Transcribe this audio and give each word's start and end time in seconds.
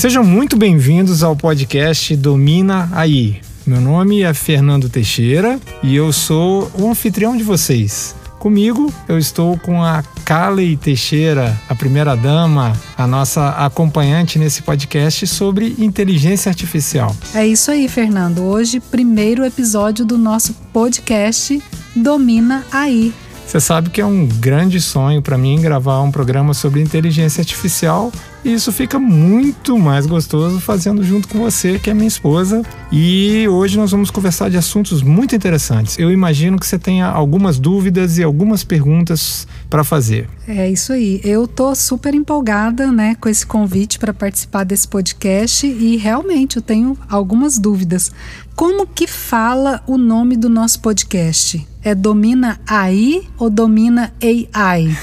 Sejam 0.00 0.24
muito 0.24 0.56
bem-vindos 0.56 1.22
ao 1.22 1.36
podcast 1.36 2.16
Domina 2.16 2.88
Aí. 2.92 3.38
Meu 3.66 3.82
nome 3.82 4.22
é 4.22 4.32
Fernando 4.32 4.88
Teixeira 4.88 5.60
e 5.82 5.94
eu 5.94 6.10
sou 6.10 6.72
o 6.78 6.88
anfitrião 6.88 7.36
de 7.36 7.42
vocês. 7.42 8.16
Comigo 8.38 8.90
eu 9.06 9.18
estou 9.18 9.58
com 9.58 9.84
a 9.84 10.02
Kali 10.24 10.78
Teixeira, 10.78 11.54
a 11.68 11.74
primeira 11.74 12.16
dama, 12.16 12.72
a 12.96 13.06
nossa 13.06 13.50
acompanhante 13.50 14.38
nesse 14.38 14.62
podcast 14.62 15.26
sobre 15.26 15.76
inteligência 15.78 16.48
artificial. 16.48 17.14
É 17.34 17.46
isso 17.46 17.70
aí, 17.70 17.86
Fernando. 17.86 18.40
Hoje, 18.40 18.80
primeiro 18.80 19.44
episódio 19.44 20.06
do 20.06 20.16
nosso 20.16 20.54
podcast 20.72 21.62
Domina 21.94 22.64
Aí. 22.72 23.12
Você 23.46 23.60
sabe 23.60 23.90
que 23.90 24.00
é 24.00 24.06
um 24.06 24.26
grande 24.26 24.80
sonho 24.80 25.20
para 25.20 25.36
mim 25.36 25.60
gravar 25.60 26.00
um 26.00 26.10
programa 26.10 26.54
sobre 26.54 26.80
inteligência 26.80 27.42
artificial 27.42 28.10
e 28.44 28.52
isso 28.52 28.72
fica 28.72 28.98
muito 28.98 29.78
mais 29.78 30.06
gostoso 30.06 30.60
fazendo 30.60 31.04
junto 31.04 31.28
com 31.28 31.38
você, 31.38 31.78
que 31.78 31.90
é 31.90 31.94
minha 31.94 32.08
esposa. 32.08 32.62
E 32.90 33.46
hoje 33.48 33.76
nós 33.76 33.90
vamos 33.90 34.10
conversar 34.10 34.50
de 34.50 34.56
assuntos 34.56 35.02
muito 35.02 35.34
interessantes. 35.34 35.98
Eu 35.98 36.10
imagino 36.10 36.58
que 36.58 36.66
você 36.66 36.78
tenha 36.78 37.06
algumas 37.06 37.58
dúvidas 37.58 38.18
e 38.18 38.22
algumas 38.22 38.64
perguntas 38.64 39.46
para 39.68 39.84
fazer. 39.84 40.28
É 40.48 40.68
isso 40.68 40.92
aí. 40.92 41.20
Eu 41.22 41.46
tô 41.46 41.74
super 41.74 42.14
empolgada, 42.14 42.90
né, 42.90 43.14
com 43.20 43.28
esse 43.28 43.46
convite 43.46 43.98
para 43.98 44.12
participar 44.12 44.64
desse 44.64 44.88
podcast 44.88 45.66
e 45.66 45.96
realmente 45.96 46.56
eu 46.56 46.62
tenho 46.62 46.98
algumas 47.08 47.58
dúvidas. 47.58 48.10
Como 48.54 48.86
que 48.86 49.06
fala 49.06 49.82
o 49.86 49.96
nome 49.96 50.36
do 50.36 50.48
nosso 50.48 50.80
podcast? 50.80 51.66
É 51.82 51.94
Domina 51.94 52.60
AI 52.66 53.22
ou 53.38 53.48
Domina 53.48 54.12
AI? 54.22 54.94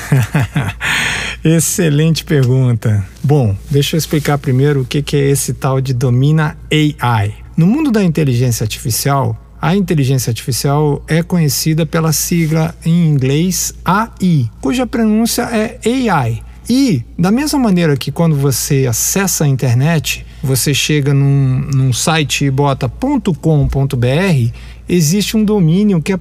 Excelente 1.43 2.23
pergunta. 2.23 3.03
Bom, 3.23 3.55
deixa 3.69 3.95
eu 3.95 3.97
explicar 3.97 4.37
primeiro 4.37 4.81
o 4.81 4.85
que 4.85 5.03
é 5.15 5.29
esse 5.29 5.53
tal 5.53 5.81
de 5.81 5.93
Domina 5.93 6.57
AI. 6.71 7.33
No 7.55 7.65
mundo 7.65 7.91
da 7.91 8.03
inteligência 8.03 8.63
artificial, 8.63 9.35
a 9.59 9.75
inteligência 9.75 10.29
artificial 10.29 11.03
é 11.07 11.23
conhecida 11.23 11.85
pela 11.85 12.11
sigla 12.11 12.75
em 12.85 13.07
inglês 13.07 13.73
AI, 13.83 14.49
cuja 14.61 14.85
pronúncia 14.85 15.43
é 15.43 15.79
AI. 16.11 16.43
E, 16.69 17.03
da 17.17 17.31
mesma 17.31 17.57
maneira 17.57 17.95
que 17.95 18.11
quando 18.11 18.35
você 18.35 18.85
acessa 18.87 19.45
a 19.45 19.47
internet, 19.47 20.25
você 20.47 20.73
chega 20.73 21.13
num, 21.13 21.67
num 21.73 21.91
site 21.91 22.45
e 22.45 22.49
bota 22.49 22.87
.com.br, 22.87 24.53
existe 24.87 25.35
um 25.35 25.43
domínio 25.43 26.01
que 26.01 26.13
é 26.13 26.19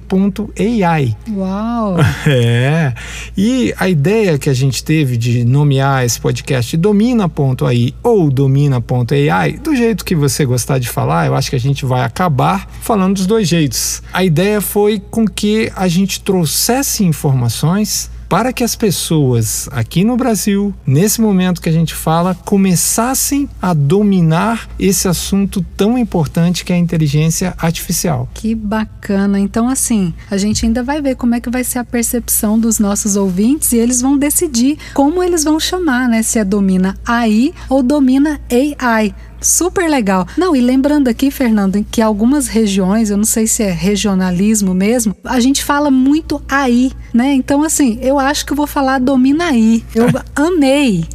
.ai. 0.85 1.15
Uau! 1.29 1.95
É. 2.27 2.93
E 3.37 3.73
a 3.77 3.87
ideia 3.87 4.37
que 4.37 4.49
a 4.49 4.53
gente 4.53 4.83
teve 4.83 5.15
de 5.15 5.45
nomear 5.45 6.03
esse 6.03 6.19
podcast 6.19 6.75
domina.ai 6.75 7.93
ou 8.03 8.29
domina.ai, 8.29 9.53
do 9.53 9.73
jeito 9.73 10.03
que 10.03 10.13
você 10.13 10.45
gostar 10.45 10.77
de 10.77 10.89
falar, 10.89 11.27
eu 11.27 11.35
acho 11.35 11.49
que 11.49 11.55
a 11.55 11.59
gente 11.59 11.85
vai 11.85 12.01
acabar 12.01 12.67
falando 12.81 13.15
dos 13.15 13.25
dois 13.25 13.47
jeitos. 13.47 14.03
A 14.11 14.25
ideia 14.25 14.59
foi 14.59 14.99
com 14.99 15.25
que 15.25 15.71
a 15.75 15.87
gente 15.87 16.21
trouxesse 16.21 17.05
informações 17.05 18.09
para 18.29 18.51
que 18.51 18.63
as 18.63 18.75
pessoas 18.75 19.69
aqui 19.71 20.03
no 20.03 20.17
Brasil, 20.17 20.73
nesse 20.85 21.21
momento 21.21 21.61
que 21.61 21.69
a 21.69 21.71
gente 21.73 21.93
fala, 21.93 22.35
começassem 22.35 23.49
a 23.61 23.73
dominar 23.73 24.69
esse 24.79 25.07
assunto 25.07 25.65
tão 25.75 25.97
importante 25.97 26.65
que 26.65 26.73
é 26.73 26.75
a 26.75 26.79
inteligência 26.79 27.53
artificial. 27.57 28.29
Que 28.33 28.53
bacana. 28.53 29.39
Então, 29.39 29.69
assim, 29.69 30.13
a 30.29 30.37
gente 30.37 30.65
ainda 30.65 30.83
vai 30.83 31.01
ver 31.01 31.15
como 31.15 31.35
é 31.35 31.41
que 31.41 31.49
vai 31.49 31.63
ser 31.63 31.79
a 31.79 31.83
percepção 31.83 32.59
dos 32.59 32.79
nossos 32.79 33.15
ouvintes 33.15 33.71
e 33.71 33.77
eles 33.77 34.01
vão 34.01 34.17
decidir 34.17 34.77
como 34.93 35.23
eles 35.23 35.43
vão 35.43 35.59
chamar, 35.59 36.07
né? 36.07 36.21
Se 36.21 36.39
é 36.39 36.43
domina 36.43 36.97
AI 37.05 37.53
ou 37.69 37.81
domina 37.81 38.39
AI. 38.81 39.13
Super 39.41 39.89
legal. 39.89 40.27
Não, 40.37 40.55
e 40.55 40.61
lembrando 40.61 41.07
aqui, 41.07 41.29
Fernando, 41.29 41.85
que 41.89 42.01
algumas 42.01 42.47
regiões, 42.47 43.09
eu 43.09 43.17
não 43.17 43.23
sei 43.23 43.47
se 43.47 43.63
é 43.63 43.71
regionalismo 43.71 44.73
mesmo, 44.73 45.15
a 45.23 45.39
gente 45.39 45.63
fala 45.63 45.91
muito 45.91 46.41
aí, 46.49 46.91
né? 47.13 47.33
Então, 47.33 47.63
assim, 47.63 47.99
eu 48.01 48.19
acho 48.19 48.45
que 48.45 48.51
eu 48.51 48.57
vou 48.57 48.67
falar 48.67 48.99
domina 48.99 49.45
aí. 49.45 49.83
Eu 49.93 50.07
amei. 50.35 51.05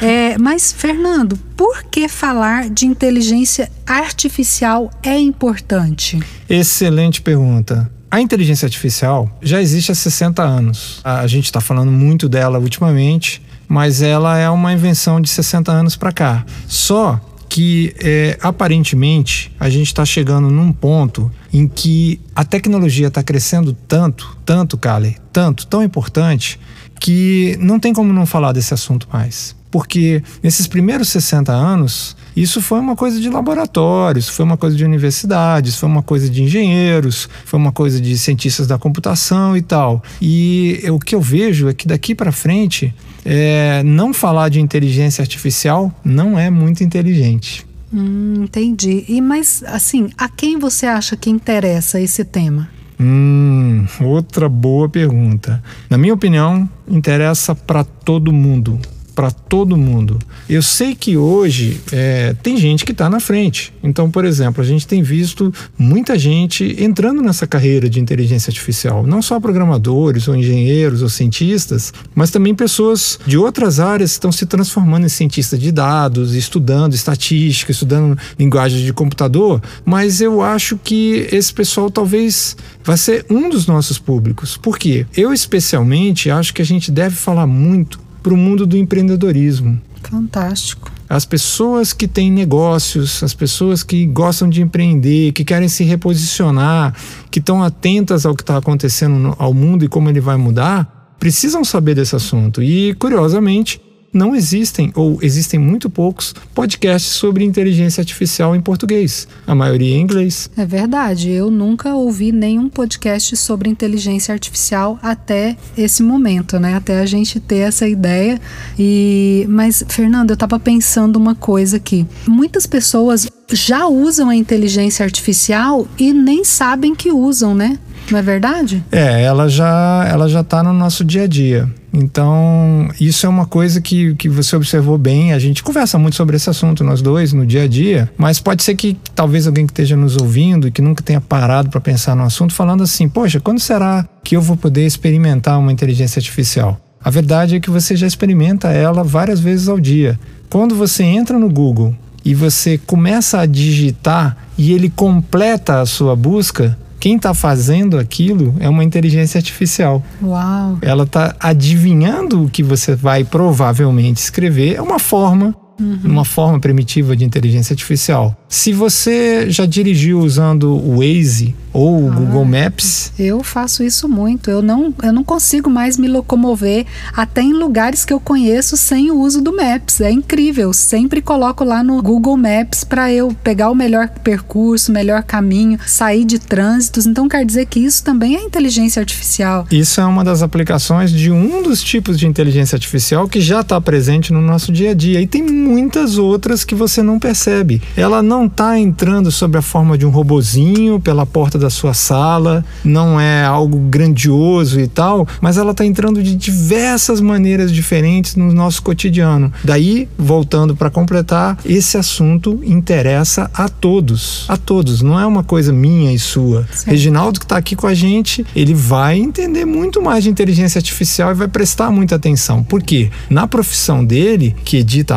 É, 0.00 0.38
mas, 0.38 0.72
Fernando, 0.72 1.38
por 1.56 1.84
que 1.84 2.08
falar 2.08 2.68
de 2.70 2.86
inteligência 2.86 3.70
artificial 3.86 4.90
é 5.02 5.18
importante? 5.18 6.20
Excelente 6.48 7.20
pergunta. 7.20 7.90
A 8.10 8.20
inteligência 8.20 8.66
artificial 8.66 9.28
já 9.42 9.60
existe 9.60 9.90
há 9.90 9.94
60 9.94 10.40
anos. 10.40 11.00
A 11.02 11.26
gente 11.26 11.46
está 11.46 11.60
falando 11.60 11.90
muito 11.90 12.28
dela 12.28 12.60
ultimamente, 12.60 13.42
mas 13.66 14.02
ela 14.02 14.38
é 14.38 14.48
uma 14.48 14.72
invenção 14.72 15.20
de 15.20 15.28
60 15.28 15.72
anos 15.72 15.96
para 15.96 16.12
cá. 16.12 16.46
Só 16.68 17.20
que 17.54 17.94
é, 18.00 18.36
aparentemente 18.42 19.48
a 19.60 19.70
gente 19.70 19.86
está 19.86 20.04
chegando 20.04 20.50
num 20.50 20.72
ponto 20.72 21.30
em 21.52 21.68
que 21.68 22.20
a 22.34 22.44
tecnologia 22.44 23.06
está 23.06 23.22
crescendo 23.22 23.72
tanto, 23.86 24.36
tanto, 24.44 24.76
Kali, 24.76 25.16
tanto, 25.32 25.64
tão 25.64 25.80
importante, 25.80 26.58
que 26.98 27.56
não 27.60 27.78
tem 27.78 27.92
como 27.92 28.12
não 28.12 28.26
falar 28.26 28.50
desse 28.50 28.74
assunto 28.74 29.06
mais. 29.12 29.54
Porque 29.70 30.20
nesses 30.42 30.66
primeiros 30.66 31.10
60 31.10 31.52
anos, 31.52 32.16
isso 32.36 32.60
foi 32.60 32.80
uma 32.80 32.96
coisa 32.96 33.20
de 33.20 33.30
laboratórios, 33.30 34.28
foi 34.28 34.44
uma 34.44 34.56
coisa 34.56 34.76
de 34.76 34.84
universidades, 34.84 35.76
foi 35.76 35.88
uma 35.88 36.02
coisa 36.02 36.28
de 36.28 36.42
engenheiros, 36.42 37.28
foi 37.44 37.58
uma 37.58 37.72
coisa 37.72 38.00
de 38.00 38.18
cientistas 38.18 38.66
da 38.66 38.76
computação 38.76 39.56
e 39.56 39.62
tal. 39.62 40.02
E 40.20 40.82
o 40.90 40.98
que 40.98 41.14
eu 41.14 41.20
vejo 41.20 41.68
é 41.68 41.74
que 41.74 41.86
daqui 41.86 42.14
para 42.14 42.32
frente 42.32 42.92
é, 43.24 43.82
não 43.84 44.12
falar 44.12 44.48
de 44.48 44.60
inteligência 44.60 45.22
artificial 45.22 45.92
não 46.04 46.38
é 46.38 46.50
muito 46.50 46.82
inteligente. 46.82 47.64
Hum, 47.92 48.42
entendi. 48.42 49.04
E 49.08 49.20
mas 49.20 49.62
assim, 49.66 50.10
a 50.18 50.28
quem 50.28 50.58
você 50.58 50.86
acha 50.86 51.16
que 51.16 51.30
interessa 51.30 52.00
esse 52.00 52.24
tema? 52.24 52.68
Hum, 52.98 53.86
outra 54.00 54.48
boa 54.48 54.88
pergunta. 54.88 55.62
Na 55.88 55.96
minha 55.96 56.14
opinião, 56.14 56.68
interessa 56.88 57.54
para 57.54 57.84
todo 57.84 58.32
mundo 58.32 58.80
para 59.14 59.30
todo 59.30 59.76
mundo. 59.76 60.18
Eu 60.48 60.62
sei 60.62 60.94
que 60.94 61.16
hoje 61.16 61.80
é, 61.92 62.34
tem 62.42 62.56
gente 62.56 62.84
que 62.84 62.92
está 62.92 63.08
na 63.08 63.20
frente. 63.20 63.72
Então, 63.82 64.10
por 64.10 64.24
exemplo, 64.24 64.62
a 64.62 64.66
gente 64.66 64.86
tem 64.86 65.02
visto 65.02 65.52
muita 65.78 66.18
gente 66.18 66.76
entrando 66.78 67.22
nessa 67.22 67.46
carreira 67.46 67.88
de 67.88 68.00
inteligência 68.00 68.50
artificial, 68.50 69.06
não 69.06 69.22
só 69.22 69.38
programadores 69.38 70.28
ou 70.28 70.34
engenheiros 70.34 71.02
ou 71.02 71.08
cientistas, 71.08 71.92
mas 72.14 72.30
também 72.30 72.54
pessoas 72.54 73.18
de 73.26 73.38
outras 73.38 73.80
áreas 73.80 74.12
estão 74.12 74.32
se 74.32 74.46
transformando 74.46 75.06
em 75.06 75.08
cientistas 75.08 75.58
de 75.58 75.70
dados, 75.70 76.34
estudando 76.34 76.94
estatística, 76.94 77.72
estudando 77.72 78.18
linguagem 78.38 78.84
de 78.84 78.92
computador. 78.92 79.62
Mas 79.84 80.20
eu 80.20 80.42
acho 80.42 80.76
que 80.76 81.28
esse 81.30 81.52
pessoal 81.52 81.90
talvez 81.90 82.56
vai 82.82 82.96
ser 82.96 83.24
um 83.30 83.48
dos 83.48 83.66
nossos 83.66 83.98
públicos. 83.98 84.56
Por 84.56 84.78
quê? 84.78 85.06
Eu 85.16 85.32
especialmente 85.32 86.30
acho 86.30 86.52
que 86.52 86.62
a 86.62 86.66
gente 86.66 86.90
deve 86.90 87.14
falar 87.14 87.46
muito 87.46 88.03
para 88.24 88.32
o 88.32 88.36
mundo 88.38 88.66
do 88.66 88.74
empreendedorismo. 88.74 89.78
Fantástico. 90.02 90.90
As 91.06 91.26
pessoas 91.26 91.92
que 91.92 92.08
têm 92.08 92.32
negócios, 92.32 93.22
as 93.22 93.34
pessoas 93.34 93.82
que 93.82 94.06
gostam 94.06 94.48
de 94.48 94.62
empreender, 94.62 95.32
que 95.32 95.44
querem 95.44 95.68
se 95.68 95.84
reposicionar, 95.84 96.94
que 97.30 97.38
estão 97.38 97.62
atentas 97.62 98.24
ao 98.24 98.34
que 98.34 98.42
está 98.42 98.56
acontecendo 98.56 99.16
no, 99.16 99.36
ao 99.38 99.52
mundo 99.52 99.84
e 99.84 99.88
como 99.88 100.08
ele 100.08 100.20
vai 100.20 100.38
mudar, 100.38 101.14
precisam 101.18 101.62
saber 101.62 101.94
desse 101.94 102.16
assunto. 102.16 102.62
E, 102.62 102.94
curiosamente, 102.94 103.78
não 104.14 104.34
existem, 104.34 104.92
ou 104.94 105.18
existem 105.20 105.58
muito 105.58 105.90
poucos, 105.90 106.34
podcasts 106.54 107.12
sobre 107.12 107.44
inteligência 107.44 108.00
artificial 108.00 108.54
em 108.54 108.60
português. 108.60 109.26
A 109.46 109.54
maioria 109.54 109.96
em 109.96 110.00
inglês. 110.00 110.48
É 110.56 110.64
verdade. 110.64 111.30
Eu 111.30 111.50
nunca 111.50 111.94
ouvi 111.94 112.30
nenhum 112.30 112.68
podcast 112.68 113.36
sobre 113.36 113.68
inteligência 113.68 114.32
artificial 114.32 114.98
até 115.02 115.56
esse 115.76 116.02
momento, 116.02 116.60
né? 116.60 116.76
Até 116.76 117.00
a 117.00 117.06
gente 117.06 117.40
ter 117.40 117.58
essa 117.58 117.88
ideia. 117.88 118.40
E 118.78 119.44
mas 119.48 119.84
Fernando, 119.88 120.30
eu 120.30 120.34
estava 120.34 120.58
pensando 120.60 121.16
uma 121.16 121.34
coisa 121.34 121.76
aqui. 121.76 122.06
Muitas 122.26 122.66
pessoas 122.66 123.28
já 123.52 123.86
usam 123.86 124.28
a 124.28 124.36
inteligência 124.36 125.04
artificial 125.04 125.86
e 125.98 126.12
nem 126.12 126.44
sabem 126.44 126.94
que 126.94 127.10
usam, 127.10 127.54
né? 127.54 127.78
Não 128.10 128.18
é 128.18 128.22
verdade? 128.22 128.84
É, 128.92 129.22
ela 129.22 129.48
já 129.48 130.06
ela 130.08 130.28
já 130.28 130.40
está 130.40 130.62
no 130.62 130.72
nosso 130.72 131.04
dia 131.04 131.22
a 131.22 131.26
dia. 131.26 131.68
Então, 131.92 132.88
isso 133.00 133.24
é 133.24 133.28
uma 133.28 133.46
coisa 133.46 133.80
que, 133.80 134.16
que 134.16 134.28
você 134.28 134.56
observou 134.56 134.98
bem. 134.98 135.32
A 135.32 135.38
gente 135.38 135.62
conversa 135.62 135.96
muito 135.96 136.16
sobre 136.16 136.34
esse 136.34 136.50
assunto, 136.50 136.82
nós 136.82 137.00
dois, 137.00 137.32
no 137.32 137.46
dia 137.46 137.62
a 137.62 137.68
dia, 137.68 138.10
mas 138.18 138.40
pode 138.40 138.64
ser 138.64 138.74
que 138.74 138.96
talvez 139.14 139.46
alguém 139.46 139.64
que 139.64 139.70
esteja 139.70 139.96
nos 139.96 140.16
ouvindo 140.16 140.66
e 140.66 140.72
que 140.72 140.82
nunca 140.82 141.04
tenha 141.04 141.20
parado 141.20 141.70
para 141.70 141.80
pensar 141.80 142.16
no 142.16 142.24
assunto, 142.24 142.52
falando 142.52 142.82
assim: 142.82 143.08
poxa, 143.08 143.38
quando 143.38 143.60
será 143.60 144.06
que 144.24 144.36
eu 144.36 144.42
vou 144.42 144.56
poder 144.56 144.84
experimentar 144.84 145.58
uma 145.58 145.72
inteligência 145.72 146.18
artificial? 146.18 146.80
A 147.02 147.10
verdade 147.10 147.56
é 147.56 147.60
que 147.60 147.70
você 147.70 147.94
já 147.94 148.06
experimenta 148.06 148.70
ela 148.70 149.04
várias 149.04 149.38
vezes 149.38 149.68
ao 149.68 149.78
dia. 149.78 150.18
Quando 150.48 150.74
você 150.74 151.04
entra 151.04 151.38
no 151.38 151.50
Google 151.50 151.94
e 152.24 152.34
você 152.34 152.78
começa 152.78 153.38
a 153.38 153.46
digitar 153.46 154.36
e 154.56 154.72
ele 154.72 154.88
completa 154.88 155.80
a 155.80 155.86
sua 155.86 156.16
busca, 156.16 156.78
quem 157.04 157.16
está 157.16 157.34
fazendo 157.34 157.98
aquilo 157.98 158.54
é 158.58 158.66
uma 158.66 158.82
inteligência 158.82 159.36
artificial. 159.36 160.02
Uau! 160.22 160.78
Ela 160.80 161.04
está 161.04 161.36
adivinhando 161.38 162.42
o 162.42 162.48
que 162.48 162.62
você 162.62 162.94
vai 162.94 163.22
provavelmente 163.24 164.16
escrever. 164.16 164.76
É 164.76 164.80
uma 164.80 164.98
forma 164.98 165.54
uhum. 165.80 166.00
uma 166.04 166.24
forma 166.24 166.58
primitiva 166.60 167.16
de 167.16 167.24
inteligência 167.24 167.72
artificial. 167.72 168.36
Se 168.48 168.72
você 168.72 169.50
já 169.50 169.66
dirigiu 169.66 170.20
usando 170.20 170.76
o 170.76 170.98
Waze 170.98 171.54
ou 171.72 172.04
o 172.04 172.08
ah, 172.08 172.14
Google 172.14 172.44
Maps, 172.44 173.12
eu 173.18 173.42
faço 173.42 173.82
isso 173.82 174.08
muito. 174.08 174.48
Eu 174.48 174.62
não, 174.62 174.94
eu 175.02 175.12
não 175.12 175.24
consigo 175.24 175.68
mais 175.68 175.98
me 175.98 176.06
locomover 176.06 176.86
até 177.12 177.42
em 177.42 177.52
lugares 177.52 178.04
que 178.04 178.12
eu 178.12 178.20
conheço 178.20 178.76
sem 178.76 179.10
o 179.10 179.18
uso 179.18 179.42
do 179.42 179.54
Maps. 179.54 180.00
É 180.00 180.10
incrível. 180.10 180.72
Sempre 180.72 181.20
coloco 181.20 181.64
lá 181.64 181.82
no 181.82 182.00
Google 182.00 182.36
Maps 182.36 182.84
para 182.84 183.12
eu 183.12 183.34
pegar 183.42 183.70
o 183.70 183.74
melhor 183.74 184.08
percurso, 184.08 184.92
o 184.92 184.94
melhor 184.94 185.24
caminho, 185.24 185.78
sair 185.84 186.24
de 186.24 186.38
trânsitos. 186.38 187.06
Então 187.06 187.28
quer 187.28 187.44
dizer 187.44 187.66
que 187.66 187.80
isso 187.80 188.04
também 188.04 188.36
é 188.36 188.42
inteligência 188.42 189.00
artificial. 189.00 189.66
Isso 189.70 190.00
é 190.00 190.04
uma 190.04 190.22
das 190.22 190.42
aplicações 190.42 191.10
de 191.10 191.32
um 191.32 191.60
dos 191.62 191.82
tipos 191.82 192.18
de 192.18 192.26
inteligência 192.28 192.76
artificial 192.76 193.28
que 193.28 193.40
já 193.40 193.62
está 193.62 193.80
presente 193.80 194.32
no 194.32 194.40
nosso 194.40 194.70
dia 194.70 194.92
a 194.92 194.94
dia. 194.94 195.20
E 195.20 195.26
tem 195.26 195.42
muitas 195.64 196.18
outras 196.18 196.64
que 196.64 196.74
você 196.74 197.02
não 197.02 197.18
percebe. 197.18 197.80
Ela 197.96 198.22
não 198.22 198.46
está 198.46 198.78
entrando 198.78 199.30
sob 199.30 199.58
a 199.58 199.62
forma 199.62 199.96
de 199.96 200.04
um 200.06 200.10
robozinho 200.10 201.00
pela 201.00 201.24
porta 201.24 201.58
da 201.58 201.70
sua 201.70 201.94
sala, 201.94 202.64
não 202.84 203.18
é 203.18 203.44
algo 203.44 203.78
grandioso 203.78 204.78
e 204.78 204.86
tal, 204.86 205.26
mas 205.40 205.56
ela 205.56 205.70
está 205.72 205.84
entrando 205.84 206.22
de 206.22 206.36
diversas 206.36 207.20
maneiras 207.20 207.72
diferentes 207.72 208.36
no 208.36 208.52
nosso 208.52 208.82
cotidiano. 208.82 209.52
Daí, 209.62 210.08
voltando 210.18 210.76
para 210.76 210.90
completar, 210.90 211.58
esse 211.64 211.96
assunto 211.96 212.60
interessa 212.64 213.50
a 213.54 213.68
todos, 213.68 214.44
a 214.48 214.56
todos, 214.56 215.02
não 215.02 215.18
é 215.18 215.26
uma 215.26 215.42
coisa 215.42 215.72
minha 215.72 216.12
e 216.12 216.18
sua. 216.18 216.66
Reginaldo 216.86 217.40
que 217.40 217.44
está 217.44 217.56
aqui 217.56 217.74
com 217.74 217.86
a 217.86 217.94
gente, 217.94 218.44
ele 218.54 218.74
vai 218.74 219.18
entender 219.18 219.64
muito 219.64 220.02
mais 220.02 220.24
de 220.24 220.30
inteligência 220.30 220.78
artificial 220.78 221.30
e 221.30 221.34
vai 221.34 221.48
prestar 221.48 221.90
muita 221.90 222.16
atenção. 222.16 222.62
Por 222.62 222.82
quê? 222.82 223.10
Na 223.30 223.46
profissão 223.46 224.04
dele, 224.04 224.54
que 224.64 224.78
edita 224.78 225.16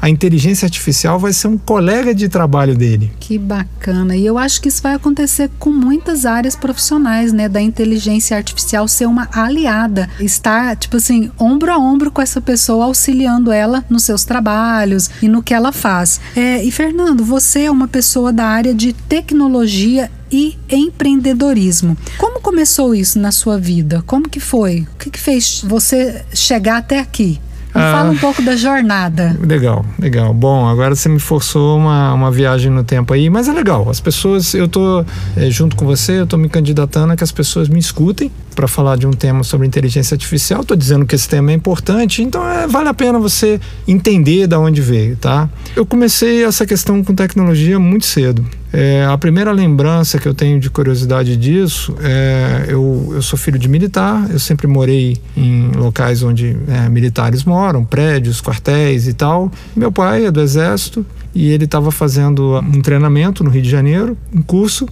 a 0.00 0.08
inteligência 0.08 0.66
artificial 0.66 1.18
vai 1.18 1.32
ser 1.32 1.48
um 1.48 1.58
colega 1.58 2.14
de 2.14 2.28
trabalho 2.28 2.76
dele. 2.76 3.12
Que 3.18 3.38
bacana. 3.38 4.16
E 4.16 4.24
eu 4.24 4.38
acho 4.38 4.60
que 4.60 4.68
isso 4.68 4.82
vai 4.82 4.94
acontecer 4.94 5.50
com 5.58 5.70
muitas 5.70 6.26
áreas 6.26 6.56
profissionais, 6.56 7.32
né, 7.32 7.48
da 7.48 7.60
inteligência 7.60 8.36
artificial 8.36 8.86
ser 8.88 9.06
uma 9.06 9.28
aliada, 9.32 10.08
estar 10.20 10.76
tipo 10.76 10.96
assim, 10.96 11.30
ombro 11.38 11.72
a 11.72 11.78
ombro 11.78 12.10
com 12.10 12.22
essa 12.22 12.40
pessoa, 12.40 12.86
auxiliando 12.86 13.52
ela 13.52 13.84
nos 13.88 14.04
seus 14.04 14.24
trabalhos 14.24 15.10
e 15.22 15.28
no 15.28 15.42
que 15.42 15.54
ela 15.54 15.72
faz. 15.72 16.20
É, 16.36 16.62
e 16.62 16.70
Fernando, 16.70 17.24
você 17.24 17.62
é 17.62 17.70
uma 17.70 17.88
pessoa 17.88 18.32
da 18.32 18.44
área 18.44 18.74
de 18.74 18.92
tecnologia 18.92 20.10
e 20.30 20.58
empreendedorismo. 20.70 21.96
Como 22.18 22.40
começou 22.40 22.94
isso 22.94 23.18
na 23.18 23.32
sua 23.32 23.58
vida? 23.58 24.02
Como 24.06 24.28
que 24.28 24.40
foi? 24.40 24.86
O 24.94 24.98
que, 24.98 25.10
que 25.10 25.18
fez 25.18 25.62
você 25.64 26.24
chegar 26.32 26.78
até 26.78 26.98
aqui? 26.98 27.40
Me 27.78 27.84
ah, 27.84 27.92
fala 27.92 28.10
um 28.10 28.16
pouco 28.16 28.42
da 28.42 28.56
jornada. 28.56 29.36
Legal, 29.40 29.84
legal. 29.98 30.34
Bom, 30.34 30.66
agora 30.66 30.96
você 30.96 31.08
me 31.08 31.20
forçou 31.20 31.78
uma, 31.78 32.12
uma 32.12 32.30
viagem 32.30 32.72
no 32.72 32.82
tempo 32.82 33.12
aí, 33.14 33.30
mas 33.30 33.48
é 33.48 33.52
legal. 33.52 33.88
As 33.88 34.00
pessoas, 34.00 34.52
eu 34.52 34.66
tô 34.66 35.04
é, 35.36 35.48
junto 35.48 35.76
com 35.76 35.86
você, 35.86 36.20
eu 36.20 36.26
tô 36.26 36.36
me 36.36 36.48
candidatando 36.48 37.12
a 37.12 37.16
que 37.16 37.22
as 37.22 37.30
pessoas 37.30 37.68
me 37.68 37.78
escutem 37.78 38.32
para 38.56 38.66
falar 38.66 38.96
de 38.96 39.06
um 39.06 39.12
tema 39.12 39.44
sobre 39.44 39.64
inteligência 39.66 40.16
artificial. 40.16 40.62
Estou 40.62 40.76
dizendo 40.76 41.06
que 41.06 41.14
esse 41.14 41.28
tema 41.28 41.52
é 41.52 41.54
importante, 41.54 42.20
então 42.20 42.44
é, 42.48 42.66
vale 42.66 42.88
a 42.88 42.94
pena 42.94 43.18
você 43.20 43.60
entender 43.86 44.48
da 44.48 44.58
onde 44.58 44.80
veio, 44.80 45.16
tá? 45.16 45.48
Eu 45.76 45.86
comecei 45.86 46.44
essa 46.44 46.66
questão 46.66 47.04
com 47.04 47.14
tecnologia 47.14 47.78
muito 47.78 48.06
cedo. 48.06 48.44
É, 48.72 49.04
a 49.04 49.16
primeira 49.16 49.50
lembrança 49.50 50.18
que 50.18 50.28
eu 50.28 50.34
tenho 50.34 50.60
de 50.60 50.68
curiosidade 50.68 51.36
disso 51.36 51.94
é 52.02 52.66
eu, 52.68 53.12
eu 53.14 53.22
sou 53.22 53.38
filho 53.38 53.58
de 53.58 53.68
militar, 53.68 54.26
eu 54.30 54.38
sempre 54.38 54.66
morei 54.66 55.16
em 55.36 55.70
locais 55.72 56.22
onde 56.22 56.56
é, 56.68 56.88
militares 56.88 57.44
moram, 57.44 57.84
prédios, 57.84 58.40
quartéis 58.40 59.08
e 59.08 59.14
tal. 59.14 59.50
Meu 59.74 59.90
pai 59.90 60.26
é 60.26 60.30
do 60.30 60.40
exército 60.40 61.04
e 61.34 61.50
ele 61.50 61.64
estava 61.64 61.90
fazendo 61.90 62.58
um 62.58 62.82
treinamento 62.82 63.42
no 63.42 63.50
Rio 63.50 63.62
de 63.62 63.70
Janeiro, 63.70 64.16
um 64.34 64.42
curso 64.42 64.86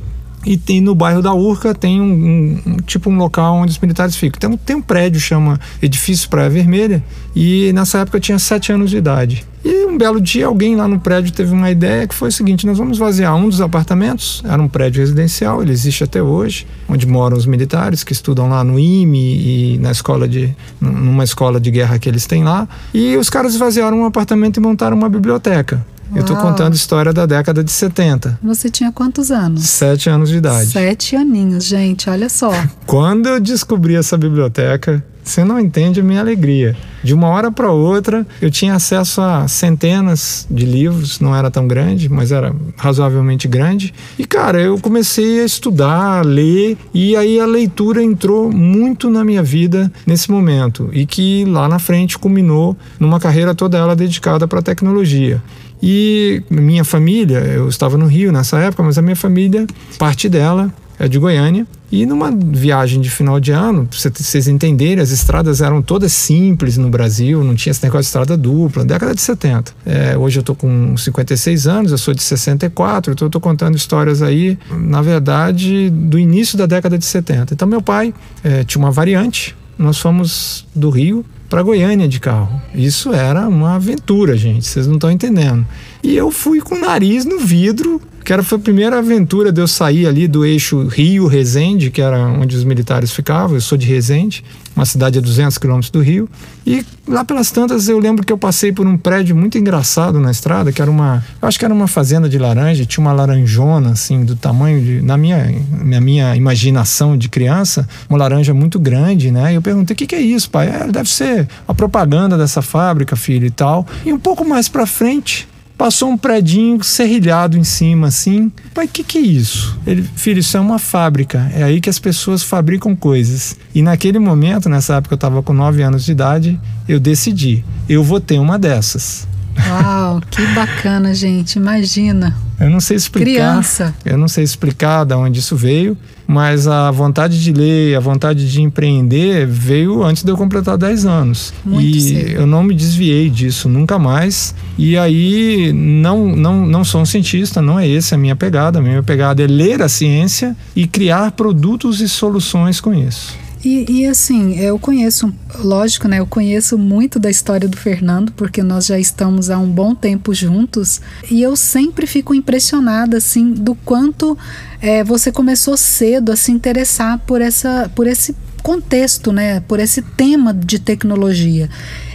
e 0.46 0.56
tem 0.56 0.80
no 0.80 0.94
bairro 0.94 1.20
da 1.20 1.34
Urca 1.34 1.74
tem 1.74 2.00
um, 2.00 2.60
um, 2.64 2.76
tipo 2.86 3.10
um 3.10 3.16
local 3.16 3.56
onde 3.56 3.72
os 3.72 3.78
militares 3.78 4.14
ficam. 4.14 4.38
Tem, 4.38 4.56
tem 4.58 4.76
um 4.76 4.80
prédio 4.80 5.20
chama 5.20 5.58
Edifício 5.82 6.28
Praia 6.28 6.48
Vermelha 6.48 7.02
e 7.34 7.72
nessa 7.72 7.98
época 7.98 8.18
eu 8.18 8.20
tinha 8.20 8.38
sete 8.38 8.70
anos 8.70 8.90
de 8.90 8.96
idade. 8.96 9.44
E 9.64 9.84
um 9.84 9.98
belo 9.98 10.20
dia 10.20 10.46
alguém 10.46 10.76
lá 10.76 10.86
no 10.86 11.00
prédio 11.00 11.32
teve 11.32 11.52
uma 11.52 11.68
ideia 11.68 12.06
que 12.06 12.14
foi 12.14 12.28
o 12.28 12.32
seguinte: 12.32 12.64
nós 12.64 12.78
vamos 12.78 12.96
vaziar 12.96 13.34
um 13.34 13.48
dos 13.48 13.60
apartamentos, 13.60 14.40
era 14.44 14.62
um 14.62 14.68
prédio 14.68 15.00
residencial, 15.00 15.60
ele 15.60 15.72
existe 15.72 16.04
até 16.04 16.22
hoje, 16.22 16.64
onde 16.88 17.04
moram 17.04 17.36
os 17.36 17.46
militares 17.46 18.04
que 18.04 18.12
estudam 18.12 18.48
lá 18.48 18.62
no 18.62 18.78
IME 18.78 19.74
e 19.74 19.78
na 19.78 19.90
escola 19.90 20.28
de 20.28 20.54
numa 20.80 21.24
escola 21.24 21.58
de 21.58 21.72
guerra 21.72 21.98
que 21.98 22.08
eles 22.08 22.26
têm 22.26 22.44
lá. 22.44 22.68
E 22.94 23.16
os 23.16 23.28
caras 23.28 23.56
vaziaram 23.56 23.98
um 23.98 24.04
apartamento 24.04 24.58
e 24.58 24.60
montaram 24.60 24.96
uma 24.96 25.08
biblioteca. 25.08 25.84
Eu 26.14 26.20
estou 26.20 26.36
contando 26.36 26.74
história 26.74 27.12
da 27.12 27.26
década 27.26 27.64
de 27.64 27.70
70. 27.70 28.38
Você 28.42 28.70
tinha 28.70 28.92
quantos 28.92 29.30
anos? 29.30 29.68
Sete 29.68 30.08
anos 30.08 30.28
de 30.28 30.36
idade. 30.36 30.70
Sete 30.70 31.16
aninhos, 31.16 31.64
gente, 31.64 32.08
olha 32.08 32.28
só. 32.28 32.50
Quando 32.86 33.28
eu 33.28 33.40
descobri 33.40 33.96
essa 33.96 34.16
biblioteca, 34.16 35.04
você 35.26 35.44
não 35.44 35.58
entende 35.58 36.00
a 36.00 36.04
minha 36.04 36.20
alegria. 36.20 36.76
De 37.02 37.12
uma 37.12 37.26
hora 37.26 37.50
para 37.50 37.70
outra, 37.72 38.24
eu 38.40 38.48
tinha 38.48 38.74
acesso 38.74 39.20
a 39.20 39.48
centenas 39.48 40.46
de 40.48 40.64
livros, 40.64 41.18
não 41.18 41.34
era 41.34 41.50
tão 41.50 41.66
grande, 41.66 42.08
mas 42.08 42.30
era 42.30 42.54
razoavelmente 42.76 43.48
grande. 43.48 43.92
E 44.16 44.24
cara, 44.24 44.60
eu 44.60 44.78
comecei 44.78 45.40
a 45.40 45.44
estudar, 45.44 46.18
a 46.18 46.22
ler, 46.22 46.78
e 46.94 47.16
aí 47.16 47.40
a 47.40 47.46
leitura 47.46 48.02
entrou 48.02 48.52
muito 48.52 49.10
na 49.10 49.24
minha 49.24 49.42
vida 49.42 49.92
nesse 50.06 50.30
momento, 50.30 50.88
e 50.92 51.04
que 51.04 51.44
lá 51.44 51.68
na 51.68 51.80
frente 51.80 52.16
culminou 52.16 52.76
numa 52.98 53.18
carreira 53.18 53.54
toda 53.54 53.76
ela 53.76 53.96
dedicada 53.96 54.46
para 54.46 54.60
a 54.60 54.62
tecnologia. 54.62 55.42
E 55.82 56.42
minha 56.50 56.84
família, 56.84 57.38
eu 57.38 57.68
estava 57.68 57.96
no 57.98 58.06
Rio 58.06 58.32
nessa 58.32 58.58
época, 58.58 58.82
mas 58.82 58.98
a 58.98 59.02
minha 59.02 59.16
família, 59.16 59.66
parte 59.98 60.28
dela 60.28 60.72
é 60.98 61.06
de 61.08 61.18
Goiânia. 61.18 61.66
E 61.90 62.04
numa 62.04 62.32
viagem 62.32 63.00
de 63.00 63.08
final 63.08 63.38
de 63.38 63.52
ano, 63.52 63.86
para 63.86 63.96
vocês 63.96 64.48
entenderem, 64.48 65.00
as 65.00 65.10
estradas 65.10 65.60
eram 65.60 65.80
todas 65.80 66.12
simples 66.12 66.76
no 66.76 66.90
Brasil, 66.90 67.44
não 67.44 67.54
tinha 67.54 67.70
esse 67.70 67.82
negócio 67.82 68.02
de 68.02 68.06
estrada 68.08 68.36
dupla, 68.36 68.84
década 68.84 69.14
de 69.14 69.20
70. 69.20 69.72
É, 69.84 70.18
hoje 70.18 70.38
eu 70.38 70.40
estou 70.40 70.56
com 70.56 70.96
56 70.96 71.66
anos, 71.68 71.92
eu 71.92 71.98
sou 71.98 72.12
de 72.12 72.22
64, 72.22 73.12
então 73.12 73.26
eu 73.26 73.28
estou 73.28 73.40
contando 73.40 73.76
histórias 73.76 74.20
aí, 74.20 74.58
na 74.72 75.00
verdade, 75.00 75.88
do 75.90 76.18
início 76.18 76.58
da 76.58 76.66
década 76.66 76.98
de 76.98 77.04
70. 77.04 77.54
Então 77.54 77.68
meu 77.68 77.80
pai 77.80 78.12
é, 78.42 78.64
tinha 78.64 78.82
uma 78.82 78.90
variante, 78.90 79.54
nós 79.78 79.98
fomos 79.98 80.66
do 80.74 80.90
Rio 80.90 81.24
para 81.48 81.62
Goiânia 81.62 82.08
de 82.08 82.20
carro. 82.20 82.60
Isso 82.74 83.12
era 83.12 83.48
uma 83.48 83.74
aventura, 83.76 84.36
gente, 84.36 84.66
vocês 84.66 84.86
não 84.86 84.94
estão 84.94 85.10
entendendo. 85.10 85.66
E 86.06 86.14
eu 86.16 86.30
fui 86.30 86.60
com 86.60 86.76
o 86.76 86.78
nariz 86.78 87.24
no 87.24 87.40
vidro, 87.40 88.00
que 88.24 88.32
era 88.32 88.40
foi 88.40 88.58
a 88.58 88.60
primeira 88.60 88.96
aventura 88.96 89.50
de 89.50 89.60
eu 89.60 89.66
sair 89.66 90.06
ali 90.06 90.28
do 90.28 90.44
eixo 90.44 90.86
Rio-Resende, 90.86 91.90
que 91.90 92.00
era 92.00 92.28
onde 92.28 92.54
os 92.54 92.62
militares 92.62 93.10
ficavam. 93.10 93.56
Eu 93.56 93.60
sou 93.60 93.76
de 93.76 93.88
Resende, 93.88 94.44
uma 94.76 94.86
cidade 94.86 95.18
a 95.18 95.20
200 95.20 95.58
quilômetros 95.58 95.90
do 95.90 96.00
Rio. 96.00 96.28
E 96.64 96.86
lá 97.08 97.24
pelas 97.24 97.50
tantas 97.50 97.88
eu 97.88 97.98
lembro 97.98 98.24
que 98.24 98.32
eu 98.32 98.38
passei 98.38 98.70
por 98.70 98.86
um 98.86 98.96
prédio 98.96 99.34
muito 99.34 99.58
engraçado 99.58 100.20
na 100.20 100.30
estrada, 100.30 100.70
que 100.70 100.80
era 100.80 100.88
uma, 100.88 101.24
eu 101.42 101.48
acho 101.48 101.58
que 101.58 101.64
era 101.64 101.74
uma 101.74 101.88
fazenda 101.88 102.28
de 102.28 102.38
laranja, 102.38 102.86
tinha 102.86 103.02
uma 103.02 103.12
laranjona 103.12 103.90
assim 103.90 104.24
do 104.24 104.36
tamanho 104.36 104.80
de, 104.80 105.02
na 105.02 105.16
minha, 105.16 105.52
na 105.82 106.00
minha 106.00 106.36
imaginação 106.36 107.18
de 107.18 107.28
criança, 107.28 107.84
uma 108.08 108.16
laranja 108.16 108.54
muito 108.54 108.78
grande, 108.78 109.32
né? 109.32 109.50
E 109.50 109.54
eu 109.56 109.62
perguntei: 109.62 109.94
"O 109.94 109.96
que, 109.96 110.06
que 110.06 110.14
é 110.14 110.20
isso, 110.20 110.48
pai?" 110.50 110.68
É, 110.68 110.86
deve 110.86 111.10
ser 111.10 111.48
a 111.66 111.74
propaganda 111.74 112.38
dessa 112.38 112.62
fábrica, 112.62 113.16
filho 113.16 113.46
e 113.46 113.50
tal. 113.50 113.84
E 114.04 114.12
um 114.12 114.20
pouco 114.20 114.44
mais 114.44 114.68
para 114.68 114.86
frente, 114.86 115.48
passou 115.76 116.10
um 116.10 116.16
predinho 116.16 116.82
serrilhado 116.82 117.58
em 117.58 117.64
cima, 117.64 118.08
assim. 118.08 118.50
Pai, 118.74 118.86
o 118.86 118.88
que, 118.88 119.04
que 119.04 119.18
é 119.18 119.20
isso? 119.20 119.78
Ele, 119.86 120.02
filho, 120.02 120.40
isso 120.40 120.56
é 120.56 120.60
uma 120.60 120.78
fábrica. 120.78 121.50
É 121.54 121.62
aí 121.62 121.80
que 121.80 121.90
as 121.90 121.98
pessoas 121.98 122.42
fabricam 122.42 122.96
coisas. 122.96 123.56
E 123.74 123.82
naquele 123.82 124.18
momento, 124.18 124.68
nessa 124.68 124.96
época 124.96 125.14
eu 125.14 125.16
estava 125.16 125.42
com 125.42 125.52
9 125.52 125.82
anos 125.82 126.04
de 126.04 126.12
idade, 126.12 126.60
eu 126.88 126.98
decidi, 126.98 127.64
eu 127.88 128.02
vou 128.02 128.20
ter 128.20 128.38
uma 128.38 128.58
dessas. 128.58 129.26
Uau, 129.68 130.20
que 130.30 130.44
bacana, 130.54 131.14
gente. 131.14 131.56
Imagina. 131.56 132.36
Eu 132.58 132.70
não 132.70 132.80
sei 132.80 132.96
explicar. 132.96 133.30
Criança. 133.30 133.94
Eu 134.04 134.16
não 134.16 134.28
sei 134.28 134.42
explicar 134.42 135.04
de 135.04 135.14
onde 135.14 135.40
isso 135.40 135.54
veio, 135.54 135.96
mas 136.26 136.66
a 136.66 136.90
vontade 136.90 137.42
de 137.42 137.52
ler, 137.52 137.94
a 137.94 138.00
vontade 138.00 138.50
de 138.50 138.62
empreender 138.62 139.46
veio 139.46 140.02
antes 140.02 140.22
de 140.22 140.30
eu 140.30 140.36
completar 140.36 140.78
10 140.78 141.04
anos. 141.04 141.52
Muito 141.64 141.96
e 141.96 142.00
cedo. 142.00 142.30
eu 142.30 142.46
não 142.46 142.62
me 142.62 142.74
desviei 142.74 143.28
disso 143.28 143.68
nunca 143.68 143.98
mais. 143.98 144.54
E 144.78 144.96
aí 144.96 145.70
não, 145.72 146.34
não, 146.34 146.66
não 146.66 146.84
sou 146.84 147.02
um 147.02 147.06
cientista, 147.06 147.60
não 147.60 147.78
é 147.78 147.90
essa 147.90 148.14
a 148.14 148.18
minha 148.18 148.34
pegada. 148.34 148.78
A 148.78 148.82
minha 148.82 149.02
pegada 149.02 149.42
é 149.42 149.46
ler 149.46 149.82
a 149.82 149.88
ciência 149.88 150.56
e 150.74 150.86
criar 150.86 151.32
produtos 151.32 152.00
e 152.00 152.08
soluções 152.08 152.80
com 152.80 152.94
isso. 152.94 153.45
E, 153.64 153.84
e, 153.90 154.06
assim, 154.06 154.58
eu 154.58 154.78
conheço, 154.78 155.32
lógico, 155.58 156.06
né? 156.06 156.20
Eu 156.20 156.26
conheço 156.26 156.78
muito 156.78 157.18
da 157.18 157.30
história 157.30 157.68
do 157.68 157.76
Fernando, 157.76 158.30
porque 158.32 158.62
nós 158.62 158.86
já 158.86 158.98
estamos 158.98 159.50
há 159.50 159.58
um 159.58 159.68
bom 159.68 159.94
tempo 159.94 160.32
juntos. 160.34 161.00
E 161.30 161.42
eu 161.42 161.56
sempre 161.56 162.06
fico 162.06 162.34
impressionada, 162.34 163.16
assim, 163.16 163.52
do 163.52 163.74
quanto 163.74 164.36
é, 164.80 165.02
você 165.02 165.32
começou 165.32 165.76
cedo 165.76 166.32
a 166.32 166.36
se 166.36 166.52
interessar 166.52 167.18
por, 167.20 167.40
essa, 167.40 167.90
por 167.94 168.06
esse 168.06 168.36
contexto, 168.62 169.32
né? 169.32 169.60
Por 169.60 169.80
esse 169.80 170.02
tema 170.02 170.52
de 170.52 170.78
tecnologia. 170.78 171.70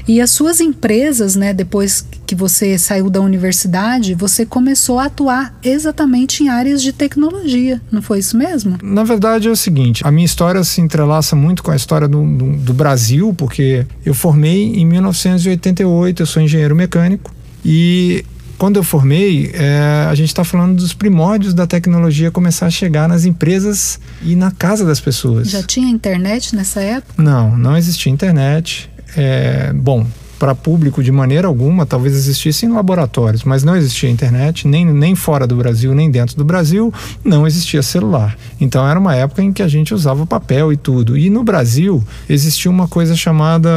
E 0.08 0.22
as 0.22 0.32
suas 0.32 0.60
empresas, 0.60 1.36
né, 1.36 1.54
depois 1.54 2.06
que 2.26 2.36
você 2.36 2.78
saiu 2.78 3.10
da 3.10 3.22
universidade, 3.22 4.14
você 4.14 4.46
começou 4.46 5.00
a 5.00 5.06
atuar 5.06 5.58
exatamente 5.64 6.44
em 6.44 6.50
áreas 6.50 6.82
de 6.82 6.94
tecnologia, 6.94 7.82
não 7.92 8.02
foi 8.02 8.20
isso 8.20 8.38
mesmo? 8.38 8.78
Na 8.82 9.04
verdade 9.04 9.48
é 9.48 9.52
o 9.52 9.56
seguinte, 9.56 10.02
a 10.06 10.12
minha 10.12 10.26
história 10.26 10.64
se 10.64 10.82
entrelaça 10.82 11.36
muito 11.36 11.64
com 11.64 11.72
a 11.72 11.76
história 11.76 12.08
do, 12.08 12.24
do, 12.24 12.58
do 12.58 12.74
Brasil, 12.74 13.34
porque 13.38 13.86
eu 14.06 14.14
formei 14.14 14.76
em 14.76 14.86
1988, 14.86 16.22
eu 16.22 16.26
sou 16.26 16.42
engenheiro 16.42 16.76
mecânico 16.76 17.34
e 17.64 18.26
quando 18.62 18.76
eu 18.76 18.84
formei, 18.84 19.50
é, 19.56 20.06
a 20.08 20.14
gente 20.14 20.28
está 20.28 20.44
falando 20.44 20.76
dos 20.76 20.94
primórdios 20.94 21.52
da 21.52 21.66
tecnologia 21.66 22.30
começar 22.30 22.68
a 22.68 22.70
chegar 22.70 23.10
nas 23.10 23.26
empresas 23.26 24.00
e 24.22 24.36
na 24.36 24.52
casa 24.52 24.86
das 24.86 25.00
pessoas. 25.00 25.50
Já 25.50 25.64
tinha 25.64 25.90
internet 25.90 26.56
nessa 26.56 26.80
época? 26.80 27.20
Não, 27.20 27.58
não 27.58 27.76
existia 27.76 28.12
internet. 28.12 28.88
É, 29.16 29.72
bom, 29.74 30.06
para 30.42 30.56
público 30.56 31.04
de 31.04 31.12
maneira 31.12 31.48
alguma, 31.48 31.86
talvez 31.86 32.16
existisse 32.16 32.66
em 32.66 32.70
laboratórios, 32.70 33.44
mas 33.44 33.64
não 33.64 33.76
existia 33.76 34.10
internet, 34.10 34.68
nem, 34.68 34.84
nem 34.84 35.14
fora 35.14 35.46
do 35.46 35.56
Brasil, 35.56 35.94
nem 35.94 36.10
dentro 36.10 36.36
do 36.36 36.44
Brasil, 36.44 36.92
não 37.24 37.46
existia 37.46 37.84
celular. 37.84 38.36
Então 38.60 38.88
era 38.88 39.00
uma 39.00 39.16
época 39.16 39.44
em 39.44 39.54
que 39.54 39.62
a 39.62 39.68
gente 39.68 39.94
usava 39.94 40.26
papel 40.26 40.74
e 40.74 40.78
tudo. 40.78 41.16
E 41.16 41.30
no 41.30 41.44
Brasil 41.44 42.04
existia 42.28 42.72
uma 42.72 42.88
coisa 42.88 43.16
chamada 43.16 43.70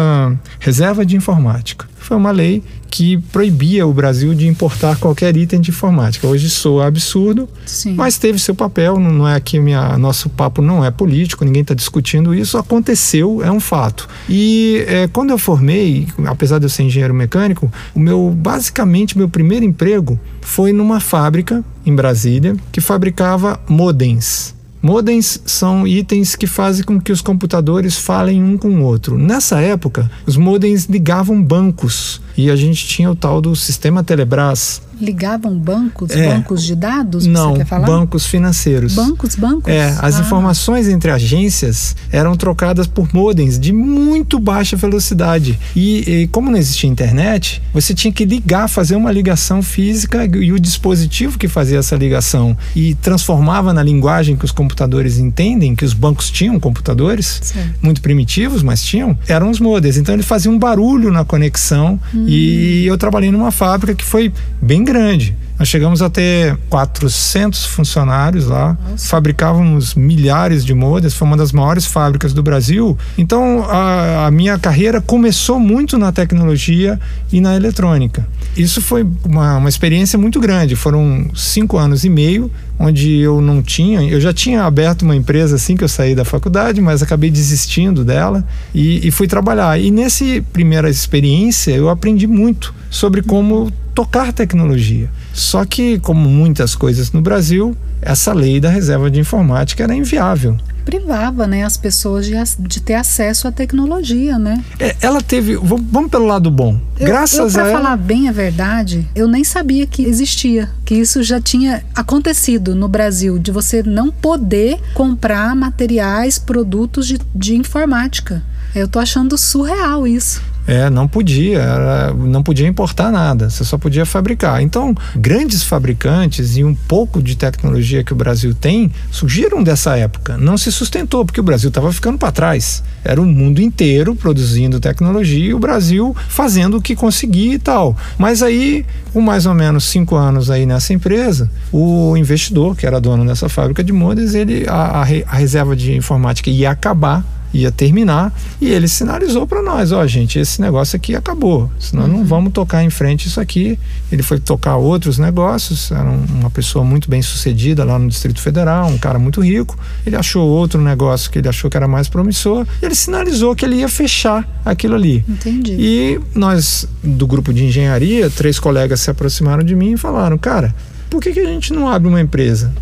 reserva 0.58 1.04
de 1.04 1.16
informática. 1.16 1.86
Foi 2.04 2.18
uma 2.18 2.30
lei 2.30 2.62
que 2.90 3.16
proibia 3.32 3.86
o 3.86 3.92
Brasil 3.94 4.34
de 4.34 4.46
importar 4.46 4.98
qualquer 4.98 5.34
item 5.38 5.58
de 5.58 5.70
informática. 5.70 6.26
Hoje 6.26 6.50
soa 6.50 6.86
absurdo, 6.86 7.48
Sim. 7.64 7.94
mas 7.94 8.18
teve 8.18 8.38
seu 8.38 8.54
papel. 8.54 9.00
Não 9.00 9.26
é 9.26 9.40
que 9.40 9.58
minha, 9.58 9.96
nosso 9.96 10.28
papo 10.28 10.60
não 10.60 10.84
é 10.84 10.90
político, 10.90 11.46
ninguém 11.46 11.62
está 11.62 11.72
discutindo 11.72 12.34
isso. 12.34 12.58
Aconteceu, 12.58 13.42
é 13.42 13.50
um 13.50 13.58
fato. 13.58 14.06
E 14.28 14.84
é, 14.86 15.08
quando 15.08 15.30
eu 15.30 15.38
formei, 15.38 16.06
apesar 16.26 16.58
de 16.58 16.66
eu 16.66 16.68
ser 16.68 16.82
engenheiro 16.82 17.14
mecânico, 17.14 17.72
o 17.94 17.98
meu 17.98 18.30
basicamente 18.30 19.16
meu 19.16 19.30
primeiro 19.30 19.64
emprego 19.64 20.20
foi 20.42 20.70
numa 20.70 21.00
fábrica 21.00 21.64
em 21.86 21.96
Brasília 21.96 22.54
que 22.70 22.82
fabricava 22.82 23.58
modems. 23.66 24.54
Modems 24.84 25.40
são 25.46 25.86
itens 25.86 26.36
que 26.36 26.46
fazem 26.46 26.84
com 26.84 27.00
que 27.00 27.10
os 27.10 27.22
computadores 27.22 27.96
falem 27.96 28.42
um 28.42 28.58
com 28.58 28.68
o 28.68 28.82
outro. 28.82 29.16
Nessa 29.16 29.58
época, 29.58 30.10
os 30.26 30.36
modems 30.36 30.84
ligavam 30.84 31.42
bancos 31.42 32.20
e 32.36 32.50
a 32.50 32.56
gente 32.56 32.86
tinha 32.86 33.10
o 33.10 33.14
tal 33.14 33.40
do 33.40 33.54
sistema 33.54 34.02
Telebrás, 34.02 34.80
ligavam 35.00 35.56
bancos, 35.56 36.10
é, 36.10 36.28
bancos 36.28 36.62
de 36.62 36.74
dados? 36.74 37.26
Não, 37.26 37.56
bancos 37.84 38.26
financeiros. 38.26 38.94
Bancos, 38.94 39.34
bancos? 39.34 39.72
É, 39.72 39.94
as 40.00 40.16
ah. 40.16 40.20
informações 40.20 40.88
entre 40.88 41.10
agências 41.10 41.96
eram 42.10 42.36
trocadas 42.36 42.86
por 42.86 43.12
modems 43.12 43.58
de 43.58 43.72
muito 43.72 44.38
baixa 44.38 44.76
velocidade. 44.76 45.58
E, 45.74 46.22
e, 46.22 46.28
como 46.28 46.50
não 46.50 46.58
existia 46.58 46.88
internet, 46.88 47.62
você 47.72 47.94
tinha 47.94 48.12
que 48.12 48.24
ligar, 48.24 48.68
fazer 48.68 48.96
uma 48.96 49.10
ligação 49.10 49.62
física 49.62 50.24
e 50.24 50.52
o 50.52 50.60
dispositivo 50.60 51.38
que 51.38 51.48
fazia 51.48 51.78
essa 51.78 51.96
ligação 51.96 52.56
e 52.74 52.94
transformava 52.96 53.72
na 53.72 53.82
linguagem 53.82 54.36
que 54.36 54.44
os 54.44 54.52
computadores 54.52 55.18
entendem, 55.18 55.74
que 55.74 55.84
os 55.84 55.92
bancos 55.92 56.30
tinham 56.30 56.58
computadores, 56.60 57.40
certo. 57.42 57.74
muito 57.82 58.00
primitivos, 58.00 58.62
mas 58.62 58.82
tinham, 58.82 59.18
eram 59.28 59.50
os 59.50 59.60
modems. 59.60 59.96
Então 59.96 60.14
ele 60.14 60.22
fazia 60.22 60.50
um 60.50 60.58
barulho 60.58 61.10
na 61.10 61.24
conexão 61.24 61.98
hum. 62.14 62.23
E 62.26 62.86
eu 62.86 62.96
trabalhei 62.96 63.30
numa 63.30 63.50
fábrica 63.50 63.94
que 63.94 64.04
foi 64.04 64.32
bem 64.60 64.84
grande. 64.84 65.34
Nós 65.58 65.68
chegamos 65.68 66.02
a 66.02 66.10
ter 66.10 66.58
400 66.68 67.66
funcionários 67.66 68.46
lá, 68.46 68.76
Nossa. 68.90 69.08
fabricávamos 69.08 69.94
milhares 69.94 70.64
de 70.64 70.74
modems, 70.74 71.14
foi 71.14 71.28
uma 71.28 71.36
das 71.36 71.52
maiores 71.52 71.86
fábricas 71.86 72.32
do 72.32 72.42
Brasil. 72.42 72.98
Então 73.16 73.64
a, 73.64 74.26
a, 74.26 74.30
minha 74.30 74.58
carreira 74.58 75.00
começou 75.00 75.60
muito 75.60 75.96
na 75.96 76.10
tecnologia 76.10 76.98
e 77.32 77.40
na 77.40 77.54
eletrônica. 77.54 78.26
Isso 78.56 78.82
foi 78.82 79.06
uma, 79.24 79.58
uma 79.58 79.68
experiência 79.68 80.18
muito 80.18 80.40
grande. 80.40 80.74
Foram 80.74 81.30
cinco 81.34 81.78
anos 81.78 82.04
e 82.04 82.10
meio 82.10 82.50
onde 82.76 83.18
eu 83.20 83.40
não 83.40 83.62
tinha, 83.62 84.02
eu 84.02 84.20
já 84.20 84.32
tinha 84.32 84.64
aberto 84.64 85.02
uma 85.02 85.14
empresa 85.14 85.54
assim 85.54 85.76
que 85.76 85.84
eu 85.84 85.88
saí 85.88 86.14
da 86.14 86.24
faculdade, 86.24 86.80
mas 86.80 87.02
acabei 87.02 87.30
desistindo 87.30 88.04
dela 88.04 88.44
e, 88.74 89.06
e 89.06 89.10
fui 89.12 89.28
trabalhar. 89.28 89.78
E 89.80 89.92
nessa 89.92 90.24
primeira 90.52 90.90
experiência 90.90 91.70
eu 91.70 91.88
aprendi 91.88 92.26
muito 92.26 92.74
sobre 92.90 93.22
como 93.22 93.70
tocar 93.94 94.32
tecnologia. 94.32 95.08
Só 95.34 95.64
que, 95.64 95.98
como 95.98 96.30
muitas 96.30 96.76
coisas 96.76 97.10
no 97.10 97.20
Brasil, 97.20 97.76
essa 98.00 98.32
lei 98.32 98.60
da 98.60 98.70
reserva 98.70 99.10
de 99.10 99.18
informática 99.18 99.82
era 99.82 99.94
inviável. 99.94 100.56
Privava 100.84 101.46
né, 101.46 101.64
as 101.64 101.76
pessoas 101.76 102.24
de, 102.24 102.34
de 102.60 102.80
ter 102.80 102.94
acesso 102.94 103.48
à 103.48 103.52
tecnologia, 103.52 104.38
né? 104.38 104.62
É, 104.78 104.94
ela 105.00 105.20
teve. 105.20 105.56
Vamos 105.56 106.10
pelo 106.10 106.26
lado 106.26 106.50
bom. 106.50 106.78
Eu, 107.00 107.06
Graças 107.06 107.54
eu, 107.54 107.62
pra 107.62 107.62
a. 107.62 107.64
Para 107.64 107.82
falar 107.82 107.96
bem 107.96 108.28
a 108.28 108.32
verdade, 108.32 109.08
eu 109.14 109.26
nem 109.26 109.42
sabia 109.42 109.86
que 109.86 110.04
existia, 110.04 110.70
que 110.84 110.94
isso 110.94 111.22
já 111.22 111.40
tinha 111.40 111.82
acontecido 111.94 112.74
no 112.74 112.86
Brasil, 112.86 113.38
de 113.38 113.50
você 113.50 113.82
não 113.82 114.12
poder 114.12 114.78
comprar 114.92 115.56
materiais, 115.56 116.38
produtos 116.38 117.08
de, 117.08 117.18
de 117.34 117.56
informática. 117.56 118.42
Eu 118.74 118.86
tô 118.86 118.98
achando 118.98 119.38
surreal 119.38 120.06
isso. 120.06 120.42
É, 120.66 120.88
não 120.88 121.06
podia, 121.06 121.58
era, 121.60 122.14
não 122.14 122.42
podia 122.42 122.66
importar 122.66 123.10
nada, 123.10 123.50
você 123.50 123.64
só 123.64 123.76
podia 123.76 124.06
fabricar. 124.06 124.62
Então, 124.62 124.94
grandes 125.14 125.62
fabricantes 125.62 126.56
e 126.56 126.64
um 126.64 126.74
pouco 126.74 127.22
de 127.22 127.36
tecnologia 127.36 128.02
que 128.02 128.12
o 128.12 128.16
Brasil 128.16 128.54
tem 128.54 128.90
surgiram 129.10 129.62
dessa 129.62 129.96
época. 129.96 130.38
Não 130.38 130.56
se 130.56 130.72
sustentou, 130.72 131.24
porque 131.24 131.40
o 131.40 131.44
Brasil 131.44 131.68
estava 131.68 131.92
ficando 131.92 132.18
para 132.18 132.32
trás. 132.32 132.82
Era 133.04 133.20
o 133.20 133.26
mundo 133.26 133.60
inteiro 133.60 134.14
produzindo 134.14 134.80
tecnologia 134.80 135.50
e 135.50 135.54
o 135.54 135.58
Brasil 135.58 136.16
fazendo 136.28 136.78
o 136.78 136.82
que 136.82 136.96
conseguia 136.96 137.54
e 137.54 137.58
tal. 137.58 137.96
Mas 138.16 138.42
aí, 138.42 138.86
com 139.12 139.20
mais 139.20 139.46
ou 139.46 139.54
menos 139.54 139.84
cinco 139.84 140.16
anos 140.16 140.50
aí 140.50 140.64
nessa 140.64 140.92
empresa, 140.92 141.50
o 141.70 142.16
investidor, 142.16 142.74
que 142.76 142.86
era 142.86 143.00
dono 143.00 143.26
dessa 143.26 143.48
fábrica 143.48 143.84
de 143.84 143.92
modas, 143.92 144.34
ele, 144.34 144.64
a, 144.68 145.02
a 145.02 145.36
reserva 145.36 145.76
de 145.76 145.94
informática 145.94 146.48
ia 146.48 146.70
acabar 146.70 147.24
ia 147.54 147.70
terminar 147.70 148.34
e 148.60 148.68
ele 148.68 148.88
sinalizou 148.88 149.46
para 149.46 149.62
nós, 149.62 149.92
ó, 149.92 150.02
oh, 150.02 150.06
gente, 150.06 150.38
esse 150.38 150.60
negócio 150.60 150.96
aqui 150.96 151.14
acabou, 151.14 151.70
senão 151.78 152.02
uhum. 152.02 152.08
não 152.08 152.24
vamos 152.24 152.52
tocar 152.52 152.82
em 152.82 152.90
frente 152.90 153.28
isso 153.28 153.40
aqui. 153.40 153.78
Ele 154.10 154.22
foi 154.22 154.40
tocar 154.40 154.76
outros 154.76 155.18
negócios, 155.18 155.90
era 155.90 156.10
uma 156.10 156.50
pessoa 156.50 156.84
muito 156.84 157.08
bem 157.08 157.22
sucedida 157.22 157.84
lá 157.84 157.98
no 157.98 158.08
Distrito 158.08 158.40
Federal, 158.40 158.88
um 158.88 158.98
cara 158.98 159.18
muito 159.18 159.40
rico. 159.40 159.78
Ele 160.04 160.16
achou 160.16 160.46
outro 160.46 160.80
negócio 160.80 161.30
que 161.30 161.38
ele 161.38 161.48
achou 161.48 161.70
que 161.70 161.76
era 161.76 161.86
mais 161.86 162.08
promissor, 162.08 162.66
e 162.82 162.84
ele 162.84 162.94
sinalizou 162.94 163.54
que 163.54 163.64
ele 163.64 163.76
ia 163.76 163.88
fechar 163.88 164.46
aquilo 164.64 164.94
ali. 164.94 165.24
Entendi. 165.28 165.76
E 165.78 166.20
nós 166.34 166.88
do 167.02 167.26
grupo 167.26 167.52
de 167.52 167.64
engenharia, 167.64 168.28
três 168.28 168.58
colegas 168.58 169.00
se 169.00 169.10
aproximaram 169.10 169.62
de 169.62 169.76
mim 169.76 169.92
e 169.92 169.96
falaram, 169.96 170.36
cara, 170.36 170.74
por 171.14 171.22
que, 171.22 171.32
que 171.32 171.38
a 171.38 171.46
gente 171.46 171.72
não 171.72 171.88
abre 171.88 172.08
uma 172.08 172.20
empresa? 172.20 172.74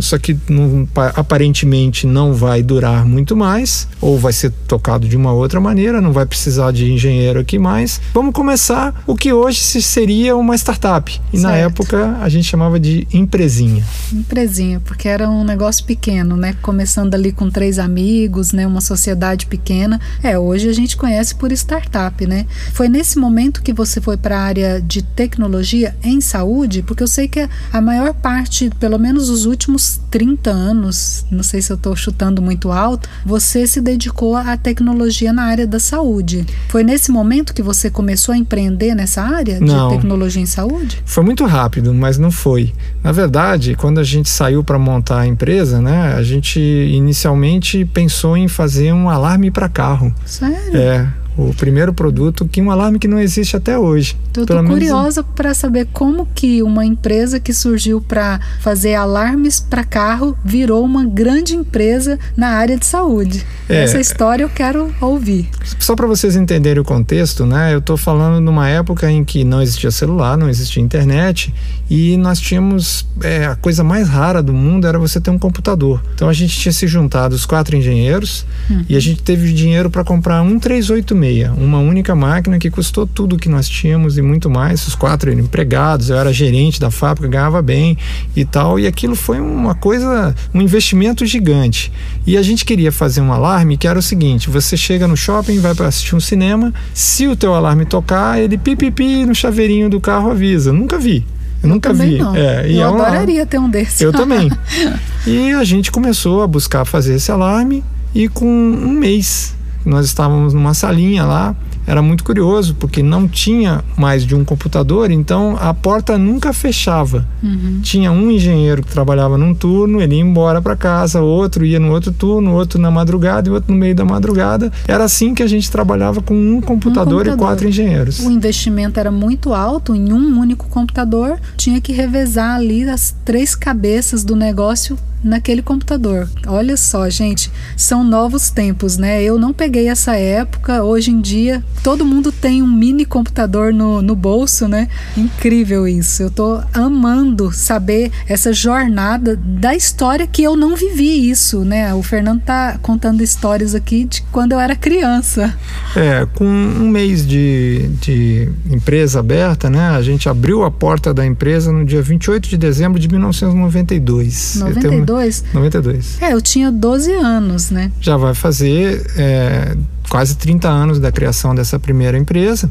Só 0.00 0.18
que 0.18 0.36
não, 0.48 0.88
aparentemente 1.14 2.04
não 2.04 2.34
vai 2.34 2.60
durar 2.60 3.06
muito 3.06 3.36
mais, 3.36 3.86
ou 4.00 4.18
vai 4.18 4.32
ser 4.32 4.50
tocado 4.66 5.08
de 5.08 5.16
uma 5.16 5.32
outra 5.32 5.60
maneira, 5.60 6.00
não 6.00 6.12
vai 6.12 6.26
precisar 6.26 6.72
de 6.72 6.92
engenheiro 6.92 7.38
aqui 7.38 7.60
mais. 7.60 8.00
Vamos 8.12 8.34
começar 8.34 9.04
o 9.06 9.14
que 9.14 9.32
hoje 9.32 9.60
seria 9.60 10.36
uma 10.36 10.56
startup. 10.56 11.12
E 11.32 11.38
certo. 11.38 11.42
na 11.44 11.56
época 11.56 12.18
a 12.20 12.28
gente 12.28 12.48
chamava 12.48 12.80
de 12.80 13.06
empresinha. 13.12 13.84
Empresinha, 14.12 14.80
porque 14.80 15.08
era 15.08 15.30
um 15.30 15.44
negócio 15.44 15.84
pequeno, 15.84 16.36
né? 16.36 16.56
Começando 16.62 17.14
ali 17.14 17.30
com 17.30 17.48
três 17.48 17.78
amigos, 17.78 18.50
né? 18.50 18.66
Uma 18.66 18.80
sociedade 18.80 19.46
pequena. 19.46 20.00
É, 20.24 20.36
hoje 20.36 20.68
a 20.68 20.72
gente 20.72 20.96
conhece 20.96 21.36
por 21.36 21.52
startup, 21.52 22.26
né? 22.26 22.46
Foi 22.72 22.88
nesse 22.88 23.16
momento 23.16 23.62
que 23.62 23.72
você 23.72 24.00
foi 24.00 24.16
para 24.16 24.36
a 24.36 24.42
área 24.42 24.82
de 24.82 25.02
tecnologia 25.02 25.96
em 26.02 26.20
saúde, 26.20 26.82
porque 26.82 27.04
eu 27.04 27.08
sei 27.08 27.28
que 27.28 27.48
a 27.72 27.75
maior 27.80 28.14
parte, 28.14 28.70
pelo 28.78 28.98
menos 28.98 29.28
os 29.28 29.44
últimos 29.46 30.00
30 30.10 30.50
anos, 30.50 31.24
não 31.30 31.42
sei 31.42 31.60
se 31.60 31.72
eu 31.72 31.76
estou 31.76 31.94
chutando 31.96 32.40
muito 32.40 32.70
alto, 32.70 33.08
você 33.24 33.66
se 33.66 33.80
dedicou 33.80 34.36
à 34.36 34.56
tecnologia 34.56 35.32
na 35.32 35.44
área 35.44 35.66
da 35.66 35.78
saúde. 35.78 36.46
Foi 36.68 36.82
nesse 36.82 37.10
momento 37.10 37.54
que 37.54 37.62
você 37.62 37.90
começou 37.90 38.34
a 38.34 38.38
empreender 38.38 38.94
nessa 38.94 39.22
área 39.22 39.60
não, 39.60 39.88
de 39.88 39.96
tecnologia 39.96 40.42
em 40.42 40.46
saúde? 40.46 41.02
Foi 41.04 41.24
muito 41.24 41.44
rápido, 41.44 41.92
mas 41.92 42.18
não 42.18 42.30
foi. 42.30 42.72
Na 43.02 43.12
verdade, 43.12 43.74
quando 43.74 43.98
a 43.98 44.04
gente 44.04 44.28
saiu 44.28 44.62
para 44.62 44.78
montar 44.78 45.20
a 45.20 45.26
empresa, 45.26 45.80
né, 45.80 46.14
a 46.14 46.22
gente 46.22 46.60
inicialmente 46.60 47.84
pensou 47.84 48.36
em 48.36 48.48
fazer 48.48 48.92
um 48.92 49.08
alarme 49.08 49.50
para 49.50 49.68
carro. 49.68 50.14
Sério? 50.24 50.76
É 50.76 51.25
o 51.36 51.52
primeiro 51.54 51.92
produto 51.92 52.46
que 52.46 52.62
um 52.62 52.70
alarme 52.70 52.98
que 52.98 53.06
não 53.06 53.18
existe 53.18 53.56
até 53.56 53.78
hoje. 53.78 54.16
Estou 54.28 54.46
curiosa 54.64 55.22
menos... 55.22 55.34
para 55.34 55.52
saber 55.52 55.88
como 55.92 56.26
que 56.34 56.62
uma 56.62 56.84
empresa 56.84 57.38
que 57.38 57.52
surgiu 57.52 58.00
para 58.00 58.40
fazer 58.60 58.94
alarmes 58.94 59.60
para 59.60 59.84
carro 59.84 60.36
virou 60.44 60.84
uma 60.84 61.04
grande 61.04 61.54
empresa 61.54 62.18
na 62.36 62.48
área 62.48 62.76
de 62.76 62.86
saúde. 62.86 63.46
É, 63.68 63.84
Essa 63.84 64.00
história 64.00 64.44
eu 64.44 64.48
quero 64.48 64.94
ouvir. 65.00 65.48
Só 65.78 65.94
para 65.94 66.06
vocês 66.06 66.36
entenderem 66.36 66.80
o 66.80 66.84
contexto, 66.84 67.44
né? 67.44 67.74
Eu 67.74 67.80
estou 67.80 67.96
falando 67.96 68.40
numa 68.40 68.68
época 68.68 69.10
em 69.10 69.24
que 69.24 69.44
não 69.44 69.60
existia 69.60 69.90
celular, 69.90 70.36
não 70.38 70.48
existia 70.48 70.82
internet 70.82 71.52
e 71.90 72.16
nós 72.16 72.40
tínhamos 72.40 73.06
é, 73.22 73.46
a 73.46 73.56
coisa 73.56 73.84
mais 73.84 74.08
rara 74.08 74.42
do 74.42 74.52
mundo 74.52 74.86
era 74.86 74.98
você 74.98 75.20
ter 75.20 75.30
um 75.30 75.38
computador. 75.38 76.02
Então 76.14 76.28
a 76.28 76.32
gente 76.32 76.58
tinha 76.58 76.72
se 76.72 76.86
juntado 76.86 77.34
os 77.34 77.44
quatro 77.44 77.76
engenheiros 77.76 78.46
uhum. 78.70 78.84
e 78.88 78.96
a 78.96 79.00
gente 79.00 79.22
teve 79.22 79.52
dinheiro 79.52 79.90
para 79.90 80.02
comprar 80.02 80.40
um 80.42 80.58
386 80.58 81.25
meia. 81.26 81.52
Uma 81.52 81.78
única 81.78 82.14
máquina 82.14 82.58
que 82.58 82.70
custou 82.70 83.06
tudo 83.06 83.36
que 83.36 83.48
nós 83.48 83.68
tínhamos 83.68 84.16
e 84.16 84.22
muito 84.22 84.48
mais. 84.48 84.86
Os 84.86 84.94
quatro 84.94 85.32
empregados, 85.32 86.08
eu 86.08 86.16
era 86.16 86.32
gerente 86.32 86.78
da 86.78 86.90
fábrica, 86.90 87.28
ganhava 87.28 87.60
bem 87.60 87.98
e 88.34 88.44
tal. 88.44 88.78
E 88.78 88.86
aquilo 88.86 89.16
foi 89.16 89.40
uma 89.40 89.74
coisa, 89.74 90.34
um 90.54 90.60
investimento 90.60 91.26
gigante. 91.26 91.92
E 92.26 92.36
a 92.36 92.42
gente 92.42 92.64
queria 92.64 92.92
fazer 92.92 93.20
um 93.20 93.32
alarme 93.32 93.76
que 93.76 93.88
era 93.88 93.98
o 93.98 94.02
seguinte: 94.02 94.48
você 94.48 94.76
chega 94.76 95.08
no 95.08 95.16
shopping, 95.16 95.58
vai 95.58 95.74
para 95.74 95.88
assistir 95.88 96.14
um 96.14 96.20
cinema, 96.20 96.72
se 96.94 97.26
o 97.26 97.34
teu 97.34 97.54
alarme 97.54 97.84
tocar, 97.84 98.40
ele 98.40 98.56
pipipi 98.56 99.26
no 99.26 99.34
chaveirinho 99.34 99.90
do 99.90 100.00
carro 100.00 100.30
avisa. 100.30 100.72
Nunca 100.72 100.98
vi. 100.98 101.26
Eu 101.62 101.68
nunca 101.68 101.92
vi. 101.92 102.18
Não. 102.18 102.36
É, 102.36 102.70
eu 102.70 102.80
é 102.80 102.84
adoraria 102.84 103.46
ter 103.46 103.58
um 103.58 103.68
desses. 103.68 104.00
Eu 104.00 104.12
também. 104.12 104.48
e 105.26 105.50
a 105.52 105.64
gente 105.64 105.90
começou 105.90 106.42
a 106.42 106.46
buscar 106.46 106.84
fazer 106.84 107.14
esse 107.14 107.32
alarme 107.32 107.82
e 108.14 108.28
com 108.28 108.46
um 108.46 108.92
mês 108.92 109.55
nós 109.88 110.06
estávamos 110.06 110.52
numa 110.52 110.74
salinha 110.74 111.24
lá 111.24 111.54
era 111.86 112.02
muito 112.02 112.24
curioso, 112.24 112.74
porque 112.74 113.02
não 113.02 113.28
tinha 113.28 113.84
mais 113.96 114.26
de 114.26 114.34
um 114.34 114.44
computador, 114.44 115.10
então 115.10 115.56
a 115.60 115.72
porta 115.72 116.18
nunca 116.18 116.52
fechava. 116.52 117.26
Uhum. 117.42 117.80
Tinha 117.80 118.10
um 118.10 118.28
engenheiro 118.30 118.82
que 118.82 118.90
trabalhava 118.90 119.38
num 119.38 119.54
turno, 119.54 120.02
ele 120.02 120.16
ia 120.16 120.20
embora 120.20 120.60
para 120.60 120.74
casa, 120.74 121.20
outro 121.20 121.64
ia 121.64 121.78
no 121.78 121.92
outro 121.92 122.10
turno, 122.10 122.54
outro 122.54 122.80
na 122.80 122.90
madrugada 122.90 123.48
e 123.48 123.52
outro 123.52 123.72
no 123.72 123.78
meio 123.78 123.94
da 123.94 124.04
madrugada. 124.04 124.72
Era 124.88 125.04
assim 125.04 125.32
que 125.32 125.42
a 125.42 125.46
gente 125.46 125.70
trabalhava 125.70 126.20
com 126.20 126.34
um 126.34 126.60
computador, 126.60 126.66
um 126.66 127.30
computador. 127.30 127.34
e 127.34 127.36
quatro 127.36 127.68
engenheiros. 127.68 128.18
O 128.18 128.30
investimento 128.30 128.98
era 128.98 129.12
muito 129.12 129.54
alto 129.54 129.94
em 129.94 130.12
um 130.12 130.40
único 130.40 130.68
computador, 130.68 131.38
tinha 131.56 131.80
que 131.80 131.92
revezar 131.92 132.56
ali 132.56 132.88
as 132.88 133.14
três 133.24 133.54
cabeças 133.54 134.24
do 134.24 134.34
negócio 134.34 134.98
naquele 135.26 135.62
computador. 135.62 136.28
Olha 136.46 136.76
só, 136.76 137.08
gente, 137.10 137.50
são 137.76 138.04
novos 138.04 138.50
tempos, 138.50 138.96
né? 138.96 139.22
Eu 139.22 139.38
não 139.38 139.52
peguei 139.52 139.88
essa 139.88 140.16
época. 140.16 140.82
Hoje 140.82 141.10
em 141.10 141.20
dia, 141.20 141.62
todo 141.82 142.04
mundo 142.04 142.30
tem 142.30 142.62
um 142.62 142.66
mini 142.66 143.04
computador 143.04 143.72
no, 143.72 144.00
no 144.00 144.14
bolso, 144.14 144.68
né? 144.68 144.88
Incrível 145.16 145.86
isso. 145.86 146.22
Eu 146.22 146.30
tô 146.30 146.60
amando 146.72 147.52
saber 147.52 148.10
essa 148.28 148.52
jornada 148.52 149.36
da 149.36 149.74
história 149.74 150.26
que 150.26 150.42
eu 150.42 150.56
não 150.56 150.76
vivi 150.76 151.28
isso, 151.28 151.64
né? 151.64 151.92
O 151.94 152.02
Fernando 152.02 152.42
tá 152.42 152.78
contando 152.80 153.22
histórias 153.22 153.74
aqui 153.74 154.04
de 154.04 154.22
quando 154.32 154.52
eu 154.52 154.60
era 154.60 154.76
criança. 154.76 155.56
É, 155.96 156.26
com 156.34 156.44
um 156.44 156.88
mês 156.88 157.26
de, 157.26 157.88
de 158.00 158.48
empresa 158.70 159.20
aberta, 159.20 159.68
né? 159.68 159.88
A 159.90 160.02
gente 160.02 160.28
abriu 160.28 160.62
a 160.62 160.70
porta 160.70 161.12
da 161.12 161.26
empresa 161.26 161.72
no 161.72 161.84
dia 161.84 162.02
28 162.02 162.48
de 162.48 162.56
dezembro 162.56 163.00
de 163.00 163.08
1992. 163.08 164.56
92? 164.56 165.15
92? 165.16 165.44
92. 165.52 166.22
É, 166.22 166.32
eu 166.32 166.40
tinha 166.40 166.70
12 166.70 167.12
anos, 167.14 167.70
né? 167.70 167.90
Já 168.00 168.16
vai 168.16 168.34
fazer 168.34 169.04
é, 169.16 169.76
quase 170.08 170.36
30 170.36 170.68
anos 170.68 171.00
da 171.00 171.10
criação 171.10 171.54
dessa 171.54 171.78
primeira 171.78 172.16
empresa. 172.16 172.70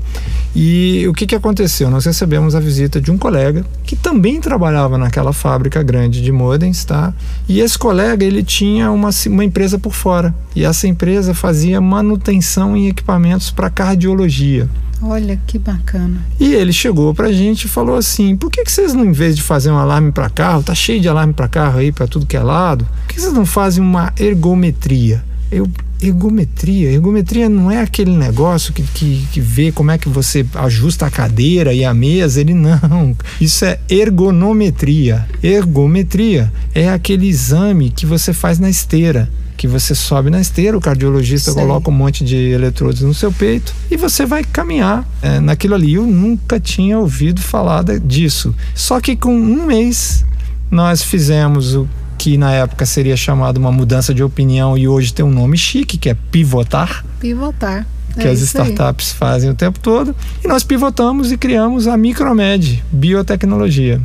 E 0.56 1.06
o 1.08 1.14
que, 1.14 1.26
que 1.26 1.36
aconteceu? 1.36 1.90
Nós 1.90 2.06
recebemos 2.06 2.56
a 2.56 2.60
visita 2.60 3.02
de 3.02 3.12
um 3.12 3.18
colega 3.18 3.66
que 3.84 3.96
também 3.96 4.40
trabalhava 4.40 4.98
naquela 4.98 5.34
fábrica 5.34 5.84
grande 5.84 6.22
de 6.22 6.32
modems, 6.32 6.86
tá? 6.86 7.14
E 7.48 7.60
esse 7.60 7.78
colega, 7.78 8.24
ele 8.24 8.44
tinha 8.44 8.92
uma, 8.92 9.10
uma 9.28 9.44
empresa 9.44 9.78
por 9.78 9.94
fora. 9.94 10.34
E 10.56 10.64
essa 10.64 10.88
empresa 10.88 11.34
fazia 11.34 11.82
manutenção 11.82 12.76
em 12.78 12.88
equipamentos 12.88 13.52
para 13.52 13.70
cardiologia. 13.70 14.70
Olha 15.02 15.40
que 15.46 15.60
bacana. 15.60 16.26
E 16.40 16.54
ele 16.54 16.72
chegou 16.72 17.14
pra 17.14 17.32
gente 17.32 17.66
e 17.66 17.68
falou 17.68 17.96
assim: 17.96 18.36
por 18.36 18.50
que, 18.50 18.64
que 18.64 18.72
vocês 18.72 18.94
não, 18.94 19.06
em 19.06 19.12
vez 19.12 19.36
de 19.36 19.42
fazer 19.42 19.72
um 19.72 19.78
alarme 19.78 20.12
para 20.12 20.30
carro, 20.30 20.64
tá 20.64 20.74
cheio 20.74 21.02
de 21.02 21.08
alarme 21.08 21.34
para 21.34 21.48
carro 21.48 21.80
aí 21.80 21.92
para 21.92 22.08
tudo 22.08 22.26
que 22.26 22.38
é 22.38 22.42
lado, 22.42 22.86
por 22.86 23.14
que 23.14 23.22
vocês 23.22 23.34
não 23.34 23.46
fazem 23.46 23.84
uma 23.84 24.14
ergometria? 24.18 25.24
Eu, 25.52 25.70
ergometria. 26.02 26.92
Ergometria 26.92 27.50
não 27.50 27.70
é 27.70 27.82
aquele 27.82 28.16
negócio 28.16 28.74
que, 28.74 28.84
que, 28.84 29.28
que, 29.32 29.40
vê 29.40 29.72
como 29.72 29.92
é 29.92 29.98
que 29.98 30.10
você 30.10 30.46
ajusta 30.56 31.06
a 31.06 31.12
cadeira 31.12 31.74
e 31.74 31.84
a 31.84 31.94
mesa. 31.94 32.42
Ele 32.42 32.54
não. 32.54 33.16
Isso 33.40 33.66
é 33.66 33.80
ergonometria. 33.90 35.28
Ergometria 35.42 36.52
é 36.74 36.90
aquele 36.90 37.28
exame 37.28 37.90
que 37.90 38.06
você 38.06 38.34
faz 38.34 38.60
na 38.60 38.70
esteira 38.70 39.30
que 39.56 39.68
você 39.68 39.96
sobe 39.96 40.30
na 40.30 40.40
esteira, 40.40 40.78
o 40.78 40.82
cardiologista 40.82 41.52
Sei. 41.52 41.62
coloca 41.62 41.90
um 41.90 41.94
monte 41.94 42.24
de 42.24 42.36
eletrodos 42.36 43.02
no 43.02 43.14
seu 43.14 43.32
peito 43.32 43.74
e 43.90 43.98
você 43.98 44.26
vai 44.26 44.44
caminhar 44.44 45.08
é, 45.22 45.40
naquilo 45.40 45.76
ali. 45.76 45.94
Eu 45.94 46.04
nunca 46.04 46.60
tinha 46.60 47.00
ouvido 47.00 47.42
falar 47.42 47.84
disso. 48.00 48.54
Só 48.74 49.00
que 49.00 49.16
com 49.16 49.36
um 49.36 49.66
mês 49.66 50.26
nós 50.70 51.02
fizemos 51.02 51.76
o 51.76 51.88
que 52.18 52.38
na 52.38 52.52
época 52.52 52.86
seria 52.86 53.16
chamado 53.16 53.58
uma 53.58 53.72
mudança 53.72 54.14
de 54.14 54.24
opinião 54.24 54.78
e 54.78 54.88
hoje 54.88 55.14
tem 55.14 55.24
um 55.24 55.32
nome 55.32 55.58
chique, 55.58 55.98
que 55.98 56.10
é 56.10 56.14
pivotar. 56.32 57.06
Pivotar. 57.20 57.86
Que 58.14 58.28
é 58.28 58.32
as 58.32 58.40
startups 58.40 59.12
aí. 59.12 59.18
fazem 59.18 59.50
o 59.50 59.54
tempo 59.54 59.78
todo. 59.80 60.16
E 60.44 60.48
nós 60.48 60.64
pivotamos 60.64 61.32
e 61.32 61.38
criamos 61.38 61.88
a 61.88 61.98
Micromed 61.98 62.84
Biotecnologia. 62.92 64.02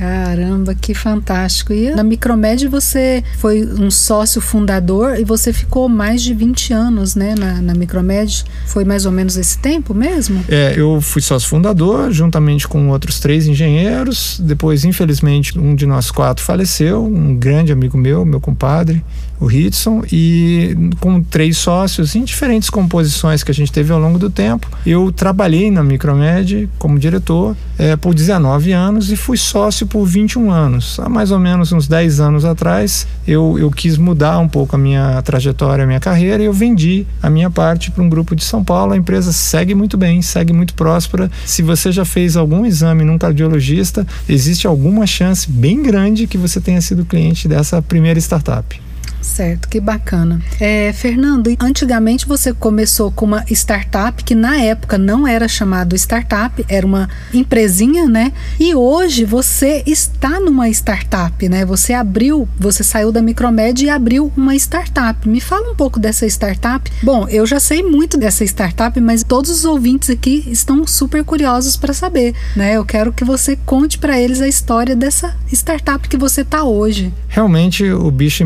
Caramba, 0.00 0.74
que 0.74 0.94
fantástico. 0.94 1.74
E 1.74 1.90
na 1.90 2.02
Micromed 2.02 2.66
você 2.68 3.22
foi 3.36 3.66
um 3.66 3.90
sócio 3.90 4.40
fundador 4.40 5.20
e 5.20 5.24
você 5.24 5.52
ficou 5.52 5.90
mais 5.90 6.22
de 6.22 6.32
20 6.32 6.72
anos, 6.72 7.14
né, 7.14 7.34
na, 7.38 7.60
na 7.60 7.74
Micromed. 7.74 8.42
Foi 8.64 8.82
mais 8.82 9.04
ou 9.04 9.12
menos 9.12 9.36
esse 9.36 9.58
tempo 9.58 9.92
mesmo? 9.92 10.42
É, 10.48 10.72
eu 10.74 11.02
fui 11.02 11.20
sócio 11.20 11.46
fundador, 11.46 12.10
juntamente 12.10 12.66
com 12.66 12.88
outros 12.88 13.20
três 13.20 13.46
engenheiros. 13.46 14.40
Depois, 14.42 14.86
infelizmente, 14.86 15.58
um 15.58 15.74
de 15.74 15.84
nós 15.84 16.10
quatro 16.10 16.42
faleceu, 16.42 17.04
um 17.04 17.36
grande 17.36 17.70
amigo 17.70 17.98
meu, 17.98 18.24
meu 18.24 18.40
compadre 18.40 19.04
o 19.40 19.50
Hitson, 19.50 20.02
e 20.12 20.76
com 21.00 21.22
três 21.22 21.56
sócios 21.56 22.14
em 22.14 22.22
diferentes 22.22 22.68
composições 22.68 23.42
que 23.42 23.50
a 23.50 23.54
gente 23.54 23.72
teve 23.72 23.92
ao 23.92 23.98
longo 23.98 24.18
do 24.18 24.28
tempo. 24.28 24.68
Eu 24.84 25.10
trabalhei 25.10 25.70
na 25.70 25.82
Micromed 25.82 26.68
como 26.78 26.98
diretor 26.98 27.56
é, 27.78 27.96
por 27.96 28.14
19 28.14 28.72
anos 28.72 29.10
e 29.10 29.16
fui 29.16 29.38
sócio 29.38 29.86
por 29.86 30.04
21 30.04 30.50
anos. 30.50 31.00
Há 31.00 31.08
mais 31.08 31.30
ou 31.30 31.38
menos 31.38 31.72
uns 31.72 31.88
10 31.88 32.20
anos 32.20 32.44
atrás, 32.44 33.06
eu, 33.26 33.56
eu 33.58 33.70
quis 33.70 33.96
mudar 33.96 34.38
um 34.38 34.48
pouco 34.48 34.76
a 34.76 34.78
minha 34.78 35.22
trajetória, 35.22 35.84
a 35.84 35.86
minha 35.86 36.00
carreira, 36.00 36.42
e 36.42 36.46
eu 36.46 36.52
vendi 36.52 37.06
a 37.22 37.30
minha 37.30 37.50
parte 37.50 37.90
para 37.90 38.02
um 38.02 38.08
grupo 38.08 38.36
de 38.36 38.44
São 38.44 38.62
Paulo. 38.62 38.92
A 38.92 38.96
empresa 38.96 39.32
segue 39.32 39.74
muito 39.74 39.96
bem, 39.96 40.20
segue 40.20 40.52
muito 40.52 40.74
próspera. 40.74 41.30
Se 41.46 41.62
você 41.62 41.90
já 41.90 42.04
fez 42.04 42.36
algum 42.36 42.66
exame 42.66 43.04
num 43.04 43.16
cardiologista, 43.16 44.06
existe 44.28 44.66
alguma 44.66 45.06
chance 45.06 45.50
bem 45.50 45.82
grande 45.82 46.26
que 46.26 46.36
você 46.36 46.60
tenha 46.60 46.80
sido 46.82 47.06
cliente 47.06 47.48
dessa 47.48 47.80
primeira 47.80 48.18
startup. 48.18 48.89
Certo, 49.20 49.68
que 49.68 49.80
bacana. 49.80 50.40
É, 50.58 50.92
Fernando, 50.92 51.54
antigamente 51.60 52.26
você 52.26 52.52
começou 52.52 53.10
com 53.10 53.26
uma 53.26 53.44
startup 53.50 54.22
que 54.24 54.34
na 54.34 54.58
época 54.58 54.96
não 54.98 55.26
era 55.26 55.46
chamado 55.46 55.94
startup, 55.94 56.64
era 56.68 56.86
uma 56.86 57.08
empresinha, 57.32 58.06
né? 58.06 58.32
E 58.58 58.74
hoje 58.74 59.24
você 59.24 59.82
está 59.86 60.40
numa 60.40 60.68
startup, 60.68 61.48
né? 61.48 61.64
Você 61.64 61.92
abriu, 61.92 62.48
você 62.58 62.82
saiu 62.82 63.12
da 63.12 63.22
Micromed 63.22 63.84
e 63.84 63.90
abriu 63.90 64.32
uma 64.36 64.54
startup. 64.54 65.28
Me 65.28 65.40
fala 65.40 65.70
um 65.70 65.74
pouco 65.74 65.98
dessa 66.00 66.26
startup. 66.26 66.90
Bom, 67.02 67.28
eu 67.28 67.46
já 67.46 67.60
sei 67.60 67.82
muito 67.82 68.16
dessa 68.16 68.44
startup, 68.44 68.98
mas 69.00 69.22
todos 69.22 69.50
os 69.50 69.64
ouvintes 69.64 70.10
aqui 70.10 70.44
estão 70.46 70.86
super 70.86 71.24
curiosos 71.24 71.76
para 71.76 71.92
saber, 71.92 72.34
né? 72.56 72.76
Eu 72.76 72.84
quero 72.84 73.12
que 73.12 73.24
você 73.24 73.56
conte 73.66 73.98
para 73.98 74.18
eles 74.18 74.40
a 74.40 74.48
história 74.48 74.96
dessa 74.96 75.36
startup 75.52 76.08
que 76.08 76.16
você 76.16 76.40
está 76.40 76.64
hoje. 76.64 77.12
Realmente 77.28 77.84
o 77.90 78.10
bicho 78.10 78.42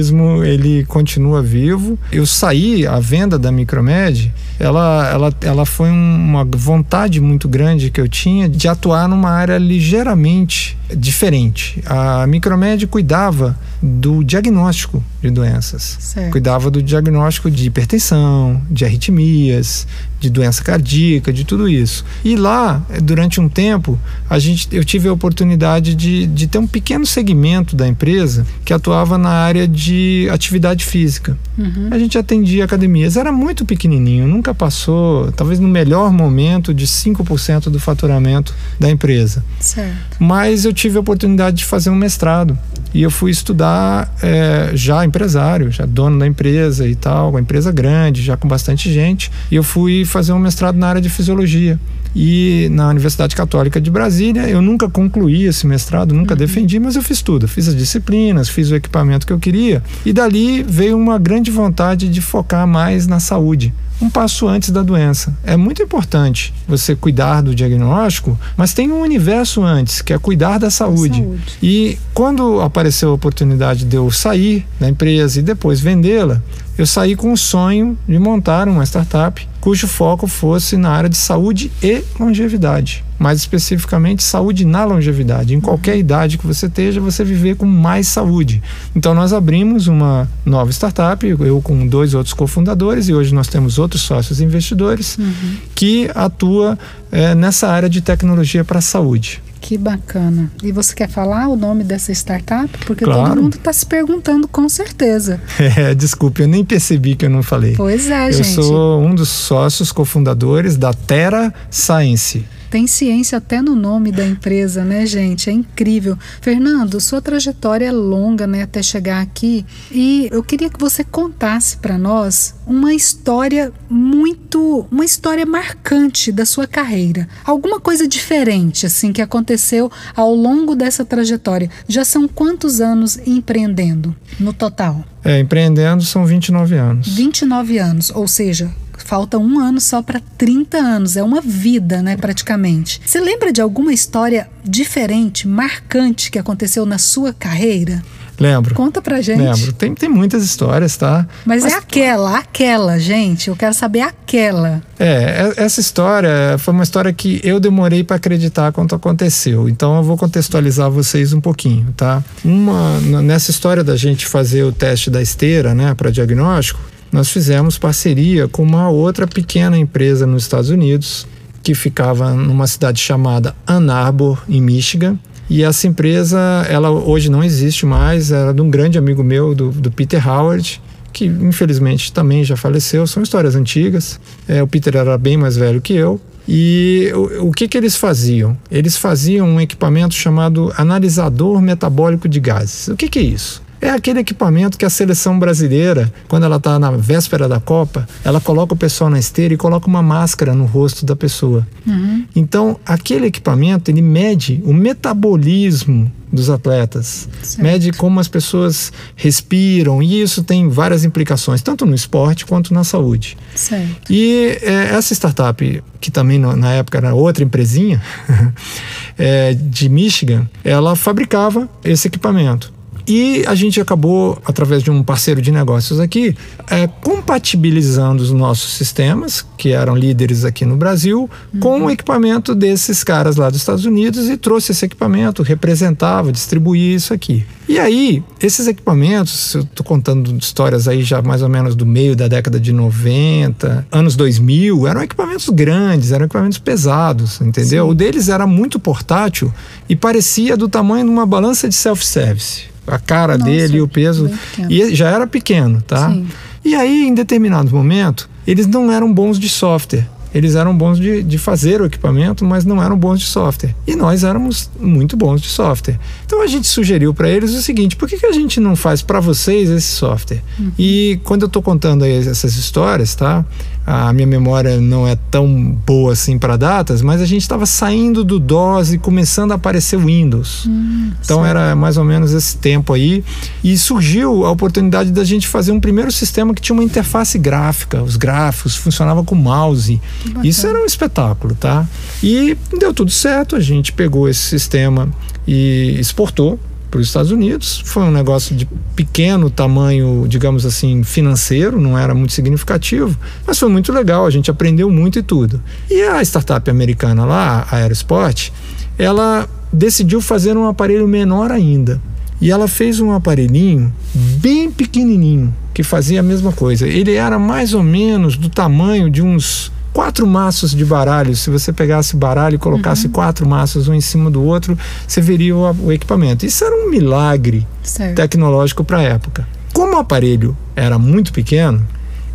empreendedorismo 0.00 0.42
ele 0.42 0.84
continua 0.86 1.42
vivo. 1.42 1.98
Eu 2.10 2.26
saí, 2.26 2.86
a 2.86 2.98
venda 2.98 3.38
da 3.38 3.52
Micromed, 3.52 4.32
ela, 4.58 5.08
ela, 5.10 5.34
ela 5.42 5.66
foi 5.66 5.90
uma 5.90 6.44
vontade 6.44 7.20
muito 7.20 7.48
grande 7.48 7.90
que 7.90 8.00
eu 8.00 8.08
tinha 8.08 8.48
de 8.48 8.66
atuar 8.66 9.08
numa 9.08 9.30
área 9.30 9.58
ligeiramente 9.58 10.76
diferente. 10.96 11.82
A 11.86 12.26
Micromed 12.26 12.86
cuidava 12.86 13.58
do 13.82 14.24
diagnóstico 14.24 15.02
de 15.22 15.30
doenças. 15.30 15.96
Certo. 16.00 16.32
Cuidava 16.32 16.70
do 16.70 16.82
diagnóstico 16.82 17.50
de 17.50 17.66
hipertensão, 17.66 18.60
de 18.70 18.84
arritmias, 18.84 19.86
de 20.20 20.28
doença 20.28 20.62
cardíaca, 20.62 21.32
de 21.32 21.44
tudo 21.44 21.68
isso. 21.68 22.04
E 22.22 22.36
lá, 22.36 22.82
durante 23.02 23.40
um 23.40 23.48
tempo, 23.48 23.98
a 24.28 24.38
gente, 24.38 24.68
eu 24.70 24.84
tive 24.84 25.08
a 25.08 25.12
oportunidade 25.12 25.94
de, 25.94 26.26
de 26.26 26.46
ter 26.46 26.58
um 26.58 26.66
pequeno 26.66 27.06
segmento 27.06 27.74
da 27.74 27.88
empresa 27.88 28.46
que 28.64 28.72
atuava 28.72 29.16
na 29.16 29.30
área 29.30 29.66
de 29.66 30.28
atividade 30.30 30.84
física. 30.84 31.38
Uhum. 31.56 31.88
A 31.90 31.98
gente 31.98 32.18
atendia 32.18 32.64
academias, 32.64 33.16
era 33.16 33.32
muito 33.32 33.64
pequenininho, 33.64 34.26
nunca 34.26 34.54
passou, 34.54 35.32
talvez 35.32 35.58
no 35.58 35.68
melhor 35.68 36.12
momento, 36.12 36.74
de 36.74 36.86
5% 36.86 37.70
do 37.70 37.80
faturamento 37.80 38.54
da 38.78 38.90
empresa. 38.90 39.42
Certo. 39.58 40.16
Mas 40.18 40.64
eu 40.64 40.72
tive 40.72 40.98
a 40.98 41.00
oportunidade 41.00 41.58
de 41.58 41.64
fazer 41.64 41.88
um 41.88 41.94
mestrado 41.94 42.58
e 42.92 43.02
eu 43.02 43.10
fui 43.10 43.30
estudar 43.30 44.12
é, 44.22 44.72
já 44.74 45.04
empresário, 45.10 45.70
já 45.70 45.84
dono 45.84 46.18
da 46.18 46.26
empresa 46.26 46.88
e 46.88 46.94
tal, 46.94 47.30
uma 47.30 47.40
empresa 47.40 47.70
grande, 47.70 48.22
já 48.22 48.36
com 48.36 48.48
bastante 48.48 48.90
gente. 48.90 49.30
E 49.50 49.56
eu 49.56 49.62
fui 49.62 50.04
fazer 50.04 50.32
um 50.32 50.38
mestrado 50.38 50.76
na 50.76 50.88
área 50.88 51.00
de 51.00 51.10
fisiologia 51.10 51.78
e 52.14 52.68
na 52.70 52.88
Universidade 52.88 53.34
Católica 53.34 53.80
de 53.80 53.90
Brasília. 53.90 54.48
Eu 54.48 54.62
nunca 54.62 54.88
concluí 54.88 55.44
esse 55.44 55.66
mestrado, 55.66 56.14
nunca 56.14 56.34
uhum. 56.34 56.38
defendi, 56.38 56.78
mas 56.78 56.96
eu 56.96 57.02
fiz 57.02 57.22
tudo. 57.22 57.46
Fiz 57.46 57.68
as 57.68 57.76
disciplinas, 57.76 58.48
fiz 58.48 58.70
o 58.70 58.76
equipamento 58.76 59.26
que 59.26 59.32
eu 59.32 59.38
queria 59.38 59.82
e 60.04 60.12
dali 60.12 60.62
veio 60.62 60.96
uma 60.96 61.18
grande 61.18 61.50
vontade 61.50 62.08
de 62.08 62.20
focar 62.20 62.66
mais 62.66 63.06
na 63.06 63.20
saúde 63.20 63.72
um 64.00 64.08
passo 64.08 64.48
antes 64.48 64.70
da 64.70 64.82
doença. 64.82 65.36
É 65.44 65.56
muito 65.56 65.82
importante 65.82 66.54
você 66.66 66.96
cuidar 66.96 67.42
do 67.42 67.54
diagnóstico, 67.54 68.38
mas 68.56 68.72
tem 68.72 68.90
um 68.90 69.02
universo 69.02 69.62
antes, 69.62 70.00
que 70.00 70.12
é 70.12 70.18
cuidar 70.18 70.58
da 70.58 70.70
saúde. 70.70 71.18
saúde. 71.18 71.58
E 71.62 71.98
quando 72.14 72.60
apareceu 72.60 73.10
a 73.10 73.12
oportunidade 73.12 73.84
de 73.84 73.96
eu 73.96 74.10
sair 74.10 74.66
da 74.78 74.88
empresa 74.88 75.40
e 75.40 75.42
depois 75.42 75.80
vendê-la, 75.80 76.42
eu 76.78 76.86
saí 76.86 77.14
com 77.14 77.32
o 77.32 77.36
sonho 77.36 77.98
de 78.08 78.18
montar 78.18 78.68
uma 78.68 78.84
startup 78.84 79.46
cujo 79.60 79.86
foco 79.86 80.26
fosse 80.26 80.76
na 80.76 80.90
área 80.90 81.08
de 81.08 81.16
saúde 81.16 81.70
e 81.82 82.02
longevidade. 82.18 83.04
Mais 83.18 83.38
especificamente, 83.38 84.22
saúde 84.22 84.64
na 84.64 84.84
longevidade. 84.84 85.54
Em 85.54 85.60
qualquer 85.60 85.92
uhum. 85.92 86.00
idade 86.00 86.38
que 86.38 86.46
você 86.46 86.66
esteja, 86.66 87.00
você 87.00 87.22
viver 87.22 87.56
com 87.56 87.66
mais 87.66 88.08
saúde. 88.08 88.62
Então, 88.96 89.14
nós 89.14 89.34
abrimos 89.34 89.86
uma 89.86 90.26
nova 90.44 90.70
startup, 90.70 91.26
eu 91.26 91.60
com 91.60 91.86
dois 91.86 92.14
outros 92.14 92.32
cofundadores, 92.32 93.08
e 93.10 93.14
hoje 93.14 93.34
nós 93.34 93.48
temos 93.48 93.78
outros 93.78 94.00
sócios 94.00 94.40
investidores, 94.40 95.18
uhum. 95.18 95.56
que 95.74 96.10
atua 96.14 96.78
é, 97.12 97.34
nessa 97.34 97.68
área 97.68 97.90
de 97.90 98.00
tecnologia 98.00 98.64
para 98.64 98.78
a 98.78 98.82
saúde. 98.82 99.42
Que 99.60 99.76
bacana. 99.76 100.50
E 100.62 100.72
você 100.72 100.94
quer 100.94 101.08
falar 101.08 101.48
o 101.48 101.56
nome 101.56 101.84
dessa 101.84 102.10
startup? 102.12 102.70
Porque 102.86 103.04
claro. 103.04 103.28
todo 103.28 103.42
mundo 103.42 103.56
está 103.56 103.72
se 103.72 103.84
perguntando 103.84 104.48
com 104.48 104.68
certeza. 104.68 105.40
É, 105.80 105.94
desculpe, 105.94 106.42
eu 106.42 106.48
nem 106.48 106.64
percebi 106.64 107.14
que 107.14 107.24
eu 107.24 107.30
não 107.30 107.42
falei. 107.42 107.74
Pois 107.76 108.10
é, 108.10 108.28
eu 108.28 108.32
gente. 108.32 108.56
Eu 108.56 108.64
sou 108.64 109.00
um 109.00 109.14
dos 109.14 109.28
sócios 109.28 109.92
cofundadores 109.92 110.76
da 110.76 110.92
Terra 110.92 111.54
Science. 111.70 112.44
Tem 112.70 112.86
ciência 112.86 113.38
até 113.38 113.60
no 113.60 113.74
nome 113.74 114.12
da 114.12 114.24
empresa, 114.24 114.84
né, 114.84 115.04
gente? 115.04 115.50
É 115.50 115.52
incrível. 115.52 116.16
Fernando, 116.40 117.00
sua 117.00 117.20
trajetória 117.20 117.86
é 117.86 117.92
longa, 117.92 118.46
né, 118.46 118.62
até 118.62 118.80
chegar 118.80 119.20
aqui. 119.20 119.66
E 119.90 120.28
eu 120.30 120.42
queria 120.42 120.70
que 120.70 120.78
você 120.78 121.02
contasse 121.02 121.76
para 121.78 121.98
nós 121.98 122.54
uma 122.64 122.94
história 122.94 123.72
muito, 123.88 124.86
uma 124.90 125.04
história 125.04 125.44
marcante 125.44 126.30
da 126.30 126.46
sua 126.46 126.66
carreira. 126.66 127.28
Alguma 127.44 127.80
coisa 127.80 128.06
diferente, 128.06 128.86
assim, 128.86 129.12
que 129.12 129.20
aconteceu 129.20 129.90
ao 130.14 130.32
longo 130.32 130.76
dessa 130.76 131.04
trajetória. 131.04 131.68
Já 131.88 132.04
são 132.04 132.28
quantos 132.28 132.80
anos 132.80 133.18
empreendendo 133.26 134.14
no 134.38 134.52
total? 134.52 135.04
É, 135.24 135.40
empreendendo 135.40 136.04
são 136.04 136.24
29 136.24 136.76
anos. 136.76 137.08
29 137.08 137.78
anos, 137.78 138.10
ou 138.14 138.28
seja, 138.28 138.70
falta 139.10 139.38
um 139.38 139.58
ano 139.58 139.80
só 139.80 140.00
para 140.02 140.22
30 140.38 140.78
anos, 140.78 141.16
é 141.16 141.22
uma 141.24 141.40
vida, 141.40 142.00
né, 142.00 142.16
praticamente. 142.16 143.02
Você 143.04 143.18
lembra 143.18 143.52
de 143.52 143.60
alguma 143.60 143.92
história 143.92 144.48
diferente, 144.62 145.48
marcante 145.48 146.30
que 146.30 146.38
aconteceu 146.38 146.86
na 146.86 146.96
sua 146.96 147.32
carreira? 147.32 148.00
Lembro. 148.38 148.72
Conta 148.72 149.02
pra 149.02 149.20
gente. 149.20 149.40
Lembro. 149.40 149.72
Tem, 149.72 149.94
tem 149.94 150.08
muitas 150.08 150.44
histórias, 150.44 150.96
tá? 150.96 151.26
Mas, 151.44 151.64
Mas, 151.64 151.72
é 151.72 151.76
aquela, 151.76 152.38
aquela, 152.38 152.98
gente. 152.98 153.48
Eu 153.48 153.56
quero 153.56 153.74
saber 153.74 154.00
aquela. 154.00 154.80
É, 154.98 155.52
essa 155.56 155.80
história 155.80 156.56
foi 156.58 156.72
uma 156.72 156.84
história 156.84 157.12
que 157.12 157.40
eu 157.44 157.60
demorei 157.60 158.02
para 158.02 158.16
acreditar 158.16 158.72
quando 158.72 158.94
aconteceu. 158.94 159.68
Então 159.68 159.96
eu 159.96 160.02
vou 160.02 160.16
contextualizar 160.16 160.90
vocês 160.90 161.34
um 161.34 161.40
pouquinho, 161.40 161.92
tá? 161.94 162.24
Uma, 162.42 162.98
nessa 163.20 163.50
história 163.50 163.84
da 163.84 163.96
gente 163.96 164.24
fazer 164.24 164.62
o 164.62 164.72
teste 164.72 165.10
da 165.10 165.20
esteira, 165.20 165.74
né, 165.74 165.94
para 165.94 166.10
diagnóstico, 166.10 166.80
nós 167.12 167.30
fizemos 167.30 167.76
parceria 167.76 168.46
com 168.46 168.62
uma 168.62 168.88
outra 168.88 169.26
pequena 169.26 169.76
empresa 169.76 170.26
nos 170.26 170.44
Estados 170.44 170.70
Unidos, 170.70 171.26
que 171.62 171.74
ficava 171.74 172.32
numa 172.32 172.66
cidade 172.66 173.00
chamada 173.00 173.54
Ann 173.66 173.90
Arbor, 173.90 174.42
em 174.48 174.60
Michigan. 174.60 175.18
E 175.48 175.64
essa 175.64 175.88
empresa, 175.88 176.38
ela 176.68 176.90
hoje 176.90 177.28
não 177.28 177.42
existe 177.42 177.84
mais, 177.84 178.30
era 178.30 178.54
de 178.54 178.62
um 178.62 178.70
grande 178.70 178.96
amigo 178.96 179.24
meu, 179.24 179.54
do, 179.54 179.70
do 179.70 179.90
Peter 179.90 180.26
Howard, 180.26 180.80
que 181.12 181.24
infelizmente 181.24 182.12
também 182.12 182.44
já 182.44 182.56
faleceu. 182.56 183.06
São 183.06 183.22
histórias 183.22 183.56
antigas. 183.56 184.20
É, 184.46 184.62
o 184.62 184.68
Peter 184.68 184.96
era 184.96 185.18
bem 185.18 185.36
mais 185.36 185.56
velho 185.56 185.80
que 185.80 185.92
eu. 185.92 186.20
E 186.48 187.10
o, 187.14 187.48
o 187.48 187.52
que, 187.52 187.66
que 187.66 187.76
eles 187.76 187.96
faziam? 187.96 188.56
Eles 188.70 188.96
faziam 188.96 189.48
um 189.48 189.60
equipamento 189.60 190.14
chamado 190.14 190.72
analisador 190.76 191.60
metabólico 191.60 192.28
de 192.28 192.38
gases. 192.38 192.88
O 192.88 192.96
que, 192.96 193.08
que 193.08 193.18
é 193.18 193.22
isso? 193.22 193.60
É 193.80 193.90
aquele 193.90 194.20
equipamento 194.20 194.76
que 194.76 194.84
a 194.84 194.90
seleção 194.90 195.38
brasileira, 195.38 196.12
quando 196.28 196.44
ela 196.44 196.56
está 196.56 196.78
na 196.78 196.90
véspera 196.90 197.48
da 197.48 197.58
Copa, 197.58 198.06
ela 198.22 198.40
coloca 198.40 198.74
o 198.74 198.76
pessoal 198.76 199.08
na 199.08 199.18
esteira 199.18 199.54
e 199.54 199.56
coloca 199.56 199.86
uma 199.86 200.02
máscara 200.02 200.54
no 200.54 200.66
rosto 200.66 201.06
da 201.06 201.16
pessoa. 201.16 201.66
Uhum. 201.86 202.24
Então, 202.36 202.78
aquele 202.84 203.26
equipamento, 203.26 203.90
ele 203.90 204.02
mede 204.02 204.60
o 204.64 204.72
metabolismo 204.74 206.12
dos 206.32 206.48
atletas, 206.48 207.28
certo. 207.42 207.62
mede 207.62 207.92
como 207.92 208.20
as 208.20 208.28
pessoas 208.28 208.92
respiram, 209.16 210.02
e 210.02 210.22
isso 210.22 210.44
tem 210.44 210.68
várias 210.68 211.04
implicações, 211.04 211.60
tanto 211.60 211.84
no 211.84 211.94
esporte 211.94 212.46
quanto 212.46 212.72
na 212.72 212.84
saúde. 212.84 213.36
Certo. 213.54 214.12
E 214.12 214.58
é, 214.62 214.94
essa 214.94 215.12
startup, 215.12 215.82
que 216.00 216.10
também 216.10 216.38
na 216.38 216.72
época 216.72 216.98
era 216.98 217.14
outra 217.14 217.42
empresinha, 217.42 218.00
é, 219.18 219.54
de 219.54 219.88
Michigan, 219.88 220.48
ela 220.62 220.94
fabricava 220.94 221.68
esse 221.82 222.06
equipamento. 222.06 222.72
E 223.10 223.42
a 223.44 223.56
gente 223.56 223.80
acabou, 223.80 224.40
através 224.44 224.84
de 224.84 224.90
um 224.90 225.02
parceiro 225.02 225.42
de 225.42 225.50
negócios 225.50 225.98
aqui, 225.98 226.32
é, 226.70 226.86
compatibilizando 226.86 228.22
os 228.22 228.30
nossos 228.30 228.74
sistemas, 228.74 229.44
que 229.58 229.70
eram 229.70 229.96
líderes 229.96 230.44
aqui 230.44 230.64
no 230.64 230.76
Brasil, 230.76 231.28
uhum. 231.52 231.58
com 231.58 231.82
o 231.86 231.90
equipamento 231.90 232.54
desses 232.54 233.02
caras 233.02 233.34
lá 233.34 233.50
dos 233.50 233.58
Estados 233.58 233.84
Unidos 233.84 234.28
e 234.28 234.36
trouxe 234.36 234.70
esse 234.70 234.84
equipamento, 234.84 235.42
representava, 235.42 236.30
distribuía 236.30 236.94
isso 236.94 237.12
aqui. 237.12 237.44
E 237.68 237.80
aí, 237.80 238.22
esses 238.40 238.68
equipamentos, 238.68 239.54
eu 239.56 239.62
estou 239.62 239.84
contando 239.84 240.32
histórias 240.38 240.86
aí 240.86 241.02
já 241.02 241.20
mais 241.20 241.42
ou 241.42 241.48
menos 241.48 241.74
do 241.74 241.84
meio 241.84 242.14
da 242.14 242.28
década 242.28 242.60
de 242.60 242.72
90, 242.72 243.88
anos 243.90 244.14
2000, 244.14 244.86
eram 244.86 245.02
equipamentos 245.02 245.48
grandes, 245.48 246.12
eram 246.12 246.26
equipamentos 246.26 246.58
pesados, 246.58 247.40
entendeu? 247.40 247.86
Sim. 247.86 247.90
O 247.90 247.94
deles 247.94 248.28
era 248.28 248.46
muito 248.46 248.78
portátil 248.78 249.52
e 249.88 249.96
parecia 249.96 250.56
do 250.56 250.68
tamanho 250.68 251.06
de 251.06 251.10
uma 251.10 251.26
balança 251.26 251.68
de 251.68 251.74
self-service 251.74 252.69
a 252.86 252.98
cara 252.98 253.38
Nossa, 253.38 253.50
dele 253.50 253.78
e 253.78 253.80
o 253.80 253.88
peso. 253.88 254.30
E 254.68 254.94
já 254.94 255.08
era 255.08 255.26
pequeno, 255.26 255.82
tá? 255.82 256.10
Sim. 256.10 256.26
E 256.64 256.74
aí, 256.74 257.06
em 257.06 257.14
determinado 257.14 257.70
momento, 257.70 258.28
eles 258.46 258.66
não 258.66 258.90
eram 258.90 259.12
bons 259.12 259.38
de 259.38 259.48
software. 259.48 260.06
Eles 260.34 260.54
eram 260.54 260.76
bons 260.76 260.98
de, 260.98 261.22
de 261.22 261.38
fazer 261.38 261.80
o 261.80 261.86
equipamento, 261.86 262.44
mas 262.44 262.64
não 262.64 262.82
eram 262.82 262.96
bons 262.96 263.20
de 263.20 263.26
software. 263.26 263.74
E 263.86 263.96
nós 263.96 264.24
éramos 264.24 264.70
muito 264.78 265.16
bons 265.16 265.40
de 265.40 265.48
software. 265.48 265.98
Então 266.24 266.42
a 266.42 266.46
gente 266.46 266.66
sugeriu 266.66 267.12
para 267.12 267.28
eles 267.28 267.52
o 267.52 267.62
seguinte: 267.62 267.96
por 267.96 268.08
que, 268.08 268.16
que 268.16 268.26
a 268.26 268.32
gente 268.32 268.60
não 268.60 268.76
faz 268.76 269.02
para 269.02 269.20
vocês 269.20 269.68
esse 269.68 269.88
software? 269.88 270.42
Uhum. 270.58 270.72
E 270.78 271.20
quando 271.24 271.42
eu 271.42 271.46
estou 271.46 271.62
contando 271.62 272.04
essas 272.04 272.56
histórias, 272.56 273.14
tá? 273.14 273.44
a 273.86 274.12
minha 274.12 274.26
memória 274.26 274.80
não 274.80 275.06
é 275.06 275.16
tão 275.30 275.76
boa 275.86 276.12
assim 276.12 276.38
para 276.38 276.56
datas, 276.56 277.02
mas 277.02 277.20
a 277.20 277.24
gente 277.24 277.42
estava 277.42 277.66
saindo 277.66 278.22
do 278.22 278.38
DOS 278.38 278.92
e 278.92 278.98
começando 278.98 279.52
a 279.52 279.54
aparecer 279.56 279.96
o 279.96 280.00
Windows. 280.00 280.66
Hum, 280.66 281.10
então 281.20 281.42
certo. 281.42 281.48
era 281.48 281.74
mais 281.74 281.96
ou 281.96 282.04
menos 282.04 282.32
esse 282.32 282.56
tempo 282.56 282.92
aí. 282.92 283.24
E 283.64 283.76
surgiu 283.76 284.44
a 284.44 284.50
oportunidade 284.50 285.10
da 285.10 285.24
gente 285.24 285.48
fazer 285.48 285.72
um 285.72 285.80
primeiro 285.80 286.12
sistema 286.12 286.54
que 286.54 286.62
tinha 286.62 286.74
uma 286.74 286.84
interface 286.84 287.38
gráfica, 287.38 288.02
os 288.02 288.16
gráficos 288.16 288.76
funcionava 288.76 289.24
com 289.24 289.34
mouse. 289.34 290.00
Isso 290.42 290.66
era 290.66 290.80
um 290.80 290.84
espetáculo, 290.84 291.54
tá? 291.54 291.86
E 292.22 292.56
deu 292.78 292.92
tudo 292.92 293.10
certo, 293.10 293.56
a 293.56 293.60
gente 293.60 293.92
pegou 293.92 294.28
esse 294.28 294.40
sistema 294.40 295.08
e 295.46 295.96
exportou 295.98 296.58
para 296.90 297.00
os 297.00 297.06
Estados 297.06 297.30
Unidos. 297.30 297.82
Foi 297.86 298.02
um 298.02 298.10
negócio 298.10 298.54
de 298.54 298.66
pequeno 298.96 299.48
tamanho, 299.48 300.26
digamos 300.28 300.66
assim, 300.66 301.02
financeiro, 301.04 301.80
não 301.80 301.96
era 301.96 302.14
muito 302.14 302.32
significativo, 302.32 303.16
mas 303.46 303.58
foi 303.58 303.68
muito 303.68 303.92
legal, 303.92 304.26
a 304.26 304.30
gente 304.30 304.50
aprendeu 304.50 304.90
muito 304.90 305.18
e 305.18 305.22
tudo. 305.22 305.62
E 305.88 306.02
a 306.02 306.20
startup 306.22 306.68
americana 306.68 307.24
lá, 307.24 307.66
a 307.70 307.76
Aerosport, 307.76 308.50
ela 308.98 309.48
decidiu 309.72 310.20
fazer 310.20 310.56
um 310.56 310.66
aparelho 310.66 311.06
menor 311.06 311.50
ainda. 311.50 312.00
E 312.40 312.50
ela 312.50 312.66
fez 312.66 313.00
um 313.00 313.12
aparelhinho 313.12 313.92
bem 314.14 314.70
pequenininho 314.70 315.54
que 315.74 315.82
fazia 315.82 316.20
a 316.20 316.22
mesma 316.22 316.52
coisa. 316.52 316.88
Ele 316.88 317.12
era 317.12 317.38
mais 317.38 317.74
ou 317.74 317.82
menos 317.82 318.36
do 318.36 318.48
tamanho 318.48 319.10
de 319.10 319.20
uns 319.20 319.70
quatro 320.10 320.26
maços 320.26 320.74
de 320.74 320.84
baralho. 320.84 321.36
Se 321.36 321.50
você 321.50 321.72
pegasse 321.72 322.16
baralho 322.16 322.56
e 322.56 322.58
colocasse 322.58 323.06
uhum. 323.06 323.12
quatro 323.12 323.48
maços 323.48 323.86
um 323.86 323.94
em 323.94 324.00
cima 324.00 324.28
do 324.28 324.42
outro, 324.42 324.76
você 325.06 325.20
veria 325.20 325.54
o, 325.56 325.86
o 325.86 325.92
equipamento. 325.92 326.44
Isso 326.44 326.64
era 326.64 326.74
um 326.74 326.90
milagre 326.90 327.64
certo. 327.80 328.16
tecnológico 328.16 328.82
para 328.82 328.98
a 328.98 329.02
época. 329.02 329.46
Como 329.72 329.94
o 329.94 329.98
aparelho 329.98 330.56
era 330.74 330.98
muito 330.98 331.32
pequeno, 331.32 331.86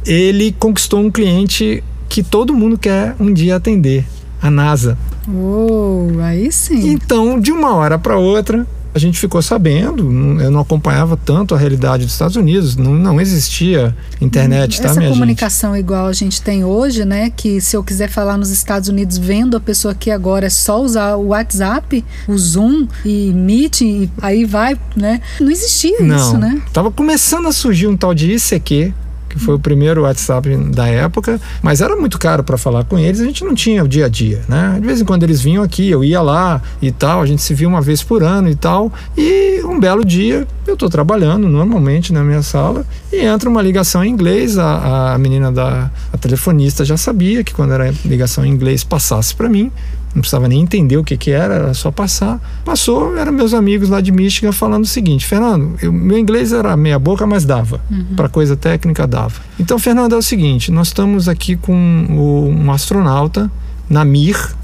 ele 0.06 0.56
conquistou 0.58 1.02
um 1.02 1.12
cliente 1.12 1.84
que 2.08 2.24
todo 2.24 2.54
mundo 2.54 2.78
quer 2.78 3.14
um 3.20 3.34
dia 3.34 3.58
atender, 3.58 4.06
a 4.42 4.50
NASA. 4.50 4.98
Uou, 5.28 6.22
aí 6.22 6.50
sim. 6.54 6.92
Então, 6.92 7.38
de 7.38 7.52
uma 7.52 7.76
hora 7.76 8.00
para 8.00 8.18
outra, 8.18 8.66
a 8.96 8.98
gente 8.98 9.20
ficou 9.20 9.42
sabendo, 9.42 10.10
eu 10.42 10.50
não 10.50 10.62
acompanhava 10.62 11.18
tanto 11.18 11.54
a 11.54 11.58
realidade 11.58 12.06
dos 12.06 12.14
Estados 12.14 12.38
Unidos, 12.38 12.78
não, 12.78 12.94
não 12.94 13.20
existia 13.20 13.94
internet, 14.22 14.82
tá, 14.82 14.88
Essa 14.88 15.00
minha 15.02 15.12
comunicação 15.12 15.74
gente? 15.74 15.82
igual 15.84 16.08
a 16.08 16.14
gente 16.14 16.42
tem 16.42 16.64
hoje, 16.64 17.04
né? 17.04 17.30
Que 17.30 17.60
se 17.60 17.76
eu 17.76 17.84
quiser 17.84 18.10
falar 18.10 18.38
nos 18.38 18.50
Estados 18.50 18.88
Unidos 18.88 19.18
vendo 19.18 19.58
a 19.58 19.60
pessoa 19.60 19.92
aqui 19.92 20.10
agora, 20.10 20.46
é 20.46 20.50
só 20.50 20.82
usar 20.82 21.18
o 21.18 21.28
WhatsApp, 21.28 22.06
o 22.26 22.38
Zoom 22.38 22.88
e 23.04 23.34
Meet, 23.34 23.82
e 23.82 24.10
aí 24.22 24.46
vai, 24.46 24.80
né? 24.96 25.20
Não 25.42 25.52
existia 25.52 26.00
não, 26.00 26.16
isso, 26.16 26.38
né? 26.38 26.62
Tava 26.72 26.90
começando 26.90 27.50
a 27.50 27.52
surgir 27.52 27.88
um 27.88 27.98
tal 27.98 28.14
de 28.14 28.32
ICQ, 28.32 28.94
que 29.36 29.44
foi 29.44 29.56
o 29.56 29.60
primeiro 29.60 30.04
WhatsApp 30.04 30.56
da 30.72 30.88
época, 30.88 31.40
mas 31.62 31.82
era 31.82 31.96
muito 31.96 32.18
caro 32.18 32.44
para 32.44 32.58
falar 32.58 32.86
com 32.86 32.98
eles, 32.98 33.20
a 33.20 33.26
gente 33.26 33.44
não 33.44 33.54
tinha 33.54 33.84
o 33.84 33.88
dia 33.88 34.06
a 34.06 34.10
dia, 34.10 34.42
né? 34.48 34.78
De 34.80 34.88
vez 34.88 35.02
em 35.02 35.06
quando 35.06 35.24
eles 35.24 35.42
vinham 35.42 35.62
aqui, 35.62 35.90
eu 35.90 36.04
ia 36.04 36.22
lá 36.22 36.62
e 36.82 36.90
tal, 36.90 37.22
a 37.22 37.26
gente 37.26 37.42
se 37.42 37.54
via 37.54 37.68
uma 37.68 37.82
vez 37.82 38.02
por 38.02 38.24
ano 38.24 38.48
e 38.50 38.56
tal, 38.56 38.92
e 39.18 39.62
um 39.66 39.80
belo 39.80 40.06
dia 40.06 40.48
eu 40.66 40.74
estou 40.74 40.90
trabalhando 40.90 41.50
normalmente 41.50 42.14
na 42.14 42.24
minha 42.24 42.42
sala 42.42 42.86
e 43.12 43.18
entra 43.18 43.50
uma 43.50 43.62
ligação 43.62 44.04
em 44.04 44.10
inglês, 44.10 44.58
a, 44.58 45.14
a 45.14 45.18
menina 45.18 45.52
da 45.52 45.92
a 46.12 46.18
telefonista 46.18 46.86
já 46.86 46.96
sabia 46.96 47.44
que 47.44 47.54
quando 47.54 47.74
era 47.74 47.94
ligação 48.06 48.46
em 48.46 48.50
inglês 48.50 48.84
passasse 48.84 49.36
para 49.36 49.50
mim, 49.50 49.72
não 50.16 50.22
precisava 50.22 50.48
nem 50.48 50.62
entender 50.62 50.96
o 50.96 51.04
que, 51.04 51.18
que 51.18 51.30
era, 51.30 51.56
era 51.56 51.74
só 51.74 51.92
passar. 51.92 52.40
Passou, 52.64 53.18
eram 53.18 53.34
meus 53.34 53.54
amigos 53.54 53.90
lá 53.90 54.00
de 54.00 54.14
Michigan 54.14 54.54
falando 54.54 54.86
o 54.86 54.88
seguinte: 54.88 55.26
Fernando, 55.26 55.76
eu, 55.82 55.92
meu 55.92 56.18
inglês 56.18 56.54
era 56.54 56.76
meia 56.78 56.98
boca, 56.98 57.28
mas 57.28 57.44
dava. 57.44 57.82
Uhum. 57.92 58.16
Para 58.16 58.30
coisa 58.30 58.56
técnica, 58.56 59.06
dava. 59.06 59.42
Então, 59.60 59.78
Fernando, 59.78 60.16
é 60.16 60.18
o 60.18 60.22
seguinte: 60.22 60.72
nós 60.72 60.88
estamos 60.88 61.28
aqui 61.28 61.58
com 61.58 61.76
um 61.76 62.72
astronauta 62.72 63.52
na 63.90 64.06
Mir 64.06 64.56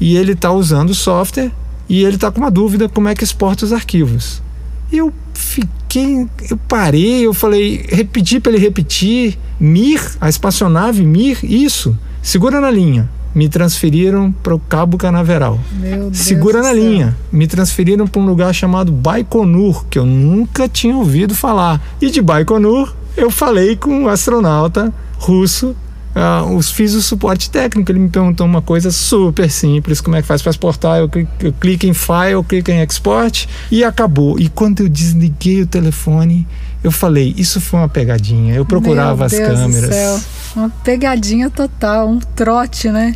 e 0.00 0.16
ele 0.16 0.32
está 0.32 0.50
usando 0.50 0.90
o 0.90 0.94
software 0.94 1.52
e 1.86 2.02
ele 2.02 2.14
está 2.14 2.30
com 2.30 2.40
uma 2.40 2.50
dúvida 2.50 2.88
como 2.88 3.06
é 3.06 3.14
que 3.14 3.22
exporta 3.22 3.66
os 3.66 3.74
arquivos. 3.74 4.42
Eu 4.90 5.12
fiquei, 5.34 6.26
eu 6.48 6.56
parei, 6.56 7.26
eu 7.26 7.34
falei, 7.34 7.84
repeti 7.90 8.40
para 8.40 8.52
ele 8.52 8.60
repetir, 8.60 9.38
Mir, 9.60 10.00
a 10.18 10.30
espaçonave 10.30 11.04
Mir, 11.04 11.38
isso, 11.42 11.96
segura 12.22 12.58
na 12.58 12.70
linha 12.70 13.08
me 13.34 13.48
transferiram 13.48 14.30
para 14.30 14.54
o 14.54 14.58
Cabo 14.58 14.96
Canaveral. 14.96 15.58
Meu 15.72 16.10
Deus 16.10 16.18
Segura 16.18 16.58
na 16.58 16.72
céu. 16.72 16.74
linha. 16.74 17.16
Me 17.32 17.46
transferiram 17.46 18.06
para 18.06 18.20
um 18.20 18.26
lugar 18.26 18.54
chamado 18.54 18.92
Baikonur, 18.92 19.84
que 19.86 19.98
eu 19.98 20.06
nunca 20.06 20.68
tinha 20.68 20.96
ouvido 20.96 21.34
falar. 21.34 21.80
E 22.00 22.10
de 22.10 22.22
Baikonur, 22.22 22.94
eu 23.16 23.30
falei 23.30 23.76
com 23.76 23.90
um 23.90 24.08
astronauta 24.08 24.92
russo 25.18 25.74
Uh, 26.14 26.54
os, 26.54 26.70
fiz 26.70 26.94
o 26.94 27.02
suporte 27.02 27.50
técnico. 27.50 27.90
Ele 27.90 27.98
me 27.98 28.08
perguntou 28.08 28.46
uma 28.46 28.62
coisa 28.62 28.90
super 28.92 29.50
simples: 29.50 30.00
como 30.00 30.14
é 30.14 30.22
que 30.22 30.28
faz 30.28 30.40
para 30.40 30.50
exportar? 30.50 30.98
Eu, 30.98 31.10
eu 31.40 31.52
clico 31.52 31.86
em 31.86 31.92
File, 31.92 32.32
eu 32.32 32.44
clico 32.44 32.70
em 32.70 32.80
Export 32.80 33.48
e 33.70 33.82
acabou. 33.82 34.38
E 34.38 34.48
quando 34.48 34.80
eu 34.80 34.88
desliguei 34.88 35.62
o 35.62 35.66
telefone, 35.66 36.46
eu 36.84 36.92
falei: 36.92 37.34
Isso 37.36 37.60
foi 37.60 37.80
uma 37.80 37.88
pegadinha. 37.88 38.54
Eu 38.54 38.66
procurava 38.66 39.26
Meu 39.26 39.28
Deus 39.28 39.50
as 39.50 39.58
câmeras. 39.58 39.88
Do 39.88 39.94
céu. 39.94 40.20
Uma 40.54 40.70
pegadinha 40.70 41.50
total, 41.50 42.08
um 42.08 42.20
trote, 42.20 42.90
né? 42.90 43.14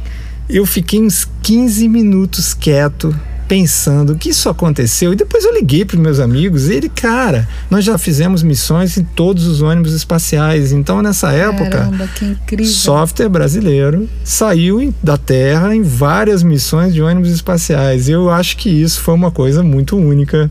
Eu 0.49 0.65
fiquei 0.65 1.01
uns 1.01 1.29
15 1.43 1.87
minutos 1.87 2.55
quieto, 2.55 3.15
pensando 3.47 4.17
que 4.17 4.31
isso 4.31 4.49
aconteceu. 4.49 5.13
E 5.13 5.17
depois 5.17 5.45
eu 5.45 5.53
liguei 5.53 5.85
para 5.85 6.01
meus 6.01 6.19
amigos 6.19 6.69
e 6.69 6.73
ele, 6.73 6.89
cara, 6.89 7.47
nós 7.71 7.85
já 7.85 7.99
fizemos 7.99 8.43
missões 8.43 8.97
em 8.97 9.05
todos 9.05 9.47
os 9.47 9.61
ônibus 9.61 9.93
espaciais. 9.93 10.73
Então, 10.73 11.03
nessa 11.03 11.31
época, 11.33 11.71
Caramba, 11.71 12.09
software 12.65 13.29
brasileiro 13.29 14.09
saiu 14.25 14.93
da 15.03 15.19
Terra 15.19 15.77
em 15.77 15.83
várias 15.83 16.43
missões 16.43 16.95
de 16.95 17.03
ônibus 17.03 17.31
espaciais. 17.31 18.09
Eu 18.09 18.31
acho 18.31 18.57
que 18.57 18.71
isso 18.71 19.01
foi 19.03 19.15
uma 19.15 19.31
coisa 19.31 19.63
muito 19.63 19.97
única 19.97 20.51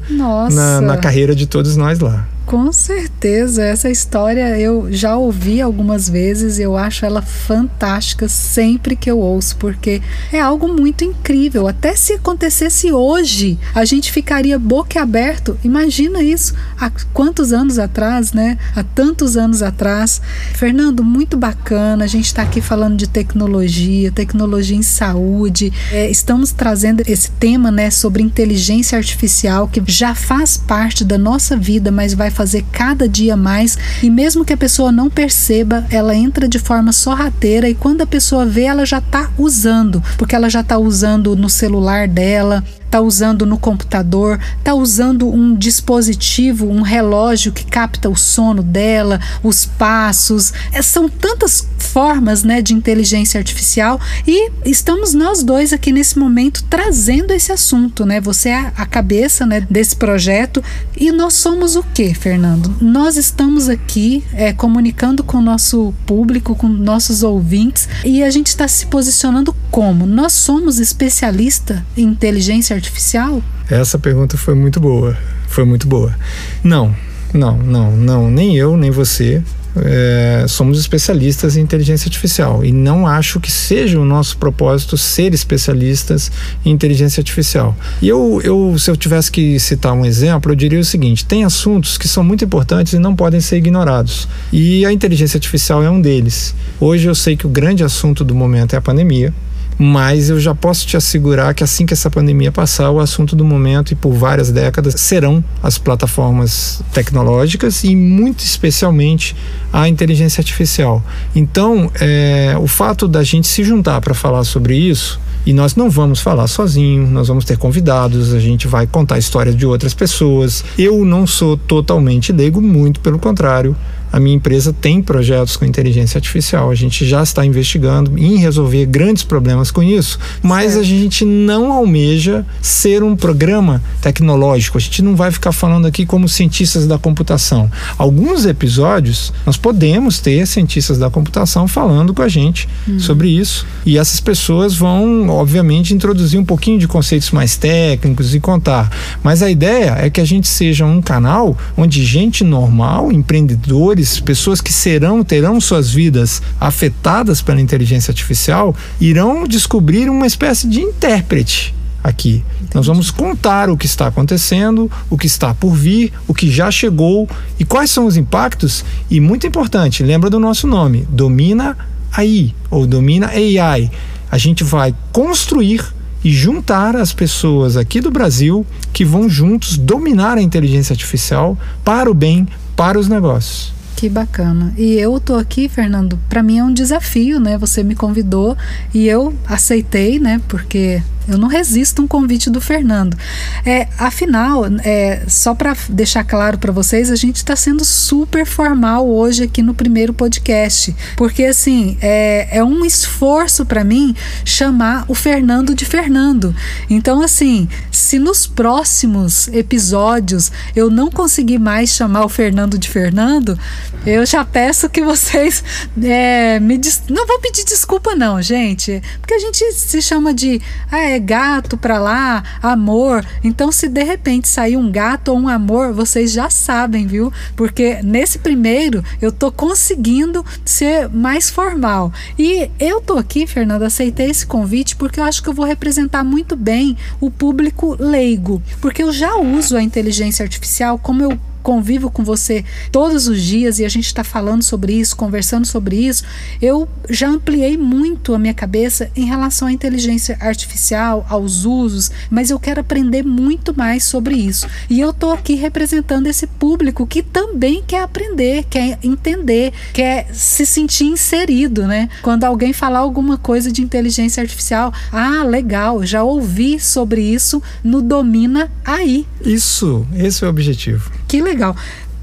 na, 0.52 0.80
na 0.80 0.98
carreira 0.98 1.36
de 1.36 1.48
todos 1.48 1.76
nós 1.76 2.00
lá. 2.00 2.28
Com 2.48 2.72
certeza, 2.72 3.62
essa 3.62 3.90
história 3.90 4.58
eu 4.58 4.88
já 4.90 5.18
ouvi 5.18 5.62
algumas 5.62 6.08
vezes, 6.08 6.60
eu 6.60 6.78
acho 6.78 7.06
ela 7.06 7.22
fantástica 7.22 8.30
sempre 8.30 8.96
que 8.96 9.12
eu 9.12 9.20
ouço, 9.20 9.58
porque 9.58 10.02
é 10.32 10.40
algo 10.40 10.70
muito 10.70 11.04
incrível. 11.04 11.68
Até 11.68 11.94
se 11.94 12.14
acontecesse 12.14 12.90
hoje, 12.90 13.60
a 13.76 13.84
gente 13.84 14.14
ficaria 14.14 14.58
boca 14.58 15.02
aberto. 15.02 15.60
Imagina 15.62 16.24
isso 16.24 16.56
há 16.80 16.90
quantos 17.14 17.52
anos 17.52 17.78
atrás, 17.78 18.32
né? 18.32 18.58
Há 18.74 18.82
tantos 18.82 19.36
anos 19.36 19.62
atrás. 19.62 20.22
Fernando, 20.54 21.04
muito 21.04 21.36
bacana. 21.36 22.06
A 22.06 22.08
gente 22.08 22.28
está 22.28 22.44
aqui 22.44 22.62
falando 22.62 22.96
de 22.96 23.10
tecnologia, 23.10 24.10
tecnologia 24.10 24.78
em 24.78 24.84
saúde. 24.84 25.74
É, 25.92 26.10
estamos 26.10 26.54
trazendo 26.54 27.04
esse 27.06 27.30
tema, 27.30 27.70
né, 27.70 27.92
sobre 27.92 28.24
inteligência 28.24 28.98
artificial 28.98 29.68
que 29.68 29.84
já 29.86 30.16
faz 30.16 30.56
parte 30.56 31.04
da 31.04 31.18
nossa 31.18 31.58
vida, 31.58 31.92
mas 31.92 32.14
vai 32.14 32.37
fazer 32.38 32.64
cada 32.72 33.10
dia 33.10 33.36
mais 33.36 33.76
e 34.04 34.12
mesmo 34.12 34.46
que 34.46 34.54
a 34.54 34.58
pessoa 34.58 34.92
não 34.92 35.10
perceba, 35.10 35.88
ela 35.90 36.16
entra 36.16 36.48
de 36.48 36.60
forma 36.60 36.92
sorrateira 36.92 37.68
e 37.68 37.74
quando 37.74 38.02
a 38.02 38.06
pessoa 38.06 38.46
vê, 38.46 38.64
ela 38.64 38.86
já 38.86 39.00
está 39.00 39.32
usando, 39.40 40.04
porque 40.20 40.36
ela 40.36 40.48
já 40.48 40.62
está 40.62 40.78
usando 40.78 41.36
no 41.36 41.50
celular 41.50 42.08
dela, 42.08 42.64
está 42.86 43.02
usando 43.02 43.46
no 43.46 43.58
computador, 43.58 44.40
está 44.60 44.74
usando 44.76 45.28
um 45.28 45.56
dispositivo, 45.56 46.70
um 46.70 46.82
relógio 46.82 47.52
que 47.52 47.66
capta 47.66 48.08
o 48.08 48.16
sono 48.16 48.62
dela, 48.62 49.20
os 49.44 49.66
passos. 49.66 50.54
É, 50.72 50.82
são 50.82 51.10
tantas 51.10 51.68
formas 51.98 52.44
né, 52.44 52.62
de 52.62 52.76
inteligência 52.76 53.40
artificial 53.40 54.00
e 54.28 54.52
estamos 54.64 55.16
nós 55.16 55.42
dois 55.42 55.74
aqui 55.74 55.92
nesse 55.92 56.20
momento 56.20 56.64
trazendo 56.70 57.34
esse 57.34 57.52
assunto. 57.52 58.06
Né? 58.06 58.22
Você 58.22 58.50
é 58.50 58.72
a 58.78 58.86
cabeça 58.86 59.48
né, 59.48 59.66
desse 59.68 59.96
projeto 59.96 60.64
e 60.96 61.12
nós 61.12 61.34
somos 61.34 61.76
o 61.76 61.82
que, 61.82 62.14
Fernando? 62.14 62.72
Nós 62.80 63.18
estamos 63.18 63.68
aqui 63.68 64.24
é, 64.34 64.54
comunicando 64.54 65.24
com 65.24 65.38
o 65.40 65.42
nosso 65.42 65.92
público, 66.06 66.56
com 66.56 66.68
nossos 66.68 67.24
ouvintes 67.24 67.90
e 68.06 68.22
a 68.22 68.30
gente 68.30 68.46
está 68.46 68.68
se 68.68 68.86
posicionando 68.86 69.52
como? 69.72 70.06
Nós 70.06 70.34
somos 70.34 70.78
especialista 70.78 71.84
em 71.98 72.04
inteligência 72.04 72.76
artificial? 72.76 73.42
Essa 73.72 73.98
pergunta 73.98 74.38
foi 74.38 74.54
muito 74.54 74.80
boa. 74.80 75.18
Foi 75.48 75.66
muito 75.66 75.88
boa. 75.88 76.16
Não, 76.64 76.96
não, 77.34 77.58
não, 77.58 77.98
não. 77.98 78.30
Nem 78.30 78.56
eu, 78.56 78.78
nem 78.78 78.92
você. 78.92 79.42
É, 79.84 80.46
somos 80.48 80.80
especialistas 80.80 81.58
em 81.58 81.62
inteligência 81.62 82.08
artificial 82.08 82.64
e 82.64 82.72
não 82.72 83.06
acho 83.06 83.40
que 83.40 83.52
seja 83.52 84.00
o 84.00 84.06
nosso 84.06 84.38
propósito 84.38 84.98
ser 84.98 85.34
especialistas 85.34 86.32
em 86.66 86.72
inteligência 86.72 87.22
artificial. 87.22 87.76
E 88.02 88.08
eu, 88.08 88.42
eu, 88.44 88.78
se 88.78 88.90
eu 88.90 88.96
tivesse 88.96 89.32
que 89.32 89.60
citar 89.60 89.94
um 89.94 90.06
exemplo, 90.06 90.52
eu 90.52 90.56
diria 90.56 90.80
o 90.80 90.86
seguinte: 90.86 91.26
tem 91.26 91.44
assuntos 91.44 91.98
que 91.98 92.08
são 92.08 92.24
muito 92.24 92.44
importantes 92.44 92.94
e 92.94 93.00
não 93.00 93.16
podem 93.16 93.40
ser 93.40 93.58
ignorados. 93.58 94.28
E 94.52 94.86
a 94.86 94.92
inteligência 94.92 95.38
artificial 95.38 95.84
é 95.84 95.90
um 95.90 96.02
deles. 96.02 96.56
Hoje 96.80 97.08
eu 97.08 97.16
sei 97.16 97.36
que 97.36 97.46
o 97.46 97.50
grande 97.50 97.84
assunto 97.84 98.24
do 98.24 98.36
momento 98.36 98.74
é 98.74 98.78
a 98.78 98.82
pandemia 98.82 99.34
mas 99.78 100.30
eu 100.30 100.40
já 100.40 100.56
posso 100.56 100.86
te 100.88 100.98
assegurar 100.98 101.54
que 101.54 101.64
assim 101.64 101.86
que 101.86 101.94
essa 101.94 102.10
pandemia 102.10 102.52
passar, 102.52 102.90
o 102.90 103.00
assunto 103.00 103.36
do 103.36 103.46
momento 103.46 103.92
e 103.92 103.96
por 103.96 104.14
várias 104.14 104.52
décadas 104.52 104.96
serão 105.00 105.44
as 105.62 105.78
plataformas 105.78 106.82
tecnológicas 106.92 107.84
e 107.84 107.96
muito 107.96 108.40
especialmente 108.40 109.36
a 109.72 109.88
inteligência 109.88 110.42
artificial. 110.42 111.04
Então, 111.36 111.92
é, 112.00 112.56
o 112.60 112.68
fato 112.68 113.08
da 113.08 113.24
gente 113.24 113.48
se 113.48 113.64
juntar 113.64 114.02
para 114.02 114.14
falar 114.14 114.44
sobre 114.44 114.76
isso 114.76 115.20
e 115.46 115.54
nós 115.54 115.76
não 115.76 115.90
vamos 115.90 116.20
falar 116.20 116.48
sozinho, 116.48 117.08
nós 117.08 117.30
vamos 117.30 117.46
ter 117.46 117.58
convidados, 117.58 118.34
a 118.34 118.40
gente 118.40 118.68
vai 118.68 118.86
contar 118.86 119.18
histórias 119.18 119.56
de 119.56 119.66
outras 119.66 119.94
pessoas. 119.94 120.66
Eu 120.78 121.06
não 121.06 121.26
sou 121.26 121.56
totalmente 121.56 122.34
leigo, 122.34 122.62
muito 122.62 123.00
pelo 123.00 123.18
contrário. 123.18 123.74
A 124.12 124.20
minha 124.20 124.36
empresa 124.36 124.74
tem 124.74 125.02
projetos 125.02 125.56
com 125.56 125.66
inteligência 125.66 126.18
artificial. 126.18 126.70
A 126.70 126.76
gente 126.76 127.06
já 127.06 127.22
está 127.22 127.46
investigando 127.46 128.18
em 128.18 128.38
resolver 128.38 128.86
grandes 128.86 129.24
problemas 129.24 129.72
com 129.72 129.84
isso, 129.84 130.20
mas 130.42 130.74
certo. 130.74 130.80
a 130.80 130.88
gente 130.88 131.26
não 131.26 131.72
almeja 131.72 132.46
ser 132.62 133.04
um 133.04 133.16
programa 133.16 133.82
tecnológico. 134.02 134.78
A 134.78 134.82
gente 134.82 135.02
não 135.02 135.16
vai 135.16 135.32
ficar 135.32 135.52
falando 135.52 135.86
aqui 135.86 136.06
como 136.06 136.28
cientistas 136.30 136.88
da 136.88 136.98
computação. 136.98 137.70
Alguns 137.98 138.46
episódios 138.46 139.34
nós 139.46 139.58
podemos 139.58 140.20
ter 140.20 140.46
cientistas 140.48 140.98
da 140.98 141.10
computação 141.10 141.68
falando 141.68 142.14
com 142.14 142.22
a 142.22 142.28
gente 142.28 142.68
uhum. 142.88 143.00
sobre 143.00 143.30
isso 143.30 143.66
e 143.86 143.98
essas 143.98 144.20
pessoas 144.20 144.76
vão, 144.76 145.30
obviamente, 145.30 145.94
introduzir 145.94 146.40
um 146.40 146.46
pouquinho 146.46 146.80
de 146.80 146.88
conceitos 146.88 147.32
mais 147.32 147.56
técnicos 147.56 148.34
e 148.34 148.40
contar. 148.40 148.90
Mas 149.24 149.42
a 149.42 149.50
ideia 149.50 149.96
é 150.00 150.10
que 150.10 150.22
a 150.22 150.26
gente 150.26 150.48
seja 150.48 150.86
um 150.86 151.02
canal 151.02 151.58
onde 151.76 152.06
gente 152.06 152.44
normal, 152.44 153.12
empreendedores 153.12 153.97
pessoas 154.24 154.62
que 154.62 154.72
serão, 154.72 155.24
terão 155.24 155.60
suas 155.60 155.92
vidas 155.92 156.42
afetadas 156.60 157.42
pela 157.42 157.62
inteligência 157.62 158.12
artificial, 158.12 158.76
irão 159.00 159.48
descobrir 159.48 160.10
uma 160.10 160.28
espécie 160.28 160.68
de 160.68 160.82
intérprete 160.82 161.76
aqui. 162.04 162.44
Entendi. 162.56 162.72
Nós 162.74 162.88
vamos 162.88 163.12
contar 163.12 163.70
o 163.70 163.78
que 163.78 163.86
está 163.86 164.08
acontecendo, 164.08 164.90
o 165.10 165.18
que 165.18 165.28
está 165.28 165.54
por 165.54 165.74
vir, 165.74 166.14
o 166.28 166.34
que 166.34 166.50
já 166.50 166.72
chegou 166.72 167.28
e 167.60 167.66
quais 167.66 167.92
são 167.92 168.06
os 168.06 168.18
impactos. 168.18 168.84
E 169.10 169.20
muito 169.20 169.46
importante, 169.46 170.04
lembra 170.04 170.30
do 170.30 170.40
nosso 170.40 170.68
nome: 170.68 171.08
Domina 171.10 171.78
AI 172.12 172.56
ou 172.70 172.88
Domina 172.88 173.28
AI. 173.28 173.92
A 174.30 174.38
gente 174.38 174.64
vai 174.64 174.94
construir 175.12 175.82
e 176.24 176.32
juntar 176.32 176.96
as 176.96 177.14
pessoas 177.14 177.78
aqui 177.78 178.02
do 178.02 178.12
Brasil 178.12 178.66
que 178.92 179.06
vão 179.06 179.30
juntos 179.30 179.78
dominar 179.78 180.38
a 180.38 180.42
inteligência 180.42 180.94
artificial 180.94 181.58
para 181.84 182.10
o 182.10 182.14
bem, 182.14 182.48
para 182.76 183.00
os 183.00 183.08
negócios. 183.08 183.77
Que 183.98 184.08
bacana. 184.08 184.76
E 184.78 184.94
eu 184.94 185.20
tô 185.20 185.34
aqui, 185.34 185.68
Fernando, 185.68 186.20
para 186.30 186.44
mim 186.44 186.60
é 186.60 186.64
um 186.64 186.72
desafio, 186.72 187.40
né? 187.40 187.58
Você 187.58 187.84
me 187.84 187.96
convidou 187.96 188.56
e 188.94 189.08
eu 189.08 189.34
aceitei, 189.48 190.20
né? 190.20 190.40
Porque 190.48 191.02
eu 191.28 191.38
não 191.38 191.48
resisto 191.48 192.02
um 192.02 192.08
convite 192.08 192.50
do 192.50 192.62
Fernando. 192.62 193.18
É, 193.66 193.88
afinal, 193.98 194.66
é, 194.84 195.24
só 195.28 195.54
para 195.54 195.76
deixar 195.90 196.24
claro 196.24 196.58
para 196.58 196.72
vocês, 196.72 197.12
a 197.12 197.16
gente 197.16 197.38
está 197.38 197.56
sendo 197.56 197.84
super 197.84 198.46
formal 198.46 199.08
hoje 199.08 199.44
aqui 199.44 199.62
no 199.62 199.74
primeiro 199.74 200.14
podcast, 200.14 200.96
porque 201.16 201.44
assim 201.44 201.98
é, 202.02 202.58
é 202.58 202.64
um 202.64 202.86
esforço 202.86 203.66
para 203.66 203.84
mim 203.84 204.16
chamar 204.46 205.06
o 205.08 205.14
Fernando 205.14 205.76
de 205.76 205.86
Fernando. 205.86 206.56
Então, 206.90 207.22
assim, 207.22 207.68
se 207.92 208.20
nos 208.20 208.48
próximos 208.48 209.48
episódios 209.50 210.52
eu 210.76 210.90
não 210.90 211.10
conseguir 211.10 211.60
mais 211.60 211.90
chamar 211.90 212.26
o 212.26 212.30
Fernando 212.30 212.78
de 212.78 212.90
Fernando, 212.90 213.58
eu 214.06 214.26
já 214.26 214.46
peço 214.46 214.90
que 214.90 215.02
vocês 215.04 215.64
é, 216.02 216.60
me 216.60 216.80
não 217.10 217.28
vou 217.28 217.40
pedir 217.40 217.66
desculpa 217.66 218.16
não, 218.16 218.42
gente, 218.42 219.02
porque 219.20 219.34
a 219.34 219.40
gente 219.40 219.72
se 219.74 220.02
chama 220.02 220.34
de 220.34 220.62
ah, 220.92 221.00
é 221.00 221.17
gato 221.20 221.78
para 221.78 222.00
lá, 222.00 222.44
amor. 222.62 223.26
Então, 223.44 223.72
se 223.72 223.88
de 223.88 224.04
repente 224.04 224.48
sair 224.48 224.78
um 224.78 224.92
gato 224.92 225.30
ou 225.30 225.38
um 225.38 225.48
amor, 225.48 225.94
vocês 225.94 226.32
já 226.32 226.50
sabem, 226.50 227.06
viu? 227.06 227.32
Porque 227.56 228.02
nesse 228.04 228.40
primeiro 228.40 229.04
eu 229.22 229.32
tô 229.32 229.52
conseguindo 229.52 230.46
ser 230.64 231.10
mais 231.10 231.50
formal. 231.50 232.12
E 232.38 232.70
eu 232.80 233.02
tô 233.02 233.18
aqui, 233.18 233.48
Fernanda, 233.48 233.88
aceitei 233.88 234.30
esse 234.30 234.46
convite 234.46 234.96
porque 234.96 235.20
eu 235.20 235.24
acho 235.24 235.42
que 235.42 235.50
eu 235.50 235.54
vou 235.54 235.66
representar 235.66 236.24
muito 236.24 236.56
bem 236.56 236.98
o 237.20 237.30
público 237.30 237.96
leigo, 238.00 238.62
porque 238.82 239.04
eu 239.04 239.12
já 239.12 239.36
uso 239.36 239.78
a 239.78 239.84
inteligência 239.84 240.44
artificial 240.44 240.98
como 240.98 241.24
eu 241.24 241.40
convivo 241.68 242.10
com 242.10 242.24
você 242.24 242.64
todos 242.94 243.28
os 243.28 243.42
dias 243.42 243.78
e 243.78 243.84
a 243.84 243.90
gente 243.90 244.06
está 244.06 244.24
falando 244.24 244.64
sobre 244.64 244.94
isso, 244.94 245.18
conversando 245.18 245.68
sobre 245.68 245.98
isso, 245.98 246.24
eu 246.62 246.88
já 247.10 247.28
ampliei 247.28 247.76
muito 247.78 248.34
a 248.34 248.40
minha 248.40 248.54
cabeça 248.54 249.12
em 249.14 249.26
relação 249.26 249.68
à 249.68 249.72
inteligência 249.74 250.38
artificial, 250.40 251.26
aos 251.28 251.66
usos, 251.66 252.10
mas 252.32 252.52
eu 252.52 252.58
quero 252.58 252.80
aprender 252.80 253.22
muito 253.22 253.76
mais 253.76 254.06
sobre 254.06 254.36
isso. 254.36 254.66
E 254.90 255.02
eu 255.02 255.10
estou 255.10 255.34
aqui 255.34 255.56
representando 255.56 256.28
esse 256.28 256.48
público 256.48 257.06
que 257.06 257.22
também 257.22 257.84
quer 257.86 258.02
aprender, 258.02 258.64
quer 258.70 258.98
entender, 259.04 259.74
quer 259.92 260.34
se 260.34 260.66
sentir 260.66 261.04
inserido, 261.04 261.86
né? 261.86 262.08
Quando 262.22 262.46
alguém 262.46 262.72
falar 262.72 263.00
alguma 263.00 263.38
coisa 263.38 263.70
de 263.74 263.82
inteligência 263.82 264.40
artificial, 264.40 264.94
ah, 265.12 265.44
legal, 265.44 266.06
já 266.06 266.24
ouvi 266.24 266.80
sobre 266.80 267.22
isso 267.22 267.62
no 267.84 268.02
Domina 268.02 268.72
aí. 268.86 269.28
Isso, 269.44 270.08
esse 270.16 270.46
é 270.46 270.48
o 270.48 270.50
objetivo. 270.50 271.12
Que 271.28 271.42
legal. 271.42 271.57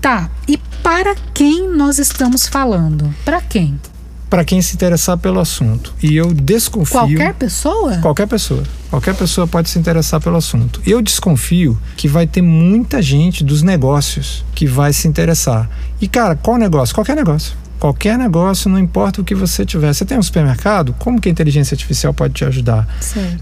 Tá, 0.00 0.30
e 0.46 0.58
para 0.82 1.14
quem 1.32 1.68
nós 1.68 1.98
estamos 1.98 2.46
falando? 2.46 3.14
Para 3.24 3.40
quem? 3.40 3.80
Para 4.28 4.44
quem 4.44 4.60
se 4.60 4.74
interessar 4.74 5.16
pelo 5.16 5.40
assunto. 5.40 5.94
E 6.02 6.16
eu 6.16 6.34
desconfio. 6.34 6.92
Qualquer 6.92 7.34
pessoa? 7.34 7.98
Qualquer 7.98 8.26
pessoa. 8.26 8.62
Qualquer 8.90 9.14
pessoa 9.14 9.46
pode 9.46 9.70
se 9.70 9.78
interessar 9.78 10.20
pelo 10.20 10.36
assunto. 10.36 10.82
Eu 10.86 11.00
desconfio 11.00 11.78
que 11.96 12.06
vai 12.06 12.26
ter 12.26 12.42
muita 12.42 13.00
gente 13.00 13.42
dos 13.42 13.62
negócios 13.62 14.44
que 14.54 14.66
vai 14.66 14.92
se 14.92 15.08
interessar. 15.08 15.70
E, 16.00 16.06
cara, 16.08 16.36
qual 16.36 16.58
negócio? 16.58 16.94
Qualquer 16.94 17.16
negócio 17.16 17.63
qualquer 17.78 18.18
negócio, 18.18 18.70
não 18.70 18.78
importa 18.78 19.20
o 19.20 19.24
que 19.24 19.34
você 19.34 19.64
tiver. 19.64 19.92
Você 19.92 20.04
tem 20.04 20.18
um 20.18 20.22
supermercado, 20.22 20.94
como 20.98 21.20
que 21.20 21.28
a 21.28 21.32
inteligência 21.32 21.74
artificial 21.74 22.14
pode 22.14 22.34
te 22.34 22.44
ajudar? 22.44 22.87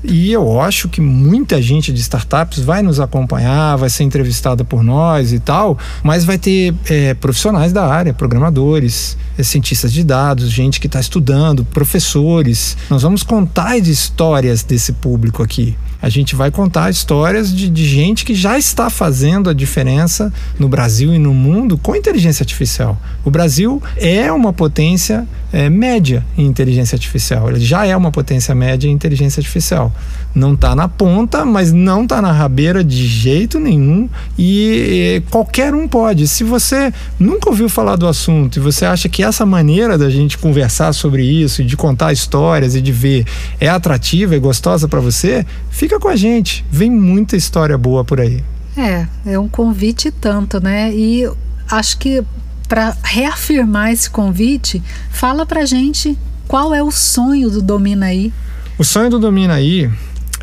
E 0.03 0.33
eu 0.33 0.61
acho 0.61 0.88
que 0.88 1.01
muita 1.01 1.61
gente 1.61 1.92
de 1.92 2.01
startups 2.01 2.61
vai 2.61 2.83
nos 2.83 3.01
acompanhar, 3.01 3.77
vai 3.77 3.90
ser 3.90 4.05
entrevistada 4.05 4.64
por 4.64 4.83
nós 4.83 5.33
e 5.33 5.38
tal, 5.38 5.79
mas 6.03 6.25
vai 6.25 6.38
ter 6.38 6.75
é, 6.88 7.14
profissionais 7.14 7.73
da 7.73 7.87
área, 7.87 8.12
programadores, 8.12 9.16
é, 9.38 9.42
cientistas 9.42 9.92
de 9.92 10.03
dados, 10.03 10.51
gente 10.51 10.81
que 10.81 10.87
está 10.87 11.01
estudando, 11.01 11.64
professores. 11.64 12.77
Nós 12.90 13.03
vamos 13.03 13.23
contar 13.23 13.77
as 13.77 13.87
histórias 13.87 14.62
desse 14.62 14.92
público 14.92 15.42
aqui 15.42 15.77
a 16.03 16.09
gente 16.09 16.35
vai 16.35 16.51
contar 16.51 16.91
histórias 16.91 17.55
de, 17.55 17.71
de, 17.71 17.87
gente 17.87 18.25
que 18.25 18.35
já 18.35 18.59
está 18.59 18.91
fazendo 18.91 19.49
a 19.49 19.55
diferença 19.55 20.33
no 20.59 20.69
Brasil 20.69 21.15
e 21.15 21.19
no 21.19 21.33
mundo 21.33 21.79
com 21.79 21.95
inteligência 21.95 22.43
artificial. 22.43 23.01
O 23.25 23.31
Brasil 23.31 23.81
é 23.97 24.31
uma 24.33 24.53
potência 24.53 25.27
é, 25.53 25.71
média 25.71 26.25
em 26.37 26.45
inteligência 26.45 26.97
artificial, 26.97 27.49
ele 27.49 27.61
já 27.61 27.87
é 27.87 27.97
uma 27.97 28.11
potência 28.11 28.53
média 28.55 28.88
em 28.88 28.93
inteligência 28.93 29.38
artificial. 29.38 29.93
Não 30.35 30.55
está 30.55 30.75
na 30.75 30.88
ponta, 30.88 31.45
mas 31.45 31.73
não 31.73 32.05
está 32.05 32.21
na 32.21 32.33
rabeira 32.33 32.83
de 32.83 33.07
jeito 33.07 33.61
nenhum 33.61 34.09
e, 34.37 35.21
e 35.21 35.31
qualquer 35.31 35.75
um 35.75 35.87
pode. 35.87 36.27
Se 36.27 36.43
você 36.43 36.93
nunca 37.19 37.51
ouviu 37.51 37.69
falar 37.69 37.97
do 37.97 38.09
assunto 38.09 38.57
e 38.57 38.61
você 38.61 38.87
acha 38.87 39.09
que 39.09 39.23
essa 39.23 39.45
maneira 39.45 39.99
da 39.99 40.09
gente 40.09 40.38
conversar 40.38 40.93
sobre 40.95 41.23
isso, 41.23 41.62
de 41.62 41.77
contar 41.77 42.12
histórias 42.12 42.75
e 42.75 42.81
de 42.81 42.91
ver 42.91 43.27
é 43.61 43.69
atrativa 43.69 44.35
e 44.35 44.38
gostosa 44.38 44.88
para 44.88 45.01
você, 45.01 45.45
fica 45.71 45.91
com 45.98 46.09
a 46.09 46.16
gente. 46.16 46.64
Vem 46.70 46.90
muita 46.90 47.37
história 47.37 47.76
boa 47.76 48.05
por 48.05 48.20
aí. 48.20 48.42
É, 48.76 49.07
é 49.26 49.38
um 49.38 49.48
convite 49.48 50.11
tanto, 50.11 50.61
né? 50.62 50.94
E 50.94 51.31
acho 51.70 51.98
que 51.98 52.22
para 52.68 52.96
reafirmar 53.02 53.90
esse 53.90 54.09
convite, 54.09 54.83
fala 55.11 55.44
pra 55.44 55.66
gente 55.66 56.16
qual 56.48 56.74
é 56.74 56.83
o 56.83 56.90
sonho 56.90 57.50
do 57.50 57.61
Domina 57.61 58.07
aí. 58.07 58.33
O 58.78 58.85
sonho 58.85 59.11
do 59.11 59.18
Domina 59.18 59.55
aí, 59.55 59.90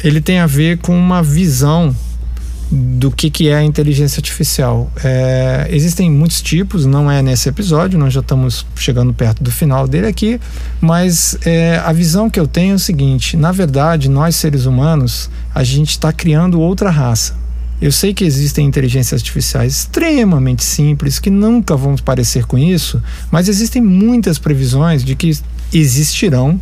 ele 0.03 0.21
tem 0.21 0.39
a 0.39 0.45
ver 0.45 0.77
com 0.77 0.97
uma 0.97 1.23
visão 1.23 1.95
do 2.71 3.09
que, 3.09 3.29
que 3.29 3.49
é 3.49 3.55
a 3.55 3.63
inteligência 3.63 4.19
artificial. 4.19 4.91
É, 5.03 5.67
existem 5.71 6.09
muitos 6.09 6.41
tipos, 6.41 6.85
não 6.85 7.09
é 7.09 7.21
nesse 7.21 7.49
episódio, 7.49 7.97
nós 7.97 8.13
já 8.13 8.19
estamos 8.19 8.65
chegando 8.75 9.13
perto 9.13 9.43
do 9.43 9.51
final 9.51 9.87
dele 9.87 10.07
aqui, 10.07 10.39
mas 10.79 11.37
é, 11.45 11.81
a 11.83 11.91
visão 11.91 12.29
que 12.29 12.39
eu 12.39 12.47
tenho 12.47 12.73
é 12.73 12.75
o 12.75 12.79
seguinte: 12.79 13.35
na 13.35 13.51
verdade, 13.51 14.09
nós 14.09 14.35
seres 14.35 14.65
humanos, 14.65 15.29
a 15.53 15.63
gente 15.63 15.89
está 15.89 16.13
criando 16.13 16.59
outra 16.59 16.89
raça. 16.89 17.37
Eu 17.81 17.93
sei 17.93 18.13
que 18.13 18.25
existem 18.25 18.67
inteligências 18.67 19.21
artificiais 19.21 19.73
extremamente 19.73 20.63
simples 20.63 21.17
que 21.17 21.29
nunca 21.29 21.77
vão 21.77 21.95
parecer 21.95 22.45
com 22.45 22.57
isso, 22.57 23.01
mas 23.31 23.47
existem 23.47 23.81
muitas 23.81 24.37
previsões 24.37 25.03
de 25.03 25.15
que 25.15 25.31
existirão 25.73 26.59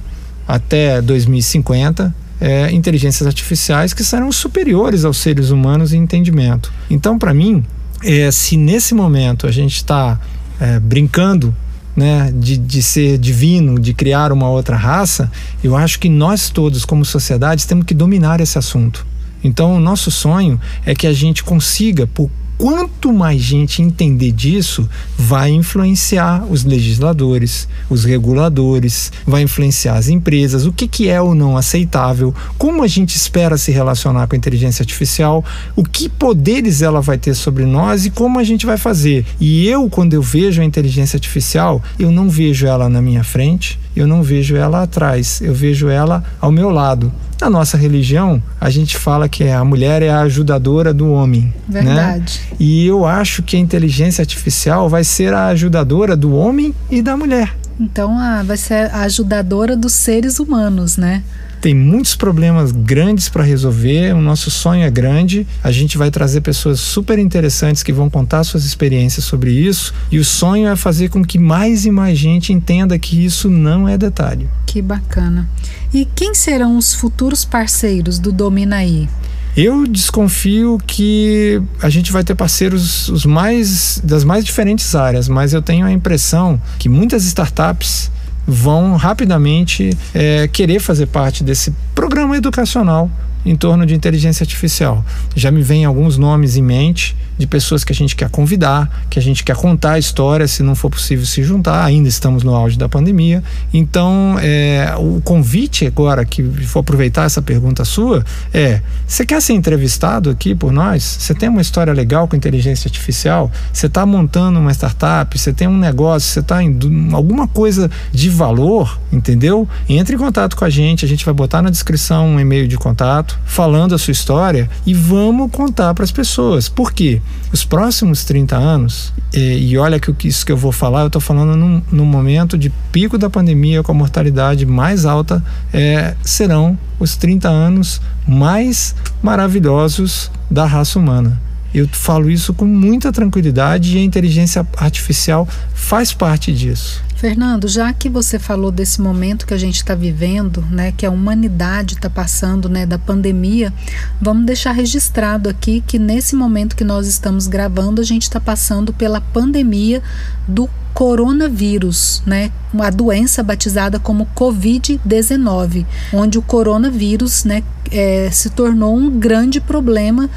até 0.48 1.02
2050 1.02 2.13
é, 2.39 2.71
inteligências 2.71 3.26
artificiais 3.26 3.93
que 3.93 4.04
serão 4.04 4.32
superiores 4.32 5.06
aos 5.06 5.17
seres 5.17 5.50
humanos 5.50 5.93
em 5.93 5.97
entendimento. 5.97 6.71
Então, 6.89 7.17
para 7.17 7.34
mim, 7.34 7.63
é, 8.04 8.30
se 8.32 8.58
nesse 8.58 8.93
momento 8.93 9.47
a 9.47 9.52
gente 9.52 9.76
está 9.76 10.19
é, 10.60 10.80
brincando 10.80 11.56
né, 11.95 12.32
de, 12.36 12.58
de 12.58 12.84
ser 12.84 13.17
divino, 13.17 13.80
de 13.80 13.93
criar 13.93 14.32
uma 14.32 14.47
outra 14.50 14.76
raça, 14.76 15.32
eu 15.63 15.76
acho 15.76 16.00
que 16.00 16.08
nós 16.08 16.50
todos, 16.50 16.86
como 16.86 17.04
sociedade, 17.04 17.65
temos 17.65 17.86
que 17.86 17.93
dominar 17.93 18.39
esse 18.39 18.58
assunto. 18.58 19.06
Então, 19.43 19.76
o 19.76 19.80
nosso 19.80 20.12
sonho 20.12 20.60
é 20.86 20.93
que 20.93 21.08
a 21.08 21.13
gente 21.13 21.43
consiga, 21.43 22.06
por 22.06 22.30
quanto 22.58 23.13
mais 23.13 23.41
gente 23.41 23.82
entender 23.82 24.32
disso, 24.32 24.89
vai 25.17 25.52
influenciar 25.52 26.43
os 26.50 26.63
legisladores, 26.63 27.67
os 27.89 28.04
reguladores, 28.04 29.12
vai 29.26 29.43
influenciar 29.43 29.96
as 29.96 30.08
empresas, 30.08 30.65
o 30.65 30.74
que, 30.74 30.88
que 30.88 31.10
é 31.10 31.22
ou 31.22 31.36
não 31.36 31.56
aceitável, 31.56 32.34
como 32.58 32.84
a 32.84 32.88
gente 32.88 33.15
espera 33.15 33.58
se 33.58 33.72
relacionar 33.72 34.28
com 34.28 34.36
a 34.36 34.38
inteligência 34.38 34.84
artificial, 34.84 35.43
o 35.76 35.84
que 35.84 36.10
poderes 36.10 36.82
ela 36.82 37.02
vai 37.02 37.17
ter 37.17 37.36
sobre 37.36 37.65
nós 37.65 38.06
e 38.06 38.10
como 38.10 38.39
a 38.39 38.43
gente 38.43 38.65
vai 38.65 38.78
fazer. 38.78 39.26
E 39.39 39.67
eu, 39.67 39.89
quando 39.89 40.13
eu 40.13 40.22
vejo 40.22 40.62
a 40.62 40.65
inteligência 40.65 41.17
artificial, 41.17 41.82
eu 42.00 42.12
não 42.12 42.30
vejo 42.30 42.65
ela 42.65 42.89
na 42.89 43.02
minha 43.02 43.24
frente, 43.24 43.80
eu 43.96 44.08
não 44.08 44.24
vejo 44.24 44.56
ela 44.56 44.84
atrás, 44.84 45.41
eu 45.41 45.54
vejo 45.54 45.89
ela 45.89 46.24
ao 46.39 46.52
meu 46.52 46.70
lado. 46.70 47.12
Na 47.39 47.50
nossa 47.50 47.78
religião, 47.78 48.41
a 48.60 48.69
gente 48.69 48.97
fala 48.97 49.30
que 49.30 49.47
a 49.47 49.63
mulher 49.63 50.02
é 50.02 50.10
a 50.10 50.21
ajudadora 50.21 50.93
do 50.93 51.12
homem. 51.12 51.54
Né? 51.67 51.82
Verdade. 51.82 52.41
Né? 52.50 52.58
E 52.60 52.88
eu 52.88 53.06
acho 53.06 53.43
que 53.43 53.56
a 53.56 53.60
inteligência 53.60 54.23
artificial 54.23 54.89
vai 54.89 55.04
ser 55.04 55.34
a 55.34 55.47
ajudadora 55.47 56.15
do 56.15 56.36
homem 56.36 56.73
e 56.89 57.02
da 57.02 57.15
mulher. 57.15 57.56
Então, 57.80 58.17
a, 58.17 58.41
vai 58.41 58.58
ser 58.58 58.89
a 58.91 59.02
ajudadora 59.02 59.78
dos 59.78 59.93
seres 59.93 60.39
humanos, 60.39 60.97
né? 60.97 61.21
Tem 61.62 61.74
muitos 61.74 62.15
problemas 62.15 62.72
grandes 62.72 63.30
para 63.30 63.43
resolver. 63.43 64.13
O 64.13 64.22
nosso 64.22 64.50
sonho 64.52 64.84
é 64.84 64.89
grande. 64.89 65.48
A 65.63 65.72
gente 65.72 65.98
vai 65.98 66.12
trazer 66.12 66.41
pessoas 66.41 66.80
super 66.80 67.20
interessantes 67.20 67.84
que 67.84 67.91
vão 67.91 68.10
contar 68.10 68.43
suas 68.43 68.65
experiências 68.65 69.26
sobre 69.26 69.52
isso. 69.52 69.93
E 70.12 70.20
o 70.20 70.26
sonho 70.26 70.67
é 70.67 70.76
fazer 70.76 71.10
com 71.10 71.23
que 71.23 71.40
mais 71.40 71.86
e 71.86 71.92
mais 71.92 72.17
gente 72.17 72.54
entenda 72.54 72.98
que 72.98 73.23
isso 73.23 73.50
não 73.50 73.88
é 73.88 73.98
detalhe. 73.98 74.48
Que 74.65 74.82
bacana. 74.82 75.50
E 75.94 76.06
quem 76.15 76.34
serão 76.34 76.77
os 76.77 76.94
futuros 76.94 77.44
parceiros 77.44 78.19
do 78.19 78.32
Dominaí? 78.32 79.10
Eu 79.56 79.88
desconfio 79.88 80.77
que 80.86 81.60
a 81.82 81.90
gente 81.90 82.12
vai 82.12 82.23
ter 82.23 82.36
parceiros 82.36 83.10
os 83.10 83.25
mais 83.25 84.00
das 84.04 84.23
mais 84.23 84.46
diferentes 84.46 84.94
áreas, 84.94 85.27
mas 85.27 85.52
eu 85.52 85.63
tenho 85.63 85.84
a 85.84 85.92
impressão 85.92 86.62
que 86.77 86.88
muitas 86.88 87.25
startups 87.25 88.12
vão 88.48 88.95
rapidamente 88.95 89.89
é, 90.13 90.48
querer 90.48 90.79
fazer 90.79 91.08
parte 91.08 91.43
desse 91.43 91.73
programa 91.93 92.37
educacional 92.37 93.12
em 93.48 93.56
torno 93.56 93.85
de 93.85 93.95
inteligência 93.95 94.43
artificial. 94.43 95.04
Já 95.35 95.50
me 95.50 95.62
vem 95.62 95.85
alguns 95.85 96.17
nomes 96.17 96.58
em 96.58 96.62
mente 96.62 97.15
de 97.37 97.45
pessoas 97.45 97.83
que 97.83 97.93
a 97.93 97.95
gente 97.95 98.15
quer 98.15 98.29
convidar, 98.29 99.06
que 99.10 99.19
a 99.19 99.21
gente 99.21 99.43
quer 99.43 99.56
contar 99.56 99.93
a 99.93 100.00
história, 100.00 100.48
se 100.48 100.63
não 100.63 100.75
for 100.75 100.89
possível 100.89 101.25
se 101.25 101.43
juntar. 101.43 101.85
Ainda 101.85 102.10
estamos 102.10 102.43
no 102.43 102.54
auge 102.54 102.77
da 102.77 102.89
pandemia. 102.89 103.43
Então, 103.73 104.37
é, 104.41 104.93
o 104.98 105.21
convite 105.21 105.85
agora, 105.85 106.25
que 106.25 106.41
vou 106.41 106.81
aproveitar 106.81 107.25
essa 107.25 107.41
pergunta 107.41 107.85
sua, 107.85 108.25
é: 108.54 108.81
você 109.06 109.25
quer 109.25 109.41
ser 109.41 109.54
entrevistado 109.54 110.29
aqui 110.29 110.56
por 110.56 110.71
nós? 110.71 111.04
Você 111.04 111.33
tem 111.33 111.48
uma 111.48 111.62
história 111.62 111.93
legal 111.93 112.27
com 112.27 112.35
inteligência 112.35 112.87
artificial? 112.87 113.52
Você 113.71 113.85
está 113.85 114.06
montando 114.06 114.60
uma 114.60 114.71
startup? 114.71 115.37
Você 115.37 115.54
tem 115.54 115.67
um 115.67 115.77
negócio? 115.77 116.29
Você 116.29 116.39
está 116.39 116.62
em 116.62 116.77
alguma 117.13 117.48
coisa 117.48 117.89
de 118.12 118.29
valor? 118.29 119.00
Entendeu? 119.12 119.67
Entre 119.87 120.15
em 120.15 120.17
contato 120.17 120.58
com 120.58 120.65
a 120.65 120.69
gente. 120.69 121.06
A 121.06 121.08
gente 121.08 121.23
vai 121.23 121.33
botar 121.33 121.62
na 121.62 121.69
descrição 121.69 122.27
um 122.27 122.39
e-mail 122.39 122.67
de 122.67 122.77
contato 122.77 123.37
falando 123.46 123.96
a 123.96 123.98
sua 123.98 124.12
história 124.12 124.69
e 124.85 124.94
vamos 124.94 125.52
contar 125.52 125.94
para 125.94 126.04
as 126.04 126.12
pessoas. 126.12 126.69
Por 126.69 126.92
quê? 126.92 127.21
Os 127.52 127.63
próximos 127.63 128.23
30 128.25 128.56
anos, 128.56 129.13
e, 129.33 129.69
e 129.69 129.77
olha 129.77 130.00
que 130.00 130.27
isso 130.27 130.46
que 130.46 130.52
eu 130.52 130.58
vou 130.58 130.71
falar, 130.71 131.02
eu 131.02 131.08
estou 131.08 131.21
falando 131.21 131.56
num, 131.56 131.81
num, 131.92 132.06
momento 132.06 132.58
de 132.58 132.69
pico 132.92 133.17
da 133.17 133.29
pandemia 133.29 133.81
com 133.81 133.92
a 133.92 133.96
mortalidade 133.96 134.65
mais 134.65 135.06
alta, 135.06 135.44
é, 135.73 136.15
serão 136.21 136.77
os 137.00 137.15
30 137.15 137.48
anos 137.48 138.02
mais 138.27 138.96
maravilhosos 139.21 140.31
da 140.50 140.65
raça 140.65 141.00
humana. 141.00 141.46
Eu 141.74 141.88
falo 141.88 142.30
isso 142.30 142.54
com 142.54 142.65
muita 142.65 143.12
tranquilidade 143.12 143.98
e 143.98 144.00
a 144.00 144.04
inteligência 144.04 144.65
artificial 144.78 145.48
faz 145.74 146.13
parte 146.13 146.54
disso. 146.54 147.04
Fernando, 147.18 147.68
já 147.68 147.92
que 147.92 148.10
você 148.10 148.38
falou 148.38 148.72
desse 148.72 149.02
momento 149.02 149.48
que 149.48 149.54
a 149.54 149.58
gente 149.58 149.78
está 149.78 149.96
vivendo, 149.96 150.63
né, 150.70 150.94
que 150.96 151.04
a 151.04 151.10
humanidade 151.10 151.96
está 151.96 152.08
passando, 152.12 152.70
né, 152.70 152.86
da 152.86 153.00
pandemia, 153.00 153.74
vamos 154.22 154.46
deixar 154.46 154.72
registrado 154.72 155.50
aqui 155.50 155.84
que 155.86 155.98
nesse 155.98 156.36
momento 156.36 156.76
que 156.76 156.84
nós 156.84 157.08
estamos 157.08 157.48
gravando, 157.48 158.02
a 158.02 158.04
gente 158.04 158.22
está 158.24 158.40
passando 158.40 158.94
pela 158.94 159.20
pandemia 159.20 160.04
do 160.48 160.70
coronavírus, 160.94 162.22
né, 162.24 162.52
a 162.80 162.90
doença 162.92 163.42
batizada 163.42 164.00
como 164.00 164.28
Covid-19, 164.36 165.88
onde 166.13 166.38
o 166.38 166.42
coronavírus, 166.44 167.44
né, 167.44 167.63
é, 167.92 168.30
se 168.32 168.52
tornou 168.52 168.96
um 168.96 169.10
grande 169.10 169.60
problema 169.60 170.30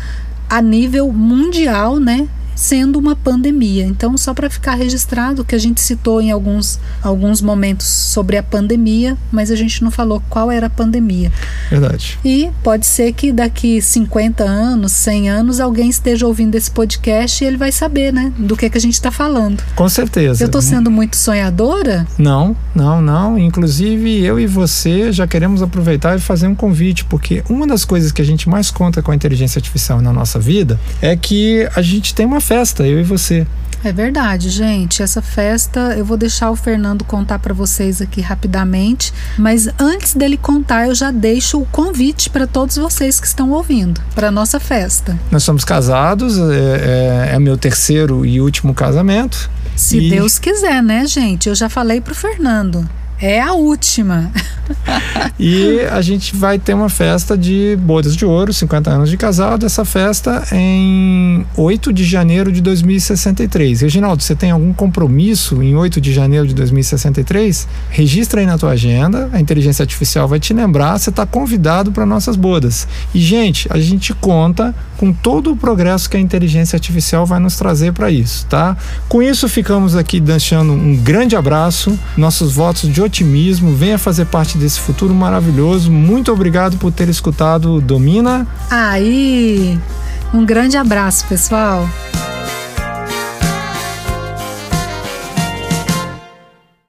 a 0.51 0.61
nível 0.61 1.13
mundial, 1.13 2.01
né, 2.01 2.29
sendo 2.55 2.99
uma 2.99 3.17
pandemia. 3.17 3.85
Então, 3.85 4.17
só 4.17 4.35
para 4.35 4.51
ficar 4.51 4.75
registrado 4.75 5.45
que 5.45 5.55
a 5.55 5.59
gente 5.59 5.81
citou 5.81 6.21
em 6.21 6.31
alguns, 6.31 6.79
alguns 7.03 7.41
momentos 7.41 7.87
sobre 7.87 8.37
a 8.37 8.43
pandemia, 8.43 9.17
mas 9.31 9.51
a 9.51 9.57
gente 9.57 9.83
não 9.83 9.91
falou 9.91 10.23
qual 10.29 10.51
era 10.51 10.67
a 10.67 10.71
pandemia. 10.71 11.33
Verdade. 11.71 12.19
E 12.25 12.51
pode 12.63 12.87
ser 12.87 13.13
que 13.13 13.33
daqui 13.33 13.81
50 13.81 14.45
anos, 14.45 14.93
100 14.93 15.31
anos, 15.31 15.61
alguém 15.61 15.89
esteja 15.89 16.27
ouvindo 16.27 16.55
esse 16.55 16.71
podcast 16.71 17.43
e 17.43 17.47
ele 17.47 17.57
vai 17.57 17.73
saber, 17.73 18.13
né, 18.13 18.33
do 18.37 18.57
que, 18.57 18.69
que 18.69 18.79
a 18.79 18.81
gente 18.81 18.95
está 18.95 19.11
falando. 19.11 19.63
Com 19.75 19.89
certeza. 19.89 20.43
Eu 20.43 20.47
estou 20.47 20.63
sendo 20.63 20.91
muito 20.91 21.17
sonhadora? 21.17 22.07
Não, 22.19 22.57
não, 22.75 23.01
não. 23.01 23.39
Inclusive, 23.39 24.25
eu 24.25 24.39
e 24.39 24.47
você 24.47 25.13
já 25.13 25.27
queremos 25.27 25.63
aproveitar 25.63 26.17
e 26.17 26.21
fazer 26.21 26.47
um 26.47 26.55
convite, 26.55 27.05
porque 27.05 27.43
uma 27.49 27.67
das 27.67 27.85
coisas 27.85 28.13
que 28.13 28.23
a 28.23 28.25
gente 28.25 28.49
mais 28.49 28.71
conta 28.71 29.03
com 29.03 29.11
a 29.11 29.15
inteligência 29.15 29.59
artificial 29.59 30.01
na 30.01 30.13
nossa 30.13 30.39
vida 30.39 30.79
é 31.01 31.17
que 31.17 31.69
a 31.75 31.83
gente 31.83 32.15
tem 32.15 32.27
uma 32.27 32.40
festa, 32.41 32.87
eu 32.87 33.01
e 33.01 33.03
você. 33.03 33.47
É 33.83 33.93
verdade, 33.93 34.51
gente. 34.51 35.03
Essa 35.03 35.23
festa 35.23 35.95
eu 35.97 36.05
vou 36.05 36.17
deixar 36.17 36.51
o 36.51 36.57
Fernando 36.57 37.03
contar 37.05 37.39
para 37.39 37.55
vocês 37.55 38.03
aqui 38.03 38.21
rapidamente, 38.21 39.13
mas 39.39 39.69
antes 39.79 40.15
dele 40.15 40.37
contar, 40.37 40.89
eu 40.89 40.95
já 40.95 41.11
deixo 41.11 41.61
o 41.61 41.67
convite 41.67 42.29
para 42.29 42.47
todos 42.47 42.77
vocês 42.77 43.19
que 43.19 43.27
estão 43.27 43.51
ouvindo 43.51 44.01
para 44.15 44.31
nossa 44.31 44.61
festa. 44.61 45.19
Nós 45.31 45.43
somos 45.43 45.65
casados, 45.65 46.39
é, 46.39 47.31
é, 47.33 47.35
é 47.37 47.39
meu 47.39 47.57
terceiro 47.57 48.27
e 48.27 48.41
último 48.41 48.75
casamento. 48.75 49.51
Se 49.75 49.99
e... 49.99 50.11
Deus 50.11 50.39
quiser, 50.39 50.83
né, 50.83 51.07
gente? 51.07 51.49
Eu 51.49 51.55
já 51.55 51.71
falei 51.71 52.03
pro 52.03 52.15
Fernando. 52.15 52.87
É 53.21 53.39
a 53.39 53.53
última. 53.53 54.33
e 55.39 55.81
a 55.91 56.01
gente 56.01 56.35
vai 56.35 56.59
ter 56.59 56.73
uma 56.73 56.89
festa 56.89 57.37
de 57.37 57.77
bodas 57.81 58.17
de 58.17 58.25
ouro, 58.25 58.51
50 58.51 58.91
anos 58.91 59.11
de 59.11 59.17
casado. 59.19 59.67
Essa 59.67 59.85
festa 59.85 60.43
em 60.53 61.45
8 61.55 61.93
de 61.93 62.05
janeiro 62.05 62.51
de 62.51 62.63
2063. 62.63 63.83
Reginaldo, 63.83 64.23
você 64.23 64.35
tem 64.35 64.51
algum 64.51 64.73
compromisso 64.73 65.63
em 65.63 65.77
8 65.77 66.01
de 66.01 66.15
janeiro 66.15 66.47
de 66.47 66.55
2063? 66.55 67.69
Registra 67.91 68.41
aí 68.41 68.47
na 68.47 68.57
tua 68.57 68.71
agenda, 68.71 69.29
a 69.33 69.41
inteligência 69.41 69.83
artificial 69.83 70.27
vai 70.27 70.41
te 70.41 70.55
lembrar, 70.55 70.99
você 70.99 71.11
está 71.11 71.27
convidado 71.27 71.93
para 71.93 72.07
nossas 72.07 72.37
bodas. 72.37 72.89
E, 73.15 73.21
gente, 73.21 73.69
a 73.71 73.79
gente 73.79 74.15
conta 74.15 74.75
com 74.97 75.13
todo 75.13 75.53
o 75.53 75.57
progresso 75.57 76.09
que 76.09 76.17
a 76.17 76.21
inteligência 76.21 76.77
artificial 76.77 77.25
vai 77.25 77.41
nos 77.41 77.57
trazer 77.57 77.93
para 77.93 78.11
isso, 78.11 78.47
tá? 78.47 78.77
Com 79.09 79.23
isso, 79.23 79.49
ficamos 79.49 79.97
aqui 79.97 80.21
deixando 80.21 80.73
um 80.73 80.97
grande 80.97 81.35
abraço, 81.35 81.99
nossos 82.17 82.53
votos 82.53 82.89
de 82.93 83.01
otimismo, 83.11 83.75
venha 83.75 83.99
fazer 83.99 84.25
parte 84.27 84.57
desse 84.57 84.79
futuro 84.81 85.13
maravilhoso. 85.13 85.91
Muito 85.91 86.33
obrigado 86.33 86.79
por 86.79 86.93
ter 86.93 87.09
escutado 87.09 87.81
Domina. 87.81 88.47
Aí, 88.71 89.79
um 90.33 90.47
grande 90.47 90.77
abraço, 90.77 91.27
pessoal. 91.27 91.89